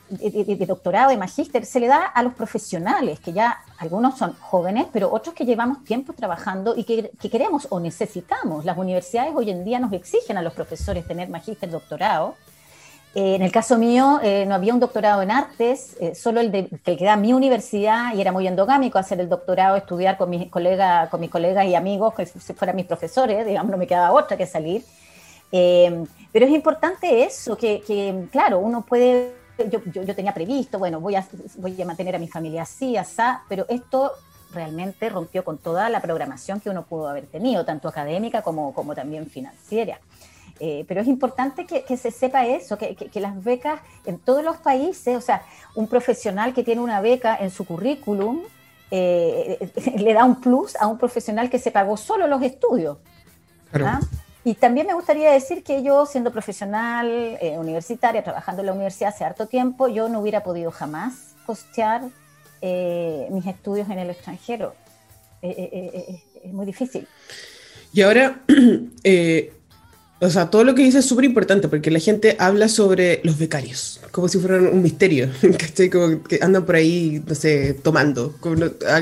de, 0.10 0.66
doctorado, 0.66 1.12
de 1.12 1.18
magíster, 1.18 1.64
se 1.64 1.80
le 1.80 1.86
da 1.86 2.06
a 2.06 2.24
los 2.24 2.34
profesionales, 2.34 3.20
que 3.20 3.34
ya 3.34 3.60
algunos 3.78 4.18
son 4.18 4.34
jóvenes, 4.40 4.88
pero 4.92 5.14
otros 5.14 5.36
que 5.36 5.46
llevamos 5.46 5.84
tiempo 5.84 6.14
trabajando 6.14 6.74
y 6.76 6.86
que, 6.86 7.12
que 7.22 7.30
queremos 7.30 7.68
o 7.70 7.80
necesitamos. 7.80 8.66
Las 8.66 8.80
universidades 8.80 9.32
hoy 9.36 9.52
en 9.52 9.64
día 9.64 9.78
nos 9.78 9.94
exigen 9.94 10.40
a 10.40 10.42
los 10.42 10.54
profesores 10.54 11.06
tener 11.06 11.30
magíster, 11.30 11.70
doctorado 11.70 12.34
eh, 13.16 13.36
en 13.36 13.42
el 13.44 13.52
caso 13.52 13.78
mío, 13.78 14.20
eh, 14.22 14.46
no 14.46 14.56
había 14.56 14.74
un 14.74 14.82
doctorado 14.82 15.22
en 15.22 15.32
artes, 15.32 15.96
eh, 16.02 16.14
solo 16.14 16.42
el, 16.42 16.52
de, 16.52 16.68
que 16.84 17.06
da 17.06 17.16
mi 17.16 17.32
universidad 17.32 18.14
y 18.14 18.20
era 18.20 18.34
muy 18.34 18.46
endogámico 18.46 19.00
hacer 19.00 19.22
el 19.22 19.30
doctorado, 19.30 19.78
estudiar 19.78 20.18
con 20.18 20.30
mis 20.30 20.50
colegas, 20.50 21.10
con 21.10 21.22
mis 21.22 21.30
colegas 21.30 21.66
y 21.66 21.76
amigos, 21.76 22.14
que 22.14 22.26
si 22.26 22.54
fueran 22.54 22.76
mis 22.76 22.86
profesores, 22.86 23.46
digamos, 23.46 23.72
no 23.72 23.78
me 23.78 23.88
quedaba 23.88 24.12
otra 24.12 24.36
que 24.36 24.46
salir. 24.46 24.84
pero 25.50 26.46
es 26.46 26.52
importante 26.52 27.24
eso, 27.24 27.56
que, 27.56 28.28
claro, 28.34 28.60
uno 28.60 28.82
puede, 28.86 29.34
yo, 29.72 29.80
yo, 29.86 30.14
tenía 30.14 30.34
previsto, 30.34 30.78
bueno, 30.78 31.00
voy 31.00 31.16
a, 31.16 31.26
voy 31.56 31.82
a 31.82 31.86
mantener 31.86 32.18
a 32.18 32.20
mi 32.20 32.28
familia 32.28 32.64
así, 32.64 32.98
así, 32.98 33.22
pero 33.48 33.66
esto 33.70 34.12
realmente 34.54 35.10
rompió 35.10 35.46
con 35.46 35.58
toda 35.58 35.88
la 35.90 36.02
programación 36.02 36.60
que 36.60 36.70
uno 36.70 36.84
pudo 36.84 37.08
haber 37.08 37.28
tenido, 37.28 37.64
tanto 37.64 37.88
académica 37.88 38.42
como, 38.42 38.74
como 38.74 38.94
también 38.94 39.28
financiera. 39.28 40.02
Eh, 40.60 40.86
pero 40.88 41.02
es 41.02 41.08
importante 41.08 41.66
que, 41.66 41.98
se 41.98 42.12
sepa 42.12 42.46
eso, 42.46 42.78
que, 42.78 43.10
las 43.16 43.44
becas 43.44 43.82
en 44.06 44.20
todos 44.20 44.44
los 44.44 44.58
países, 44.58 45.18
o 45.18 45.22
sea, 45.22 45.44
un 45.76 45.88
profesional 45.88 46.54
que 46.54 46.64
tiene 46.64 46.82
una 46.82 47.02
beca 47.02 47.36
en 47.36 47.52
su 47.52 47.66
currículum 47.66 48.42
eh, 48.90 49.70
le 49.98 50.14
da 50.14 50.24
un 50.24 50.40
plus 50.40 50.76
a 50.78 50.88
un 50.88 50.98
profesional 50.98 51.50
que 51.50 51.60
se 51.60 51.72
pagó 51.72 51.98
solo 51.98 52.28
los 52.28 52.42
estudios. 52.42 52.98
¿ah? 53.74 54.00
Y 54.46 54.54
también 54.54 54.88
me 54.88 54.94
gustaría 54.94 55.32
decir 55.32 55.62
que 55.62 55.84
yo, 55.84 56.06
siendo 56.06 56.32
profesional 56.32 57.10
eh, 57.42 57.58
universitaria, 57.58 58.24
trabajando 58.24 58.62
en 58.62 58.68
la 58.68 58.74
universidad 58.74 59.10
hace 59.10 59.26
harto 59.26 59.48
tiempo, 59.48 59.90
yo 59.90 60.08
no 60.08 60.22
hubiera 60.22 60.44
podido 60.44 60.72
jamás 60.72 61.36
costear 61.46 62.04
mis 63.30 63.46
estudios 63.46 63.88
en 63.92 64.00
el 64.00 64.10
extranjero. 64.10 64.74
es 65.44 66.52
muy 66.52 66.66
difícil. 66.66 67.08
Y 67.94 68.02
ahora, 68.02 68.42
O 70.22 70.30
sea, 70.30 70.50
todo 70.50 70.64
lo 70.64 70.76
que 70.76 70.84
dice 70.84 71.00
es 71.00 71.06
súper 71.06 71.26
importante 71.26 71.68
porque 71.68 71.92
la 71.92 72.00
gente 72.00 72.38
habla 72.40 72.70
sobre 72.70 73.20
los 73.24 73.38
becarios, 73.38 74.00
como 74.12 74.30
si 74.30 74.40
fueran 74.40 74.68
un 74.68 74.82
misterio, 74.82 75.30
Como 75.92 76.24
que 76.24 76.40
andan 76.42 76.66
por 76.66 76.76
ahí, 76.76 77.22
no 77.28 77.36
sé, 77.36 77.74
tomando, 77.74 78.34
como, 78.40 78.56
no, 78.56 78.72
ah, 78.88 79.02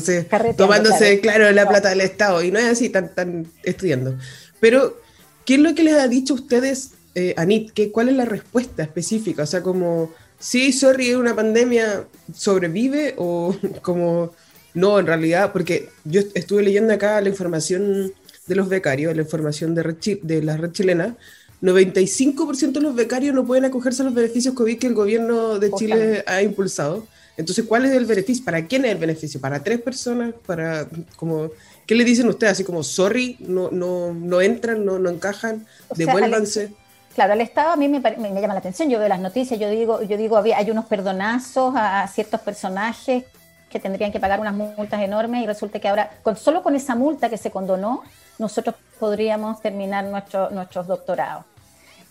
sé, 0.00 0.28
tomándose, 0.56 1.20
claro. 1.20 1.50
la 1.50 1.68
plata 1.68 1.88
del 1.88 2.00
Estado, 2.00 2.42
y 2.44 2.52
no 2.52 2.60
es 2.60 2.66
así, 2.66 2.86
están, 2.86 3.46
estudiando. 3.64 4.16
Pero, 4.60 5.00
¿qué 5.44 5.54
es 5.54 5.60
lo 5.60 5.74
que 5.74 5.82
les 5.82 5.94
ha 5.94 6.06
dicho 6.06 6.34
a 6.34 6.36
ustedes, 6.36 6.92
eh, 7.16 7.34
Anit? 7.36 7.72
¿Qué, 7.72 7.90
¿Cuál 7.90 8.10
es 8.10 8.14
la 8.14 8.24
respuesta 8.24 8.84
específica? 8.84 9.42
O 9.42 9.46
sea, 9.46 9.62
como, 9.62 10.12
sí, 10.38 10.72
sorry, 10.72 11.14
una 11.14 11.34
pandemia 11.34 12.04
sobrevive 12.32 13.16
o 13.18 13.56
como, 13.82 14.32
no, 14.74 15.00
en 15.00 15.06
realidad, 15.06 15.50
porque 15.52 15.88
yo 16.04 16.20
estuve 16.34 16.62
leyendo 16.62 16.92
acá 16.92 17.20
la 17.20 17.28
información 17.28 18.12
de 18.46 18.54
los 18.54 18.68
becarios, 18.68 19.14
la 19.14 19.22
información 19.22 19.74
de, 19.74 20.18
de 20.22 20.42
la 20.42 20.56
red 20.56 20.72
chilena, 20.72 21.16
95% 21.62 22.72
de 22.72 22.80
los 22.80 22.94
becarios 22.94 23.34
no 23.34 23.44
pueden 23.44 23.64
acogerse 23.64 24.02
a 24.02 24.04
los 24.04 24.14
beneficios 24.14 24.54
COVID 24.54 24.78
que 24.78 24.88
el 24.88 24.94
gobierno 24.94 25.58
de 25.60 25.70
Chile 25.72 26.24
ha 26.26 26.42
impulsado. 26.42 27.06
Entonces, 27.36 27.64
¿cuál 27.66 27.84
es 27.84 27.92
el 27.92 28.04
beneficio? 28.04 28.44
¿Para 28.44 28.66
quién 28.66 28.84
es 28.84 28.92
el 28.92 28.98
beneficio? 28.98 29.40
¿Para 29.40 29.62
tres 29.62 29.80
personas? 29.80 30.34
¿Para 30.44 30.86
como 31.16 31.50
qué 31.86 31.94
le 31.94 32.04
dicen 32.04 32.28
ustedes? 32.28 32.54
Así 32.54 32.64
como, 32.64 32.82
sorry, 32.82 33.36
no, 33.40 33.70
no, 33.70 34.12
no 34.12 34.40
entran, 34.40 34.84
no, 34.84 34.98
no 34.98 35.08
encajan, 35.08 35.64
devuélvanse. 35.94 36.72
claro, 37.14 37.32
el 37.34 37.40
Estado 37.40 37.70
a 37.70 37.76
mí 37.76 37.88
me, 37.88 38.00
me, 38.00 38.40
llama 38.40 38.54
la 38.54 38.60
atención. 38.60 38.90
Yo 38.90 38.98
veo 38.98 39.08
las 39.08 39.20
noticias, 39.20 39.58
yo 39.58 39.70
digo, 39.70 40.02
yo 40.02 40.16
digo, 40.16 40.36
había, 40.36 40.58
hay 40.58 40.70
unos 40.70 40.86
perdonazos 40.86 41.74
a, 41.76 42.06
ciertos 42.08 42.40
personajes 42.40 43.24
que 43.70 43.78
tendrían 43.78 44.12
que 44.12 44.20
pagar 44.20 44.38
unas 44.40 44.52
multas 44.52 45.00
enormes 45.00 45.42
y 45.42 45.46
resulta 45.46 45.78
que 45.78 45.88
ahora, 45.88 46.10
con, 46.22 46.36
solo 46.36 46.62
con 46.62 46.74
esa 46.74 46.94
multa 46.94 47.30
que 47.30 47.38
se 47.38 47.50
condonó, 47.50 48.02
nosotros 48.42 48.74
podríamos 48.98 49.60
terminar 49.62 50.04
nuestro, 50.04 50.50
nuestros 50.50 50.86
doctorados. 50.86 51.44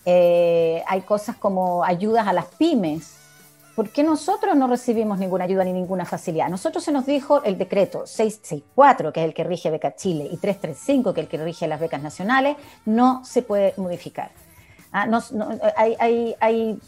Eh, 0.04 0.82
hay 0.88 1.02
cosas 1.02 1.36
como 1.36 1.84
ayudas 1.84 2.26
a 2.26 2.32
las 2.32 2.46
pymes. 2.46 3.18
¿Por 3.76 3.90
qué 3.90 4.02
nosotros 4.02 4.56
no 4.56 4.66
recibimos 4.66 5.18
ninguna 5.18 5.44
ayuda 5.44 5.64
ni 5.64 5.72
ninguna 5.72 6.04
facilidad? 6.04 6.48
Nosotros 6.48 6.82
se 6.84 6.90
nos 6.90 7.06
dijo 7.06 7.42
el 7.44 7.56
decreto 7.56 8.06
664, 8.06 9.12
que 9.12 9.20
es 9.20 9.26
el 9.26 9.34
que 9.34 9.44
rige 9.44 9.70
Beca 9.70 9.94
Chile, 9.94 10.24
y 10.30 10.36
335, 10.36 11.14
que 11.14 11.20
es 11.20 11.24
el 11.26 11.30
que 11.30 11.38
rige 11.38 11.68
las 11.68 11.80
becas 11.80 12.02
nacionales, 12.02 12.56
no 12.84 13.24
se 13.24 13.42
puede 13.42 13.72
modificar. 13.76 14.30
Ah, 14.92 15.06
hay, 15.76 16.36
hay 16.40 16.78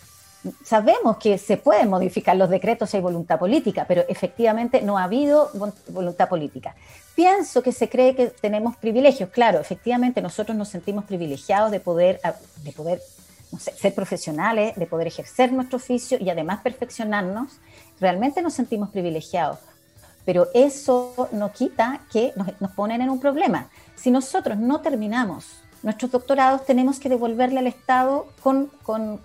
sabemos 0.62 1.16
que 1.18 1.38
se 1.38 1.56
pueden 1.56 1.88
modificar 1.88 2.36
los 2.36 2.50
decretos 2.50 2.90
si 2.90 2.96
hay 2.96 3.02
voluntad 3.02 3.38
política, 3.38 3.84
pero 3.86 4.04
efectivamente 4.08 4.82
no 4.82 4.98
ha 4.98 5.04
habido 5.04 5.50
voluntad 5.88 6.28
política. 6.28 6.74
Pienso 7.14 7.62
que 7.62 7.72
se 7.72 7.88
cree 7.88 8.14
que 8.14 8.26
tenemos 8.26 8.76
privilegios. 8.76 9.30
Claro, 9.30 9.60
efectivamente 9.60 10.20
nosotros 10.20 10.56
nos 10.56 10.68
sentimos 10.68 11.04
privilegiados 11.04 11.70
de 11.70 11.80
poder, 11.80 12.20
ah, 12.24 12.34
de 12.62 12.72
poder 12.72 13.00
ser 13.58 13.94
profesionales, 13.94 14.74
de 14.74 14.86
poder 14.86 15.06
ejercer 15.06 15.52
nuestro 15.52 15.76
oficio 15.76 16.18
y 16.20 16.28
además 16.30 16.60
perfeccionarnos. 16.62 17.52
Realmente 18.00 18.42
nos 18.42 18.54
sentimos 18.54 18.90
privilegiados. 18.90 19.58
Pero 20.24 20.48
eso 20.54 21.28
no 21.32 21.52
quita 21.52 22.00
que 22.10 22.32
nos, 22.36 22.70
ponen 22.72 23.02
en 23.02 23.10
un 23.10 23.20
problema. 23.20 23.68
Si 23.94 24.10
nosotros 24.10 24.58
no 24.58 24.80
terminamos 24.80 25.60
nuestros 25.82 26.10
doctorados, 26.10 26.64
tenemos 26.64 26.98
que 26.98 27.10
devolverle 27.10 27.58
al 27.60 27.66
Estado 27.66 28.26
con, 28.42 28.70
con 28.82 29.18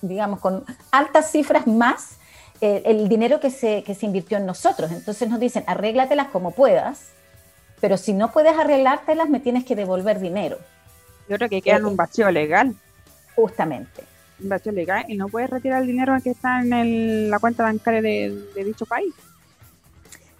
digamos, 0.00 0.40
con 0.40 0.64
altas 0.90 1.30
cifras 1.30 1.66
más 1.66 2.18
eh, 2.60 2.82
el 2.84 3.08
dinero 3.08 3.40
que 3.40 3.50
se, 3.50 3.82
que 3.82 3.94
se 3.94 4.06
invirtió 4.06 4.38
en 4.38 4.46
nosotros. 4.46 4.92
Entonces 4.92 5.28
nos 5.28 5.40
dicen, 5.40 5.64
arréglatelas 5.66 6.28
como 6.28 6.52
puedas, 6.52 7.08
pero 7.80 7.96
si 7.96 8.12
no 8.12 8.32
puedes 8.32 8.56
arreglártelas, 8.56 9.28
me 9.28 9.40
tienes 9.40 9.64
que 9.64 9.74
devolver 9.74 10.20
dinero. 10.20 10.58
Yo 11.28 11.36
creo 11.36 11.48
que 11.48 11.62
queda 11.62 11.76
en 11.76 11.86
un 11.86 11.96
vacío 11.96 12.30
legal. 12.30 12.74
Justamente. 13.34 14.04
Un 14.40 14.48
vacío 14.48 14.72
legal 14.72 15.04
y 15.08 15.16
no 15.16 15.28
puedes 15.28 15.50
retirar 15.50 15.82
el 15.82 15.88
dinero 15.88 16.14
que 16.22 16.30
está 16.30 16.60
en 16.60 17.30
la 17.30 17.38
cuenta 17.38 17.64
bancaria 17.64 18.02
de 18.02 18.64
dicho 18.64 18.86
país. 18.86 19.12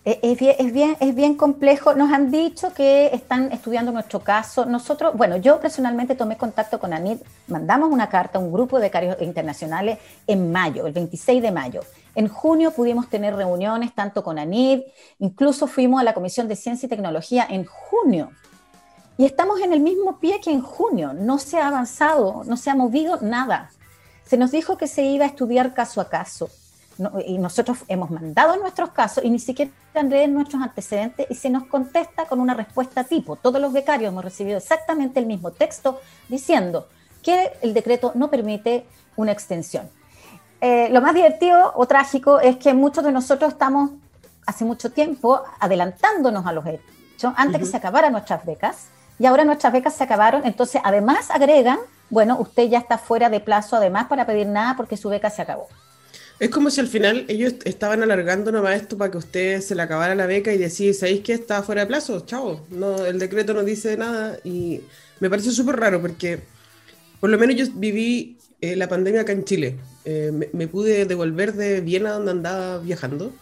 Es 0.05 0.37
bien, 0.37 0.57
es, 0.59 0.73
bien, 0.73 0.97
es 0.99 1.15
bien 1.15 1.37
complejo. 1.37 1.95
Nos 1.95 2.13
han 2.13 2.33
dicho 2.33 2.75
que 2.75 3.07
están 3.13 3.53
estudiando 3.53 3.93
nuestro 3.93 4.19
caso. 4.19 4.67
Nosotros, 4.67 5.15
bueno, 5.17 5.37
yo 5.37 5.61
personalmente 5.61 6.17
tomé 6.17 6.37
contacto 6.37 6.81
con 6.81 6.93
ANID, 6.93 7.19
mandamos 7.47 7.89
una 7.89 8.09
carta 8.09 8.39
a 8.39 8.43
un 8.43 8.53
grupo 8.53 8.79
de 8.79 8.87
becarios 8.87 9.17
internacionales 9.23 9.99
en 10.27 10.51
mayo, 10.51 10.89
el 10.89 10.93
26 10.93 11.41
de 11.41 11.53
mayo. 11.53 11.83
En 12.17 12.27
junio 12.27 12.73
pudimos 12.73 13.09
tener 13.09 13.37
reuniones 13.37 13.95
tanto 13.95 14.25
con 14.25 14.41
ANID, 14.41 14.81
incluso 15.21 15.69
fuimos 15.69 16.01
a 16.01 16.05
la 16.05 16.15
Comisión 16.15 16.49
de 16.49 16.57
Ciencia 16.57 16.87
y 16.87 16.91
Tecnología 16.91 17.47
en 17.49 17.65
junio. 17.65 18.33
Y 19.19 19.25
estamos 19.25 19.61
en 19.61 19.73
el 19.73 19.79
mismo 19.79 20.19
pie 20.19 20.41
que 20.41 20.51
en 20.51 20.63
junio. 20.63 21.13
No 21.13 21.39
se 21.39 21.61
ha 21.61 21.69
avanzado, 21.69 22.43
no 22.45 22.57
se 22.57 22.71
ha 22.71 22.75
movido 22.75 23.19
nada. 23.21 23.71
Se 24.25 24.37
nos 24.37 24.51
dijo 24.51 24.77
que 24.77 24.89
se 24.89 25.05
iba 25.05 25.27
a 25.27 25.29
estudiar 25.29 25.75
caso 25.75 26.01
a 26.01 26.09
caso 26.09 26.49
y 27.27 27.39
nosotros 27.39 27.79
hemos 27.89 28.11
mandado 28.11 28.57
nuestros 28.57 28.91
casos 28.91 29.25
y 29.25 29.31
ni 29.31 29.39
siquiera 29.39 29.71
leen 29.95 30.35
nuestros 30.35 30.63
antecedentes 30.63 31.27
y 31.31 31.35
se 31.35 31.51
nos 31.51 31.65
contesta 31.65 32.27
con 32.27 32.41
una 32.41 32.55
respuesta 32.55 33.05
tipo. 33.05 33.37
Todos 33.37 33.61
los 33.61 33.73
becarios 33.73 34.13
hemos 34.13 34.25
recibido 34.25 34.59
exactamente 34.59 35.21
el 35.21 35.27
mismo 35.27 35.51
texto 35.51 36.01
diciendo 36.29 36.89
que 37.23 37.53
el 37.63 37.75
decreto 37.75 38.13
no 38.15 38.31
permite 38.31 38.87
una 39.17 39.33
extensión. 39.33 39.89
Eh, 40.61 40.89
lo 40.91 41.01
más 41.01 41.15
divertido 41.15 41.73
o 41.75 41.87
trágico 41.87 42.41
es 42.41 42.57
que 42.57 42.73
muchos 42.75 43.05
de 43.05 43.13
nosotros 43.13 43.53
estamos 43.53 43.91
hace 44.47 44.65
mucho 44.65 44.91
tiempo 44.91 45.43
adelantándonos 45.59 46.47
a 46.47 46.53
los 46.53 46.67
hechos 46.67 46.91
antes 47.37 47.61
que 47.61 47.67
se 47.67 47.77
acabaran 47.77 48.13
nuestras 48.13 48.45
becas 48.45 48.89
y 49.19 49.27
ahora 49.27 49.45
nuestras 49.45 49.73
becas 49.73 49.95
se 49.95 50.05
acabaron, 50.05 50.43
entonces 50.45 50.81
además 50.85 51.31
agregan, 51.31 51.79
bueno, 52.11 52.37
usted 52.41 52.69
ya 52.69 52.79
está 52.79 52.99
fuera 52.99 53.29
de 53.29 53.41
plazo 53.41 53.77
además 53.77 54.07
para 54.07 54.27
pedir 54.27 54.47
nada 54.49 54.77
porque 54.77 54.97
su 54.97 55.09
beca 55.09 55.31
se 55.31 55.43
acabó. 55.43 55.69
Es 56.43 56.51
como 56.51 56.71
si 56.71 56.81
al 56.81 56.89
final 56.89 57.25
ellos 57.29 57.55
estaban 57.65 58.03
alargando 58.03 58.51
nomás 58.51 58.83
esto 58.83 58.99
para 58.99 59.13
que 59.13 59.19
usted 59.19 59.61
se 59.61 59.77
le 59.77 59.83
acabara 59.83 60.17
la 60.17 60.27
beca 60.27 60.53
y 60.53 60.59
decir, 60.59 60.93
¿sabéis 60.93 61.21
que 61.21 61.35
está 61.35 61.63
fuera 61.63 61.83
de 61.83 61.87
plazo? 61.87 62.27
Chao, 62.27 62.67
no, 62.71 63.07
el 63.07 63.21
decreto 63.21 63.55
no 63.55 63.63
dice 63.63 63.97
nada 63.97 64.37
y 64.43 64.81
me 65.21 65.31
parece 65.31 65.53
súper 65.53 65.77
raro 65.77 66.03
porque 66.03 66.41
por 67.21 67.31
lo 67.31 67.39
menos 67.39 67.55
yo 67.55 67.67
viví 67.77 68.39
eh, 68.61 68.75
la 68.75 68.89
pandemia 68.89 69.21
acá 69.21 69.31
en 69.31 69.45
Chile. 69.45 69.77
Eh, 70.05 70.33
me, 70.53 70.67
pude 70.67 71.05
devolver 71.05 71.53
de 71.53 71.81
Viena 71.81 72.11
donde 72.11 72.33
andaba 72.33 72.79
viajando 72.79 73.33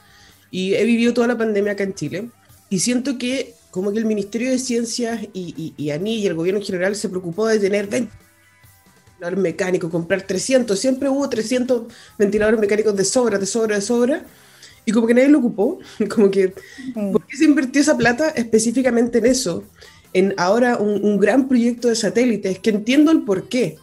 y 0.51 0.75
he 0.75 0.85
vivido 0.85 1.15
toda 1.15 1.27
la 1.27 1.39
pandemia 1.39 1.73
acá 1.73 1.85
en 1.85 1.95
Chile 1.95 2.29
y 2.69 2.81
siento 2.81 3.17
que 3.17 3.55
como 3.71 3.93
que 3.93 3.99
el 3.99 4.05
Ministerio 4.05 4.51
de 4.51 4.59
Ciencias 4.59 5.23
y, 5.33 5.55
y, 5.57 5.75
y 5.83 5.89
ANI 5.89 6.17
y 6.17 6.27
el 6.27 6.35
gobierno 6.35 6.61
en 6.61 6.67
general 6.67 6.95
se 6.95 7.09
preocupó 7.09 7.47
de 7.47 7.59
tener 7.59 7.87
20 7.87 8.13
mecánico, 9.37 9.91
comprar 9.91 10.23
300, 10.23 10.79
siempre 10.79 11.09
hubo 11.09 11.29
300 11.29 11.83
ventiladores 12.18 12.61
mecánicos 12.61 12.97
de 12.97 13.05
sobra, 13.05 13.39
de 13.39 13.47
sobra, 13.47 13.77
de 13.77 13.83
sobra, 13.83 14.25
y 14.85 14.93
como 14.93 15.07
que 15.07 15.14
nadie 15.14 15.29
lo 15.29 15.39
ocupó, 15.39 15.79
como 16.09 16.31
que, 16.31 16.55
mm. 16.95 17.12
¿por 17.12 17.27
qué 17.27 17.37
se 17.37 17.45
invirtió 17.45 17.83
esa 17.83 17.97
plata 17.97 18.31
específicamente 18.31 19.18
en 19.18 19.27
eso? 19.27 19.64
En 20.12 20.35
ahora 20.39 20.77
un, 20.79 21.18
gran 21.21 21.47
proyecto 21.49 21.89
de 21.89 21.95
satélites, 21.95 22.59
que 22.59 22.71
entiendo 22.71 23.12
el 23.12 23.23
por 23.23 23.49
qué, 23.49 23.77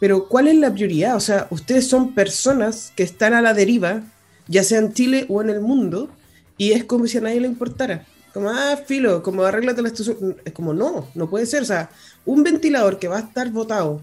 pero 0.00 0.28
¿cuál 0.28 0.48
es 0.48 0.56
la 0.56 0.72
prioridad? 0.72 1.16
O 1.16 1.20
sea, 1.20 1.48
ustedes 1.50 1.86
son 1.86 2.14
personas 2.14 2.92
que 2.96 3.02
están 3.02 3.34
a 3.34 3.42
la 3.42 3.54
deriva, 3.54 4.02
ya 4.46 4.62
sea 4.62 4.78
en 4.78 4.92
Chile 4.92 5.26
o 5.28 5.42
en 5.42 5.50
el 5.50 5.60
mundo, 5.60 6.08
y 6.56 6.72
es 6.72 6.84
como 6.84 7.06
si 7.06 7.18
a 7.18 7.20
nadie 7.20 7.40
le 7.40 7.48
importara. 7.48 8.06
Como, 8.32 8.50
ah, 8.50 8.78
filo, 8.86 9.22
como 9.22 9.44
arréglate 9.44 9.80
la 9.80 9.88
estación. 9.88 10.36
Es 10.44 10.52
como, 10.52 10.74
no, 10.74 11.08
no 11.14 11.30
puede 11.30 11.46
ser. 11.46 11.62
O 11.62 11.64
sea, 11.64 11.88
un 12.26 12.42
ventilador 12.42 12.98
que 12.98 13.08
va 13.08 13.16
a 13.16 13.20
estar 13.20 13.50
votado 13.50 14.02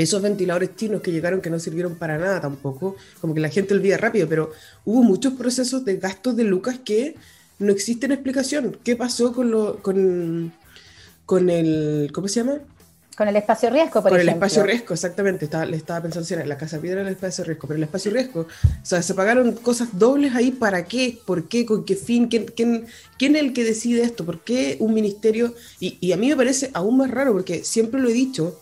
esos 0.00 0.22
ventiladores 0.22 0.74
chinos 0.76 1.02
que 1.02 1.12
llegaron 1.12 1.40
que 1.40 1.50
no 1.50 1.58
sirvieron 1.58 1.96
para 1.96 2.18
nada 2.18 2.40
tampoco, 2.40 2.96
como 3.20 3.34
que 3.34 3.40
la 3.40 3.48
gente 3.48 3.74
olvida 3.74 3.96
rápido, 3.96 4.28
pero 4.28 4.52
hubo 4.84 5.02
muchos 5.02 5.34
procesos 5.34 5.84
de 5.84 5.96
gastos 5.96 6.36
de 6.36 6.44
lucas 6.44 6.78
que 6.84 7.16
no 7.58 7.72
existen 7.72 8.12
explicación. 8.12 8.76
¿Qué 8.84 8.96
pasó 8.96 9.32
con 9.32 9.50
lo 9.50 9.78
con, 9.82 10.52
con 11.26 11.50
el 11.50 12.10
¿cómo 12.12 12.28
se 12.28 12.40
llama? 12.40 12.58
Con 13.16 13.28
el 13.28 13.36
espacio 13.36 13.68
riesgo, 13.68 14.00
por 14.02 14.12
Con 14.12 14.20
ejemplo. 14.20 14.22
el 14.22 14.28
espacio 14.28 14.62
riesgo, 14.62 14.94
exactamente. 14.94 15.44
Estaba, 15.44 15.66
le 15.66 15.76
estaba 15.76 16.00
pensando 16.00 16.26
si 16.26 16.32
era 16.32 16.46
la 16.46 16.56
casa 16.56 16.80
piedra 16.80 17.00
era 17.00 17.10
el 17.10 17.14
espacio 17.16 17.44
riesgo, 17.44 17.68
pero 17.68 17.76
el 17.76 17.82
espacio 17.82 18.10
riesgo. 18.10 18.40
O 18.42 18.86
sea, 18.86 19.02
se 19.02 19.12
pagaron 19.14 19.52
cosas 19.56 19.88
dobles 19.98 20.34
ahí. 20.34 20.52
¿Para 20.52 20.86
qué? 20.86 21.18
¿Por 21.26 21.46
qué? 21.46 21.66
¿Con 21.66 21.84
qué 21.84 21.96
fin? 21.96 22.28
¿Quién, 22.28 22.46
quién, 22.46 22.86
quién 23.18 23.36
es 23.36 23.42
el 23.42 23.52
que 23.52 23.64
decide 23.64 24.02
esto? 24.04 24.24
¿Por 24.24 24.40
qué 24.42 24.76
un 24.80 24.94
ministerio? 24.94 25.54
Y, 25.80 25.98
y 26.00 26.12
a 26.12 26.16
mí 26.16 26.28
me 26.28 26.36
parece 26.36 26.70
aún 26.72 26.96
más 26.96 27.10
raro 27.10 27.32
porque 27.32 27.62
siempre 27.62 28.00
lo 28.00 28.08
he 28.08 28.12
dicho. 28.14 28.58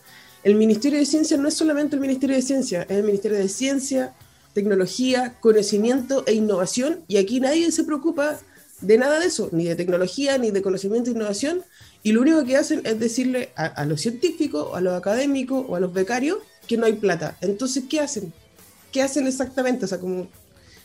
El 0.48 0.54
Ministerio 0.54 0.98
de 0.98 1.04
Ciencia 1.04 1.36
no 1.36 1.46
es 1.46 1.52
solamente 1.52 1.94
el 1.94 2.00
Ministerio 2.00 2.34
de 2.34 2.40
Ciencia, 2.40 2.80
es 2.84 2.96
el 2.96 3.02
Ministerio 3.02 3.36
de 3.36 3.50
Ciencia, 3.50 4.14
Tecnología, 4.54 5.36
Conocimiento 5.40 6.24
e 6.26 6.32
Innovación. 6.32 7.04
Y 7.06 7.18
aquí 7.18 7.38
nadie 7.38 7.70
se 7.70 7.84
preocupa 7.84 8.38
de 8.80 8.96
nada 8.96 9.20
de 9.20 9.26
eso, 9.26 9.50
ni 9.52 9.64
de 9.64 9.76
tecnología, 9.76 10.38
ni 10.38 10.50
de 10.50 10.62
conocimiento 10.62 11.10
e 11.10 11.12
innovación, 11.12 11.64
y 12.02 12.12
lo 12.12 12.22
único 12.22 12.46
que 12.46 12.56
hacen 12.56 12.80
es 12.86 12.98
decirle 12.98 13.50
a, 13.56 13.84
los 13.84 14.00
científicos, 14.00 14.70
a 14.72 14.80
los 14.80 14.94
académicos 14.94 15.66
o 15.68 15.76
a 15.76 15.80
los 15.80 15.92
becarios 15.92 16.38
que 16.66 16.78
no 16.78 16.86
hay 16.86 16.94
plata. 16.94 17.36
Entonces, 17.42 17.84
¿qué 17.86 18.00
hacen? 18.00 18.32
¿Qué 18.90 19.02
hacen 19.02 19.26
exactamente? 19.26 19.84
O 19.84 19.88
sea, 19.88 20.00
como, 20.00 20.28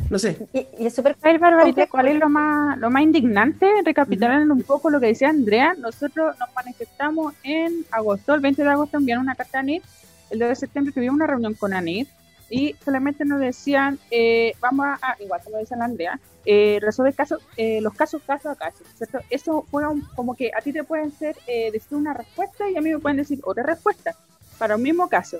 no 0.10 0.20
sé. 0.20 0.38
Y, 0.54 0.68
y 0.80 0.86
es 0.88 0.96
súper... 0.96 1.16
Barbarita, 1.22 1.88
¿cuál 1.88 2.08
es 2.08 2.20
lo 2.20 2.30
más, 2.30 2.78
lo 2.78 2.90
más 2.90 3.04
indignante? 3.04 3.68
Recapitulando 3.84 4.54
uh 4.54 4.58
-huh. 4.58 4.62
un 4.62 4.64
poco 4.64 4.90
lo 4.90 5.00
que 5.00 5.08
decía 5.08 5.30
Andrea, 5.30 5.74
nosotros 5.78 6.36
nos 6.40 6.50
manifestamos 6.56 7.34
en 7.44 7.86
agosto, 7.92 8.34
el 8.34 8.42
20 8.42 8.64
de 8.64 8.70
agosto 8.70 8.98
enviaron 8.98 9.24
una 9.24 9.36
carta 9.36 9.60
a 9.60 9.62
ANIT, 9.62 9.84
el 10.30 10.40
2 10.40 10.50
de 10.50 10.56
septiembre 10.56 10.94
tuvimos 10.94 11.16
una 11.16 11.28
reunión 11.28 11.54
con 11.54 11.74
ANIT, 11.74 12.08
y 12.50 12.76
solamente 12.86 13.26
nos 13.26 13.40
decían, 13.40 13.98
eh, 14.12 14.54
vamos 14.60 14.86
a, 14.86 15.16
igual 15.20 15.42
como 15.44 15.58
dice 15.58 15.76
la 15.76 15.86
Andrea, 15.86 16.20
eh, 16.46 16.78
resolver 16.82 17.14
casos, 17.16 17.42
eh, 17.56 17.80
los 17.82 17.94
casos 17.94 18.22
caso 18.28 18.50
a 18.50 18.56
caso, 18.56 18.84
¿cierto? 18.98 19.20
Eso 19.30 19.66
fue 19.72 19.88
un, 19.88 20.02
como 20.16 20.36
que 20.36 20.52
a 20.56 20.62
ti 20.62 20.74
te 20.74 20.84
pueden 20.84 21.12
ser, 21.12 21.38
eh, 21.48 21.72
decir 21.72 21.98
una 21.98 22.14
respuesta 22.14 22.70
y 22.70 22.76
a 22.76 22.82
mí 22.82 22.92
me 22.92 23.00
pueden 23.00 23.18
decir 23.18 23.40
otra 23.44 23.64
respuesta 23.64 24.16
para 24.58 24.76
un 24.76 24.84
mismo 24.84 25.08
caso. 25.08 25.38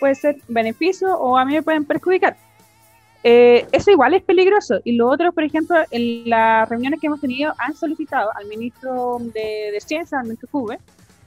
Puede 0.00 0.14
ser 0.14 0.38
beneficio 0.48 1.14
o 1.16 1.36
a 1.36 1.44
mí 1.44 1.52
me 1.52 1.62
pueden 1.62 1.84
perjudicar. 1.84 2.36
Eh, 3.24 3.66
eso 3.72 3.90
igual 3.90 4.14
es 4.14 4.22
peligroso. 4.22 4.80
Y 4.84 4.92
lo 4.92 5.08
otro, 5.08 5.32
por 5.32 5.44
ejemplo, 5.44 5.76
en 5.90 6.28
las 6.28 6.68
reuniones 6.68 7.00
que 7.00 7.06
hemos 7.06 7.20
tenido, 7.20 7.54
han 7.58 7.74
solicitado 7.74 8.30
al 8.34 8.46
ministro 8.46 9.18
de, 9.20 9.70
de 9.72 9.80
Ciencia, 9.80 10.18
al 10.18 10.24
ministro 10.24 10.48
Cube, 10.50 10.78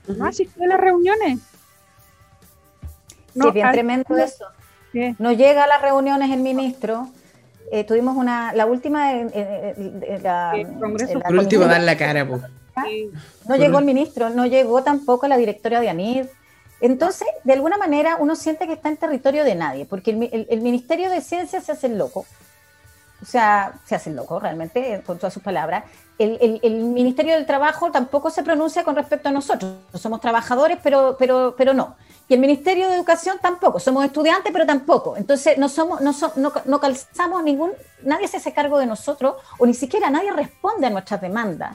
uh 0.08 0.12
-huh. 0.12 0.16
no 0.16 0.26
asistió 0.26 0.64
a 0.64 0.66
las 0.66 0.80
reuniones. 0.80 1.38
No, 3.34 3.46
sí, 3.46 3.50
bien 3.52 3.70
tremendo 3.72 4.16
eso. 4.16 4.46
¿Qué? 4.92 5.14
No 5.18 5.32
llega 5.32 5.64
a 5.64 5.66
las 5.66 5.82
reuniones 5.82 6.30
el 6.30 6.40
ministro. 6.40 7.08
Eh, 7.70 7.84
tuvimos 7.84 8.16
una, 8.16 8.52
la 8.52 8.66
última, 8.66 9.12
eh, 9.14 9.28
eh, 9.34 10.20
la, 10.22 10.52
Congreso. 10.80 11.18
La 11.18 11.24
Por 11.26 11.38
último, 11.38 11.64
dar 11.66 11.80
la 11.82 11.96
cara, 11.96 12.26
po. 12.26 12.40
No 13.48 13.56
llegó 13.56 13.78
el 13.78 13.84
ministro, 13.84 14.30
no 14.30 14.46
llegó 14.46 14.82
tampoco 14.82 15.26
la 15.28 15.36
directora 15.36 15.80
de 15.80 15.88
ANID. 15.88 16.26
Entonces, 16.80 17.26
de 17.44 17.52
alguna 17.54 17.78
manera, 17.78 18.16
uno 18.18 18.36
siente 18.36 18.66
que 18.66 18.74
está 18.74 18.88
en 18.88 18.96
territorio 18.96 19.44
de 19.44 19.54
nadie, 19.54 19.86
porque 19.86 20.10
el, 20.10 20.60
Ministerio 20.60 21.10
de 21.10 21.20
Ciencia 21.20 21.60
se 21.60 21.72
hace 21.72 21.86
el 21.86 21.98
loco. 21.98 22.26
O 23.22 23.24
sea, 23.24 23.72
se 23.86 23.94
hace 23.94 24.10
el 24.10 24.16
loco 24.16 24.38
realmente, 24.38 25.02
con 25.06 25.16
todas 25.16 25.32
sus 25.32 25.42
palabras. 25.42 25.84
El, 26.18 26.60
el, 26.62 26.74
Ministerio 26.84 27.34
del 27.34 27.46
Trabajo 27.46 27.90
tampoco 27.90 28.30
se 28.30 28.42
pronuncia 28.42 28.84
con 28.84 28.94
respecto 28.94 29.30
a 29.30 29.32
nosotros. 29.32 29.74
Somos 29.94 30.20
trabajadores, 30.20 30.78
pero, 30.82 31.16
pero, 31.18 31.54
pero 31.56 31.72
no. 31.72 31.96
Y 32.28 32.34
el 32.34 32.40
Ministerio 32.40 32.88
de 32.88 32.94
Educación 32.94 33.38
tampoco. 33.40 33.80
Somos 33.80 34.04
estudiantes, 34.04 34.52
pero 34.52 34.66
tampoco. 34.66 35.16
Entonces, 35.16 35.56
no, 35.56 35.70
somos, 35.70 36.02
no, 36.02 36.12
so, 36.12 36.32
no, 36.36 36.52
no 36.66 36.80
calzamos 36.80 37.42
ningún. 37.42 37.72
Nadie 38.02 38.28
se 38.28 38.36
hace 38.36 38.52
cargo 38.52 38.78
de 38.78 38.86
nosotros, 38.86 39.36
o 39.58 39.64
ni 39.64 39.72
siquiera 39.72 40.10
nadie 40.10 40.30
responde 40.32 40.86
a 40.86 40.90
nuestras 40.90 41.22
demandas. 41.22 41.74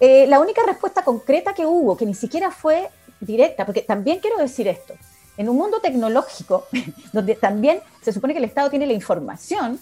Eh, 0.00 0.26
la 0.26 0.40
única 0.40 0.62
respuesta 0.66 1.02
concreta 1.02 1.52
que 1.52 1.66
hubo, 1.66 1.94
que 1.94 2.06
ni 2.06 2.14
siquiera 2.14 2.50
fue 2.50 2.90
directa, 3.20 3.66
porque 3.66 3.82
también 3.82 4.18
quiero 4.20 4.38
decir 4.38 4.66
esto, 4.68 4.94
en 5.36 5.48
un 5.48 5.56
mundo 5.56 5.80
tecnológico, 5.80 6.66
donde 7.12 7.34
también 7.34 7.80
se 8.02 8.12
supone 8.12 8.32
que 8.32 8.38
el 8.38 8.44
Estado 8.44 8.70
tiene 8.70 8.86
la 8.86 8.92
información, 8.92 9.78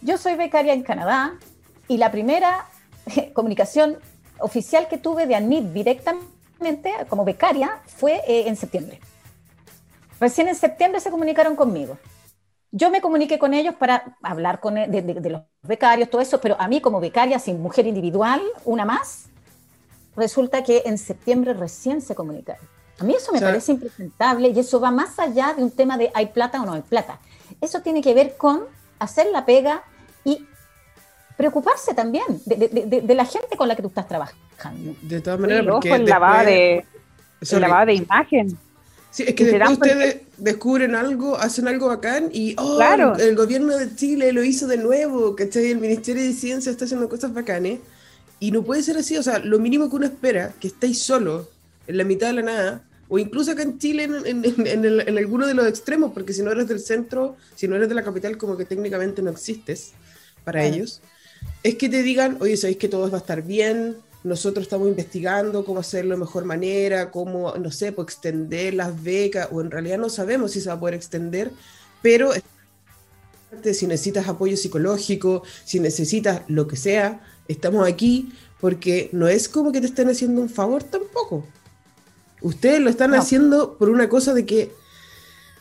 yo 0.00 0.16
soy 0.16 0.36
becaria 0.36 0.72
en 0.72 0.82
Canadá 0.82 1.34
y 1.88 1.96
la 1.96 2.10
primera 2.10 2.66
comunicación 3.32 3.98
oficial 4.38 4.88
que 4.88 4.98
tuve 4.98 5.26
de 5.26 5.34
ANID 5.34 5.64
directamente 5.64 6.92
como 7.08 7.24
becaria 7.24 7.80
fue 7.86 8.22
eh, 8.26 8.44
en 8.46 8.56
septiembre. 8.56 9.00
Recién 10.20 10.48
en 10.48 10.54
septiembre 10.54 11.00
se 11.00 11.10
comunicaron 11.10 11.56
conmigo. 11.56 11.98
Yo 12.70 12.90
me 12.90 13.00
comuniqué 13.00 13.38
con 13.38 13.54
ellos 13.54 13.74
para 13.76 14.16
hablar 14.22 14.60
con, 14.60 14.74
de, 14.74 14.86
de, 14.88 15.02
de 15.02 15.30
los 15.30 15.42
becarios, 15.62 16.10
todo 16.10 16.20
eso, 16.20 16.40
pero 16.40 16.56
a 16.58 16.68
mí 16.68 16.80
como 16.80 17.00
becaria, 17.00 17.38
sin 17.38 17.62
mujer 17.62 17.86
individual, 17.86 18.42
una 18.64 18.84
más, 18.84 19.28
resulta 20.18 20.62
que 20.62 20.82
en 20.84 20.98
septiembre 20.98 21.54
recién 21.54 22.02
se 22.02 22.14
comunicaron. 22.14 22.66
A 22.98 23.04
mí 23.04 23.14
eso 23.14 23.32
me 23.32 23.38
o 23.38 23.40
sea, 23.40 23.48
parece 23.48 23.72
impresentable 23.72 24.48
y 24.48 24.58
eso 24.58 24.80
va 24.80 24.90
más 24.90 25.18
allá 25.18 25.54
de 25.56 25.62
un 25.62 25.70
tema 25.70 25.96
de 25.96 26.10
hay 26.14 26.26
plata 26.26 26.60
o 26.60 26.66
no 26.66 26.72
hay 26.72 26.82
plata. 26.82 27.20
Eso 27.60 27.80
tiene 27.80 28.02
que 28.02 28.12
ver 28.12 28.36
con 28.36 28.64
hacer 28.98 29.28
la 29.32 29.46
pega 29.46 29.82
y 30.24 30.44
preocuparse 31.36 31.94
también 31.94 32.24
de, 32.44 32.56
de, 32.56 32.68
de, 32.68 33.00
de 33.02 33.14
la 33.14 33.24
gente 33.24 33.56
con 33.56 33.68
la 33.68 33.76
que 33.76 33.82
tú 33.82 33.88
estás 33.88 34.08
trabajando. 34.08 34.96
De 35.02 35.20
todas 35.20 35.38
maneras, 35.38 35.62
sí, 35.64 35.70
porque 35.70 35.92
ojo, 35.92 35.96
el 35.96 36.06
lavado 36.06 36.44
de, 36.44 36.84
el 37.50 37.60
lavado 37.60 37.86
de 37.86 37.94
imagen. 37.94 38.58
Sí, 39.10 39.24
es 39.26 39.34
que 39.34 39.44
después 39.44 39.70
ustedes 39.70 40.14
porque... 40.16 40.32
descubren 40.36 40.94
algo, 40.96 41.36
hacen 41.36 41.68
algo 41.68 41.86
bacán 41.86 42.28
y 42.32 42.56
oh, 42.58 42.76
claro. 42.76 43.14
el, 43.14 43.20
el, 43.20 43.36
gobierno 43.36 43.76
de 43.76 43.94
Chile 43.94 44.32
lo 44.32 44.42
hizo 44.42 44.66
de 44.66 44.76
nuevo, 44.76 45.36
¿cachai? 45.36 45.70
El 45.70 45.78
Ministerio 45.78 46.24
de 46.24 46.32
Ciencia 46.32 46.70
está 46.70 46.84
haciendo 46.84 47.08
cosas 47.08 47.32
bacanes 47.32 47.78
y 48.40 48.50
no 48.50 48.62
puede 48.62 48.82
ser 48.82 48.96
así, 48.96 49.16
o 49.16 49.22
sea, 49.22 49.38
lo 49.38 49.58
mínimo 49.58 49.88
que 49.90 49.96
uno 49.96 50.06
espera, 50.06 50.54
que 50.60 50.68
estéis 50.68 51.02
solos 51.02 51.48
en 51.86 51.96
la 51.96 52.04
mitad 52.04 52.28
de 52.28 52.34
la 52.34 52.42
nada, 52.42 52.84
o 53.08 53.18
incluso 53.18 53.52
acá 53.52 53.62
en 53.62 53.78
Chile 53.78 54.04
en, 54.04 54.14
en, 54.26 54.44
en, 54.44 54.66
en, 54.66 54.84
el, 54.84 55.08
en 55.08 55.18
alguno 55.18 55.46
de 55.46 55.54
los 55.54 55.66
extremos, 55.66 56.12
porque 56.12 56.32
si 56.32 56.42
no 56.42 56.52
eres 56.52 56.68
del 56.68 56.80
centro, 56.80 57.36
si 57.56 57.66
no 57.66 57.76
eres 57.76 57.88
de 57.88 57.94
la 57.94 58.04
capital, 58.04 58.36
como 58.36 58.56
que 58.56 58.64
técnicamente 58.64 59.22
no 59.22 59.30
existes 59.30 59.92
para 60.44 60.60
claro. 60.60 60.74
ellos, 60.74 61.00
es 61.62 61.76
que 61.76 61.88
te 61.88 62.02
digan, 62.02 62.36
oye, 62.40 62.56
sabéis 62.56 62.78
que 62.78 62.88
todo 62.88 63.10
va 63.10 63.18
a 63.18 63.20
estar 63.20 63.42
bien, 63.42 63.96
nosotros 64.24 64.64
estamos 64.64 64.88
investigando 64.88 65.64
cómo 65.64 65.80
hacerlo 65.80 66.14
de 66.14 66.20
mejor 66.20 66.44
manera, 66.44 67.10
cómo, 67.10 67.54
no 67.54 67.70
sé, 67.70 67.92
pues 67.92 68.08
extender 68.08 68.74
las 68.74 69.02
becas, 69.02 69.48
o 69.50 69.60
en 69.60 69.70
realidad 69.70 69.98
no 69.98 70.08
sabemos 70.08 70.52
si 70.52 70.60
se 70.60 70.68
va 70.68 70.74
a 70.74 70.80
poder 70.80 70.94
extender, 70.94 71.50
pero 72.02 72.32
si 73.72 73.86
necesitas 73.86 74.28
apoyo 74.28 74.56
psicológico, 74.56 75.42
si 75.64 75.80
necesitas 75.80 76.42
lo 76.48 76.68
que 76.68 76.76
sea, 76.76 77.20
estamos 77.48 77.86
aquí 77.86 78.32
porque 78.60 79.08
no 79.12 79.28
es 79.28 79.48
como 79.48 79.72
que 79.72 79.80
te 79.80 79.86
estén 79.86 80.08
haciendo 80.08 80.40
un 80.40 80.48
favor 80.48 80.82
tampoco. 80.82 81.44
Ustedes 82.40 82.80
lo 82.80 82.90
están 82.90 83.10
no. 83.10 83.16
haciendo 83.18 83.76
por 83.78 83.88
una 83.88 84.08
cosa 84.08 84.34
de 84.34 84.46
que, 84.46 84.72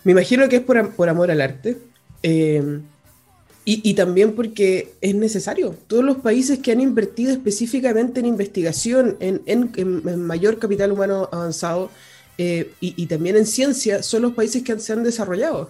me 0.04 0.12
imagino 0.12 0.48
que 0.50 0.58
es 0.58 0.62
por, 0.62 0.92
por 0.92 1.10
amor 1.10 1.32
al 1.32 1.42
arte, 1.42 1.78
eh, 2.24 2.82
y, 3.66 3.82
y, 3.90 3.96
también 3.96 4.34
porque 4.34 4.94
es 5.02 5.14
necesario. 5.14 5.76
Todos 5.88 6.04
los 6.04 6.18
países 6.18 6.60
que 6.60 6.72
han 6.72 6.80
invertido 6.80 7.34
específicamente 7.34 8.22
en 8.22 8.26
investigación, 8.26 9.18
en, 9.20 9.42
en, 9.46 9.72
en 9.76 10.22
mayor 10.22 10.58
capital 10.58 10.94
humano 10.94 11.28
avanzado 11.34 11.92
eh, 12.38 12.72
y, 12.80 12.94
y, 12.96 13.08
también 13.08 13.36
en 13.36 13.46
ciencia, 13.46 14.04
son 14.04 14.22
los 14.22 14.34
países 14.34 14.64
que 14.64 14.80
se 14.80 14.94
han 14.94 15.04
desarrollado. 15.04 15.70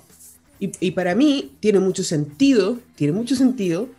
Y, 0.59 0.71
y, 0.79 0.91
para 0.91 1.15
mí 1.15 1.53
tiene 1.59 1.79
mucho 1.79 2.03
sentido, 2.03 2.77
tiene 2.95 3.13
mucho 3.13 3.35
sentido 3.35 3.89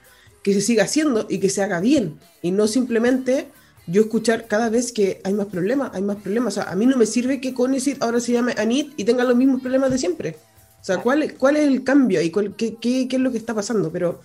que 0.49 0.55
se 0.55 0.61
siga 0.63 0.85
haciendo 0.85 1.27
y 1.29 1.41
que 1.41 1.51
se 1.51 1.63
haga 1.63 1.79
bien. 1.79 2.19
Y 2.41 2.53
no 2.53 2.67
simplemente 2.69 3.49
yo 3.87 4.03
escuchar 4.03 4.47
cada 4.47 4.71
vez 4.71 4.93
que 4.93 5.21
hay 5.25 5.35
más 5.35 5.47
problemas, 5.47 5.91
hay 5.93 6.01
más 6.01 6.17
problemas. 6.17 6.57
O 6.57 6.63
sea, 6.63 6.73
a 6.73 6.75
mí 6.75 6.87
no 6.87 6.97
me 6.97 7.05
sirve 7.05 7.39
que 7.39 7.53
Conicet 7.53 8.03
ahora 8.03 8.19
se 8.19 8.33
llame 8.33 8.55
Anit 8.57 8.95
y 8.97 9.05
tenga 9.05 9.25
los 9.25 9.37
mismos 9.37 9.61
problemas 9.61 9.91
de 9.91 9.99
siempre. 9.99 10.37
O 10.81 10.85
sea, 10.85 10.99
¿cuál, 10.99 11.35
cuál 11.35 11.57
es 11.57 11.69
el 11.69 11.85
cambio 11.85 12.23
y 12.23 12.31
cuál, 12.31 12.55
qué, 12.57 12.77
qué, 12.81 13.09
qué, 13.09 13.17
es 13.17 13.23
lo 13.23 13.31
que 13.31 13.37
está 13.37 13.53
pasando? 13.53 13.91
Pero... 13.93 14.23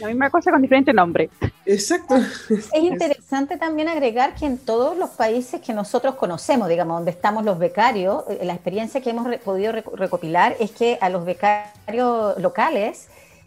La 0.00 0.08
misma 0.08 0.28
cosa 0.28 0.50
con 0.50 0.60
diferente 0.60 0.92
nombre. 0.92 1.30
Exacto. 1.66 2.16
Es 2.16 2.82
interesante 2.82 3.56
también 3.56 3.86
agregar 3.86 4.34
que 4.34 4.46
en 4.46 4.58
todos 4.58 4.98
los 4.98 5.10
países 5.10 5.60
que 5.60 5.72
nosotros 5.72 6.16
conocemos, 6.16 6.68
digamos, 6.68 6.96
donde 6.96 7.12
estamos 7.12 7.44
los 7.44 7.60
becarios, 7.60 8.24
eh, 8.28 8.40
la 8.44 8.54
experiencia 8.54 9.00
que 9.00 9.10
hemos 9.10 9.24
re 9.24 9.38
podido 9.38 9.70
recopilar 9.70 10.56
es 10.58 10.72
que 10.72 10.98
a 11.00 11.10
los 11.10 11.24
becarios 11.24 12.40
locales 12.40 13.06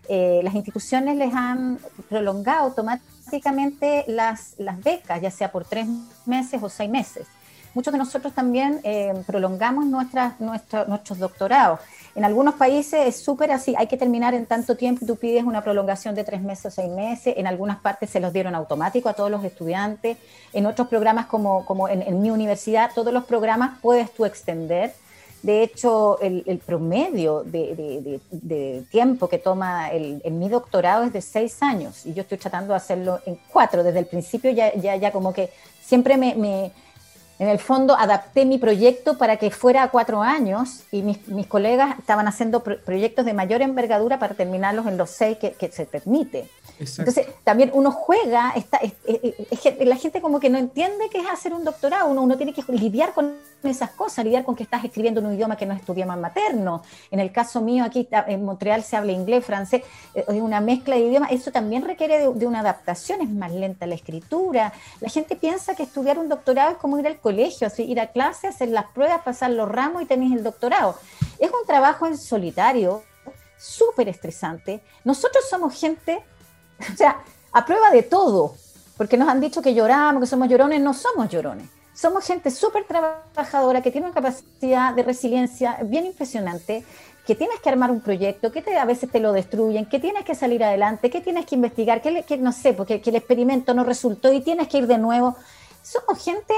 eh, 0.10 0.42
las 0.44 0.56
instituciones 0.56 1.16
les 1.18 1.34
han 1.34 1.80
prolongado 2.10 2.66
automáticamente 2.66 4.06
las, 4.08 4.56
las 4.58 4.82
becas, 4.84 5.22
ya 5.22 5.32
sea 5.32 5.52
por 5.52 5.66
tres 5.66 5.88
meses 6.26 6.62
o 6.64 6.70
seis 6.70 6.90
meses. 6.90 7.28
Muchos 7.74 7.92
de 7.92 8.00
nosotros 8.00 8.34
también 8.34 8.80
eh, 8.84 9.14
prolongamos 9.28 9.86
nuestras, 9.86 10.40
nuestra, 10.40 10.86
nuestros 10.86 11.20
doctorados. 11.20 11.80
En 12.16 12.26
algunos 12.26 12.56
países 12.56 13.06
es 13.06 13.24
súper 13.24 13.52
así, 13.52 13.76
hay 13.78 13.86
que 13.86 13.98
terminar 13.98 14.34
en 14.34 14.48
tanto 14.48 14.76
tiempo 14.76 15.06
y 15.06 15.08
tú 15.08 15.16
pides 15.16 15.44
una 15.44 15.62
prolongación 15.62 16.16
de 16.16 16.24
tres 16.24 16.42
meses 16.42 16.66
o 16.66 16.72
seis 16.72 16.90
meses. 16.90 17.36
En 17.38 17.46
algunas 17.46 17.78
partes 17.78 18.10
se 18.10 18.20
los 18.20 18.34
dieron 18.34 18.56
automático 18.56 19.10
a 19.10 19.14
todos 19.14 19.30
los 19.30 19.44
estudiantes. 19.44 20.18
En 20.54 20.66
otros 20.66 20.88
programas, 20.88 21.28
como, 21.28 21.66
como 21.66 21.88
en, 21.88 22.02
en 22.02 22.20
mi 22.20 22.32
universidad, 22.32 22.90
todos 22.96 23.14
los 23.14 23.26
programas 23.26 23.78
puedes 23.80 24.12
tú 24.12 24.26
extender. 24.26 24.96
De 25.44 25.64
hecho, 25.64 26.20
el, 26.20 26.44
el 26.46 26.58
promedio 26.58 27.44
de, 27.44 28.20
tiempo 28.90 29.30
que 29.30 29.38
toma 29.38 29.90
el, 29.90 30.22
en 30.24 30.40
mi 30.40 30.50
doctorado 30.50 31.04
es 31.04 31.14
de 31.14 31.22
seis 31.22 31.62
años 31.62 32.06
y 32.06 32.14
yo 32.14 32.22
estoy 32.24 32.38
tratando 32.38 32.74
de 32.74 32.78
hacerlo 32.78 33.20
en 33.26 33.38
cuatro. 33.52 33.84
Desde 33.84 34.00
el 34.00 34.08
principio 34.08 34.52
ya, 34.52 34.74
ya, 34.76 34.96
ya 34.96 35.12
como 35.12 35.34
que 35.34 35.52
siempre 35.82 36.18
me, 36.18 36.36
me 36.36 36.72
en 37.40 37.50
el 37.50 37.60
fondo 37.60 37.96
adapté 37.96 38.46
mi 38.46 38.58
proyecto 38.58 39.18
para 39.18 39.38
que 39.38 39.52
fuera 39.52 39.84
a 39.84 39.90
cuatro 39.90 40.22
años 40.22 40.84
y 40.92 41.04
mis, 41.04 41.28
mis 41.28 41.48
colegas 41.48 41.98
estaban 42.00 42.28
haciendo 42.28 42.64
proyectos 42.64 43.26
de 43.26 43.34
mayor 43.34 43.62
envergadura 43.62 44.20
para 44.20 44.34
terminarlos 44.34 44.88
en 44.88 44.98
los 44.98 45.10
seis 45.10 45.38
que, 45.38 45.52
que 45.52 45.72
se 45.72 45.86
permite. 45.86 46.50
Entonces, 46.80 47.28
también 47.44 47.72
uno 47.74 47.92
juega, 47.92 48.52
está, 48.56 48.80
la 49.80 49.96
gente 49.96 50.22
como 50.22 50.40
que 50.40 50.50
no 50.50 50.58
entiende 50.58 51.10
qué 51.12 51.20
es 51.20 51.28
hacer 51.28 51.54
un 51.54 51.64
doctorado, 51.64 52.10
uno, 52.10 52.22
uno 52.22 52.38
tiene 52.38 52.54
que 52.54 52.64
lidiar 52.72 53.14
con 53.14 53.34
esas 53.64 53.90
cosas, 53.92 54.24
lidiar 54.24 54.44
con 54.44 54.56
que 54.56 54.64
estás 54.64 54.84
escribiendo 54.84 55.20
en 55.20 55.26
un 55.26 55.34
idioma 55.34 55.58
que 55.58 55.66
no 55.66 55.74
es 55.74 55.84
tu 55.84 55.94
idioma 55.94 56.16
materno. 56.16 56.84
En 57.10 57.20
el 57.20 57.32
caso 57.32 57.62
mío, 57.62 57.84
aquí 57.84 58.08
en 58.12 58.46
Montreal 58.46 58.84
se 58.84 58.96
habla 58.96 59.12
inglés, 59.12 59.44
francés, 59.44 59.82
es 60.14 60.28
eh, 60.28 60.42
una 60.42 60.62
mezcla 60.62 60.96
de 60.96 61.02
idiomas, 61.02 61.32
eso 61.32 61.52
también 61.52 61.84
requiere 61.84 62.20
de, 62.20 62.34
de, 62.34 62.46
una 62.46 62.60
adaptación, 62.60 63.22
es 63.22 63.30
más 63.30 63.52
lenta 63.52 63.88
la 63.88 63.96
escritura. 63.96 64.72
La 65.02 65.10
gente 65.10 65.36
piensa 65.36 65.76
que 65.76 65.84
estudiar 65.84 66.20
un 66.20 66.30
doctorado 66.30 66.72
es 66.72 66.78
como 66.78 67.00
ir 67.00 67.08
al 67.08 67.18
colegio, 67.28 67.68
así, 67.68 67.84
ir 67.84 68.00
a 68.00 68.08
clase, 68.08 68.48
hacer 68.48 68.70
las 68.70 68.86
pruebas, 68.92 69.22
pasar 69.22 69.52
los 69.52 69.70
ramos 69.70 70.02
y 70.02 70.06
tenéis 70.06 70.34
el 70.34 70.44
doctorado. 70.44 70.96
Es 71.40 71.52
un 71.52 71.66
trabajo 71.68 72.08
en 72.08 72.18
solitario, 72.18 73.04
súper 73.58 74.08
estresante. 74.08 74.82
Nosotros 75.04 75.44
somos 75.50 75.78
gente 75.78 76.24
o 76.94 76.96
sea, 76.96 77.24
a 77.52 77.66
prueba 77.66 77.90
de 77.92 78.04
todo, 78.04 78.56
porque 78.98 79.18
nos 79.18 79.30
han 79.30 79.42
dicho 79.42 79.62
que 79.62 79.74
lloramos, 79.74 80.22
que 80.22 80.28
somos 80.28 80.48
llorones, 80.48 80.82
no 80.82 80.94
somos 80.94 81.30
llorones. 81.30 81.68
Somos 81.94 82.26
gente 82.26 82.52
súper 82.52 82.86
trabajadora 82.86 83.82
que 83.82 83.92
tiene 83.92 84.08
una 84.08 84.14
capacidad 84.14 84.94
de 84.94 85.02
resiliencia 85.02 85.80
bien 85.84 86.06
impresionante, 86.06 86.86
que 87.26 87.36
tienes 87.36 87.60
que 87.60 87.70
armar 87.70 87.90
un 87.90 88.02
proyecto, 88.02 88.52
que 88.52 88.62
te, 88.62 88.78
a 88.78 88.86
veces 88.86 89.12
te 89.12 89.20
lo 89.20 89.34
destruyen, 89.34 89.88
que 89.88 90.00
tienes 90.00 90.24
que 90.24 90.36
salir 90.36 90.64
adelante, 90.64 91.10
que 91.10 91.22
tienes 91.22 91.46
que 91.48 91.56
investigar, 91.56 92.02
que, 92.02 92.38
no 92.38 92.52
sé, 92.52 92.74
porque 92.74 93.02
que 93.02 93.10
el 93.10 93.16
experimento 93.16 93.74
no 93.74 93.84
resultó 93.84 94.32
y 94.32 94.42
tienes 94.42 94.68
que 94.68 94.78
ir 94.78 94.88
de 94.88 95.00
nuevo. 95.00 95.36
Somos 95.82 96.24
gente 96.24 96.54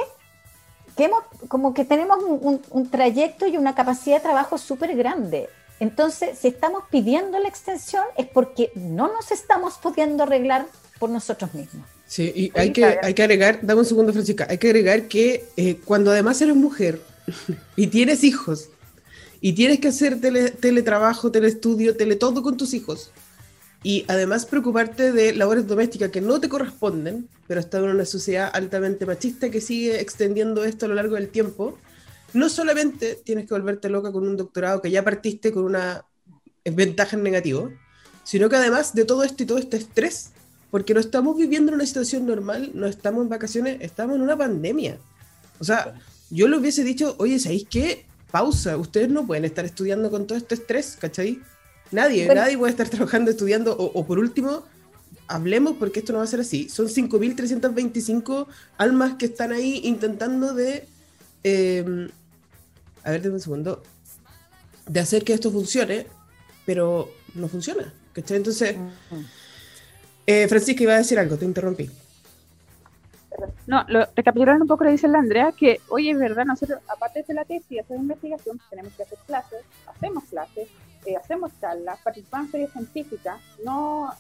que 1.00 1.06
hemos, 1.06 1.24
como 1.47 1.74
que 1.74 1.86
tenemos 1.86 2.22
un, 2.22 2.62
un 2.70 2.89
trayecto 2.89 3.47
y 3.47 3.56
una 3.56 3.74
capacidad 3.74 4.18
de 4.18 4.24
trabajo 4.24 4.58
súper 4.58 4.97
grande. 4.97 5.47
Entonces, 5.80 6.38
si 6.38 6.50
estamos 6.50 6.84
pidiendo 6.91 7.39
la 7.39 7.47
extensión 7.47 8.04
es 8.18 8.28
porque 8.28 8.70
no 8.76 9.08
nos 9.08 9.32
estamos 9.32 9.78
pudiendo 9.78 10.24
arreglar 10.24 10.66
por 11.00 11.10
nosotros 11.10 11.54
mismos. 11.54 11.88
Sí, 12.06 12.34
y 12.36 12.52
hay 12.60 12.74
que, 12.74 12.84
hay 13.02 13.14
que 13.14 13.24
agregar, 13.24 13.60
dame 13.62 13.80
un 13.80 13.86
segundo, 13.86 14.12
Francisca, 14.12 14.45
hay 14.50 14.58
que 14.58 14.68
agregar 14.68 15.04
que 15.04 15.45
eh, 15.56 15.80
cuando 15.86 16.12
además 16.12 16.41
eres 16.41 16.58
mujer 16.58 17.00
y 17.78 17.88
tienes 17.88 18.26
hijos 18.26 18.68
y 19.39 19.54
tienes 19.54 19.80
que 19.80 19.88
hacer 19.88 20.20
tele, 20.20 20.52
teletrabajo, 20.52 21.32
telestudio, 21.32 21.95
tele 21.95 22.18
todo 22.18 22.43
con 22.43 22.58
tus 22.58 22.74
hijos 22.74 23.12
y 23.84 24.06
además 24.08 24.46
preocuparte 24.46 25.12
de 25.12 25.34
labores 25.34 25.68
domésticas 25.68 26.12
que 26.12 26.22
no 26.22 26.40
te 26.40 26.50
corresponden, 26.50 27.30
pero 27.48 27.60
estás 27.60 27.84
en 27.84 27.90
una 27.90 28.06
sociedad 28.06 28.52
altamente 28.54 29.06
machista 29.06 29.50
que 29.50 29.62
sigue 29.62 30.02
extendiendo 30.02 30.66
esto 30.66 30.86
a 30.86 30.90
lo 30.90 30.96
largo 30.96 31.16
del 31.16 31.30
tiempo, 31.30 31.78
no 32.34 32.50
solamente 32.50 33.16
tienes 33.24 33.48
que 33.48 33.54
volverte 33.54 33.90
loca 33.90 34.12
con 34.12 34.28
un 34.28 34.38
doctorado 34.38 34.82
que 34.82 34.92
ya 34.92 35.04
partiste 35.04 35.52
con 35.52 35.64
una 35.64 36.06
ventaja 36.66 37.16
en 37.16 37.24
negativo, 37.24 37.72
sino 38.24 38.50
que 38.50 38.58
además 38.58 38.94
de 38.94 39.06
todo 39.06 39.24
esto 39.24 39.44
y 39.44 39.46
todo 39.46 39.58
este 39.58 39.78
estrés, 39.78 40.32
porque 40.72 40.94
no 40.94 41.00
estamos 41.00 41.38
viviendo 41.38 41.72
en 41.72 41.76
una 41.76 41.86
situación 41.86 42.28
normal, 42.28 42.72
no 42.74 42.86
estamos 42.86 43.24
en 43.24 43.30
vacaciones, 43.30 43.78
estamos 43.80 44.18
en 44.18 44.22
una 44.22 44.38
pandemia. 44.38 44.98
O 45.60 45.64
sea, 45.64 45.96
yo 46.30 46.48
le 46.48 46.58
hubiese 46.58 46.84
dicho, 46.84 47.16
oye, 47.18 47.40
¿sabéis 47.40 47.66
qué? 47.70 48.06
Pausa, 48.30 48.78
ustedes 48.78 49.10
no 49.10 49.26
pueden 49.26 49.46
estar 49.46 49.66
estudiando 49.66 50.12
con 50.12 50.28
todo 50.28 50.38
este 50.38 50.54
estrés, 50.56 50.98
¿cachai? 51.00 51.40
Nadie, 51.92 52.28
nadie 52.34 52.58
puede 52.58 52.72
estar 52.72 52.88
trabajando, 52.90 53.32
estudiando, 53.32 53.76
o, 53.76 53.86
o 54.00 54.06
por 54.06 54.20
último, 54.20 54.64
hablemos 55.28 55.76
porque 55.78 56.00
esto 56.00 56.14
no 56.14 56.20
va 56.20 56.26
a 56.26 56.28
ser 56.28 56.40
así. 56.40 56.70
Son 56.70 56.88
5.325 56.88 58.48
almas 58.78 59.16
que 59.16 59.26
están 59.26 59.52
ahí 59.52 59.82
intentando 59.84 60.54
de 60.54 60.88
eh, 61.44 62.10
a 63.04 63.12
ver, 63.12 63.30
un 63.30 63.40
segundo, 63.40 63.84
de 64.88 65.00
hacer 65.00 65.24
que 65.24 65.34
esto 65.34 65.52
funcione, 65.52 66.08
pero 66.66 67.10
no 67.36 67.48
funciona. 67.48 67.94
¿cachai? 68.14 68.38
Entonces, 68.38 68.76
eh, 70.26 70.48
Francisca 70.48 70.84
iba 70.84 70.94
a 70.94 70.98
decir 70.98 71.20
algo, 71.20 71.38
te 71.38 71.46
interrumpí. 71.46 71.90
No, 73.68 73.86
lo, 73.88 74.06
recapitulando 74.16 74.64
un 74.64 74.68
poco 74.68 74.84
lo 74.84 74.92
dice 74.92 75.08
la 75.08 75.20
Andrea, 75.20 75.54
que 75.58 75.80
oye, 75.90 76.12
es 76.12 76.20
verdad, 76.20 76.44
nosotros, 76.46 76.80
aparte 76.88 77.24
de 77.26 77.34
la 77.34 77.46
tesis 77.46 77.72
y 77.72 77.80
hacer 77.80 77.98
investigación, 77.98 78.60
tenemos 78.70 78.92
que 78.94 79.04
hacer 79.04 79.18
clases, 79.26 79.60
hacemos 79.88 80.24
clases, 80.26 80.68
eh, 81.06 81.16
hacemos 81.16 81.52
charlas, 81.60 82.00
participamos 82.04 82.47
en 82.47 82.52
ferias 82.52 82.72
científicas, 82.72 83.39
no, 83.64 84.14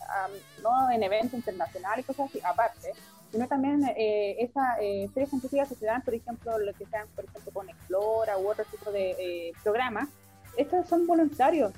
no 0.63 0.91
en 0.91 1.03
eventos 1.03 1.33
internacionales 1.33 2.05
y 2.05 2.07
cosas 2.07 2.29
así, 2.29 2.39
aparte, 2.43 2.93
sino 3.31 3.47
también 3.47 3.83
eh, 3.95 4.35
esas 4.39 4.77
eh, 4.81 5.07
ferias 5.13 5.29
científicas 5.29 5.69
que 5.69 5.75
se 5.75 5.85
dan, 5.85 6.01
por 6.01 6.13
ejemplo, 6.13 6.57
lo 6.57 6.73
que 6.73 6.85
sean, 6.85 7.07
por 7.15 7.25
ejemplo, 7.25 7.51
con 7.51 7.69
Explora 7.69 8.37
u 8.37 8.49
otro 8.49 8.65
tipo 8.65 8.91
de 8.91 9.11
eh, 9.19 9.51
programas, 9.63 10.09
estos 10.57 10.87
son 10.87 11.05
voluntarios. 11.05 11.71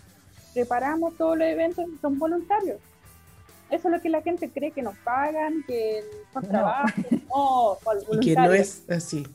Preparamos 0.54 1.18
todos 1.18 1.38
los 1.38 1.48
eventos, 1.48 1.86
son 2.02 2.18
voluntarios. 2.20 2.80
Eso 3.70 3.88
es 3.88 3.94
lo 3.94 4.02
que 4.02 4.10
la 4.10 4.22
gente 4.22 4.50
cree 4.50 4.72
que 4.72 4.82
nos 4.82 4.98
pagan, 5.00 5.64
que 5.66 6.04
son 6.34 6.44
trabajos, 6.44 7.06
no, 7.30 7.78
Y 8.14 8.20
que 8.20 8.36
no 8.36 8.54
es 8.54 8.90
así. 8.90 9.26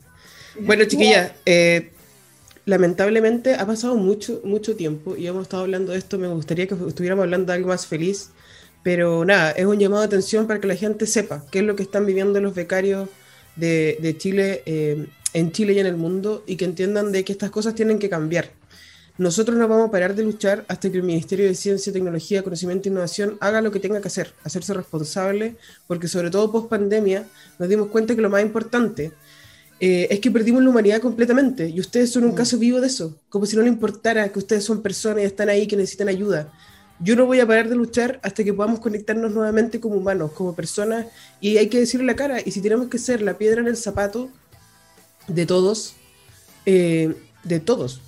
Bueno, 0.59 0.85
chiquilla, 0.85 1.35
eh, 1.45 1.93
lamentablemente 2.67 3.55
ha 3.55 3.65
pasado 3.65 3.95
mucho, 3.95 4.41
mucho 4.43 4.75
tiempo 4.75 5.15
y 5.15 5.25
hemos 5.25 5.43
estado 5.43 5.63
hablando 5.63 5.93
de 5.93 5.97
esto. 5.97 6.19
Me 6.19 6.27
gustaría 6.27 6.67
que 6.67 6.75
estuviéramos 6.75 7.23
hablando 7.23 7.51
de 7.51 7.57
algo 7.57 7.69
más 7.69 7.87
feliz, 7.87 8.31
pero 8.83 9.23
nada, 9.23 9.51
es 9.51 9.65
un 9.65 9.79
llamado 9.79 10.01
de 10.01 10.07
atención 10.07 10.47
para 10.47 10.59
que 10.59 10.67
la 10.67 10.75
gente 10.75 11.07
sepa 11.07 11.45
qué 11.49 11.59
es 11.59 11.65
lo 11.65 11.77
que 11.77 11.83
están 11.83 12.05
viviendo 12.05 12.41
los 12.41 12.53
becarios 12.53 13.07
de, 13.55 14.15
Chile, 14.19 14.63
eh, 14.65 15.07
en 15.33 15.51
Chile 15.53 15.73
y 15.73 15.79
en 15.79 15.85
el 15.85 15.95
mundo, 15.95 16.43
y 16.45 16.57
que 16.57 16.65
entiendan 16.65 17.13
de 17.13 17.23
que 17.23 17.31
estas 17.31 17.51
cosas 17.51 17.73
tienen 17.73 17.99
que 17.99 18.09
cambiar. 18.09 18.51
Nosotros 19.17 19.57
no 19.57 19.67
vamos 19.67 19.87
a 19.87 19.91
parar 19.91 20.13
de 20.13 20.23
luchar 20.23 20.65
hasta 20.67 20.91
que 20.91 20.97
el 20.97 21.03
Ministerio 21.03 21.47
de 21.47 21.55
Ciencia, 21.55 21.91
Tecnología, 21.93 22.43
Conocimiento 22.43 22.87
e 22.87 22.91
Innovación 22.91 23.37
haga 23.39 23.61
lo 23.61 23.71
que 23.71 23.79
tenga 23.79 24.01
que 24.01 24.09
hacer, 24.09 24.33
hacerse 24.43 24.73
responsable, 24.73 25.55
porque 25.87 26.09
sobre 26.09 26.29
todo 26.29 26.51
post 26.51 26.69
pandemia 26.69 27.25
nos 27.57 27.69
dimos 27.69 27.87
cuenta 27.87 28.13
que 28.13 28.21
lo 28.21 28.29
más 28.29 28.43
importante 28.43 29.13
eh, 29.79 30.07
es 30.09 30.19
que 30.19 30.31
perdimos 30.31 30.63
la 30.63 30.69
humanidad 30.69 31.01
completamente 31.01 31.69
y 31.69 31.79
ustedes 31.79 32.11
son 32.11 32.23
un 32.23 32.31
mm. 32.31 32.35
caso 32.35 32.57
vivo 32.57 32.81
de 32.81 32.87
eso, 32.87 33.15
como 33.29 33.45
si 33.45 33.55
no 33.55 33.61
le 33.61 33.69
importara 33.69 34.29
que 34.29 34.39
ustedes 34.39 34.63
son 34.63 34.81
personas 34.81 35.23
y 35.23 35.25
están 35.25 35.49
ahí 35.49 35.67
que 35.67 35.77
necesitan 35.77 36.09
ayuda. 36.09 36.51
Yo 36.99 37.15
no 37.15 37.27
voy 37.27 37.39
a 37.39 37.45
parar 37.45 37.69
de 37.69 37.75
luchar 37.75 38.19
hasta 38.23 38.43
que 38.43 38.53
podamos 38.53 38.79
conectarnos 38.79 39.31
nuevamente 39.31 39.79
como 39.79 39.95
humanos, 39.95 40.31
como 40.31 40.55
personas, 40.55 41.05
y 41.39 41.57
hay 41.57 41.67
que 41.67 41.79
decirle 41.79 42.07
la 42.07 42.15
cara, 42.15 42.39
y 42.43 42.49
si 42.51 42.59
tenemos 42.59 42.87
que 42.87 42.97
ser 42.97 43.21
la 43.21 43.37
piedra 43.37 43.61
en 43.61 43.67
el 43.67 43.77
zapato 43.77 44.29
de 45.27 45.45
todos, 45.45 45.93
eh, 46.65 47.13
de 47.43 47.59
todos, 47.59 48.01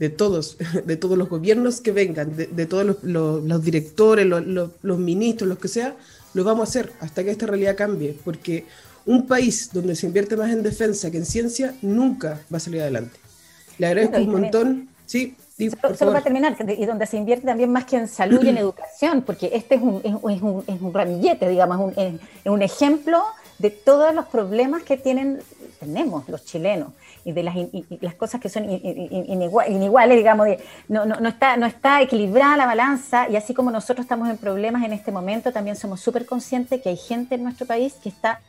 de 0.00 0.10
todos, 0.10 0.56
de 0.84 0.96
todos 0.96 1.16
los 1.16 1.28
gobiernos 1.28 1.80
que 1.80 1.92
vengan, 1.92 2.36
de, 2.36 2.66
todos 2.66 2.84
los, 2.84 3.04
los, 3.44 3.62
directores, 3.62 4.26
los, 4.26 4.44
los, 4.82 4.98
ministros, 4.98 5.48
los 5.48 5.58
que 5.58 5.68
sea, 5.68 5.96
lo 6.34 6.42
vamos 6.42 6.68
a 6.68 6.70
hacer 6.70 6.92
hasta 6.98 7.22
que 7.22 7.30
esta 7.30 7.46
realidad 7.46 7.76
cambie, 7.76 8.18
porque 8.24 8.66
un 9.06 9.26
país 9.26 9.70
donde 9.72 9.94
se 9.94 10.06
invierte 10.06 10.36
más 10.36 10.50
en 10.50 10.62
defensa 10.62 11.10
que 11.10 11.16
en 11.16 11.26
ciencia 11.26 11.74
nunca 11.80 12.40
va 12.52 12.58
a 12.58 12.60
salir 12.60 12.82
adelante. 12.82 13.18
Le 13.78 13.86
agradezco 13.86 14.18
un 14.18 14.30
montón. 14.30 14.88
Sí, 15.06 15.36
solo, 15.96 16.12
para 16.12 16.22
terminar, 16.22 16.56
y 16.76 16.84
donde 16.84 17.06
se 17.06 17.16
invierte 17.16 17.46
también 17.46 17.70
más 17.70 17.84
que 17.84 17.96
en 17.96 18.08
salud 18.08 18.42
y 18.42 18.48
en 18.48 18.58
educación, 18.58 19.22
porque 19.22 19.50
este 19.54 19.76
es 19.76 19.80
un, 19.80 20.00
es, 20.04 20.42
un, 20.42 20.64
es 20.66 20.80
un, 20.80 20.92
ramillete, 20.92 21.48
digamos, 21.48 21.92
es 21.92 21.96
un, 21.96 22.20
es 22.44 22.50
un 22.50 22.62
ejemplo 22.62 23.22
de 23.58 23.70
todos 23.70 24.12
los 24.14 24.26
problemas 24.26 24.82
que 24.82 24.96
tienen, 24.96 25.38
tenemos 25.78 26.28
los 26.28 26.44
chilenos 26.44 26.88
y 27.24 27.32
de 27.32 27.42
las, 27.42 27.54
las 28.00 28.14
cosas 28.14 28.40
que 28.40 28.48
son 28.48 28.68
iniguales, 28.68 30.16
digamos, 30.16 30.48
no, 30.88 31.06
no, 31.06 31.20
no, 31.20 31.28
está, 31.28 31.56
no 31.56 31.66
está 31.66 32.02
equilibrada 32.02 32.56
la 32.56 32.66
balanza 32.66 33.28
y 33.30 33.36
así 33.36 33.54
como 33.54 33.70
nosotros 33.70 34.04
estamos 34.04 34.28
en 34.28 34.36
problemas 34.36 34.84
en 34.84 34.92
este 34.92 35.10
momento, 35.10 35.52
también 35.52 35.76
somos 35.76 36.00
súper 36.00 36.26
conscientes 36.26 36.82
que 36.82 36.88
hay 36.88 36.96
gente 36.96 37.36
en 37.36 37.44
nuestro 37.44 37.66
país 37.66 37.94
que 38.02 38.08
está 38.08 38.40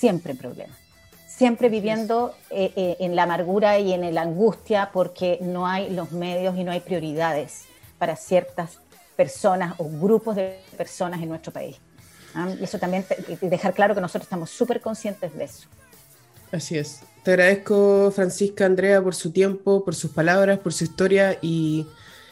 siempre 0.00 0.32
en 0.32 0.38
problemas, 0.38 0.78
siempre 1.26 1.68
viviendo 1.68 2.34
eh, 2.48 2.72
eh, 2.74 2.96
en 3.00 3.14
la 3.14 3.24
amargura 3.24 3.78
y 3.78 3.92
en 3.92 4.14
la 4.14 4.22
angustia 4.22 4.90
porque 4.94 5.38
no 5.42 5.66
hay 5.66 5.90
los 5.90 6.12
medios 6.12 6.56
y 6.56 6.64
no 6.64 6.72
hay 6.72 6.80
prioridades 6.80 7.64
para 7.98 8.16
ciertas 8.16 8.78
personas 9.14 9.74
o 9.76 9.84
grupos 9.84 10.36
de 10.36 10.58
personas 10.78 11.20
en 11.20 11.28
nuestro 11.28 11.52
país. 11.52 11.76
¿ah? 12.34 12.48
Y 12.58 12.64
eso 12.64 12.78
también, 12.78 13.04
dejar 13.42 13.74
claro 13.74 13.94
que 13.94 14.00
nosotros 14.00 14.22
estamos 14.22 14.48
súper 14.48 14.80
conscientes 14.80 15.34
de 15.36 15.44
eso. 15.44 15.68
Así 16.50 16.78
es. 16.78 17.00
Te 17.22 17.32
agradezco, 17.32 18.10
Francisca, 18.10 18.64
Andrea, 18.64 19.02
por 19.02 19.14
su 19.14 19.30
tiempo, 19.30 19.84
por 19.84 19.94
sus 19.94 20.10
palabras, 20.12 20.58
por 20.60 20.72
su 20.72 20.84
historia 20.84 21.38
y 21.42 21.86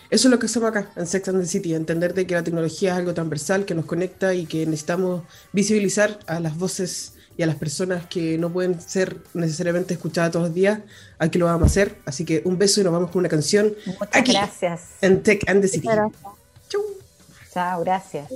eso 0.08 0.28
es 0.28 0.30
lo 0.32 0.38
que 0.38 0.46
hacemos 0.46 0.70
acá 0.70 0.90
en 0.96 1.06
Sex 1.06 1.28
and 1.28 1.42
the 1.42 1.46
City, 1.46 1.74
entender 1.74 2.14
que 2.14 2.34
la 2.34 2.42
tecnología 2.42 2.92
es 2.92 2.98
algo 2.98 3.12
transversal 3.12 3.66
que 3.66 3.74
nos 3.74 3.84
conecta 3.84 4.32
y 4.32 4.46
que 4.46 4.64
necesitamos 4.64 5.24
visibilizar 5.52 6.18
a 6.26 6.40
las 6.40 6.56
voces 6.56 7.17
y 7.38 7.44
a 7.44 7.46
las 7.46 7.56
personas 7.56 8.04
que 8.06 8.36
no 8.36 8.52
pueden 8.52 8.80
ser 8.80 9.16
necesariamente 9.32 9.94
escuchadas 9.94 10.32
todos 10.32 10.46
los 10.46 10.54
días, 10.54 10.80
aquí 11.20 11.38
lo 11.38 11.46
vamos 11.46 11.62
a 11.62 11.66
hacer. 11.66 11.94
Así 12.04 12.24
que 12.24 12.42
un 12.44 12.58
beso 12.58 12.80
y 12.80 12.84
nos 12.84 12.92
vamos 12.92 13.12
con 13.12 13.20
una 13.20 13.28
canción. 13.28 13.74
Muchas 13.86 14.24
gracias. 14.24 14.80
En 15.00 15.22
Tech 15.22 15.48
and 15.48 15.62
the 15.62 15.68
City. 15.68 15.86
Chau. 15.86 16.82
Chao, 17.54 17.80
gracias. 17.80 18.28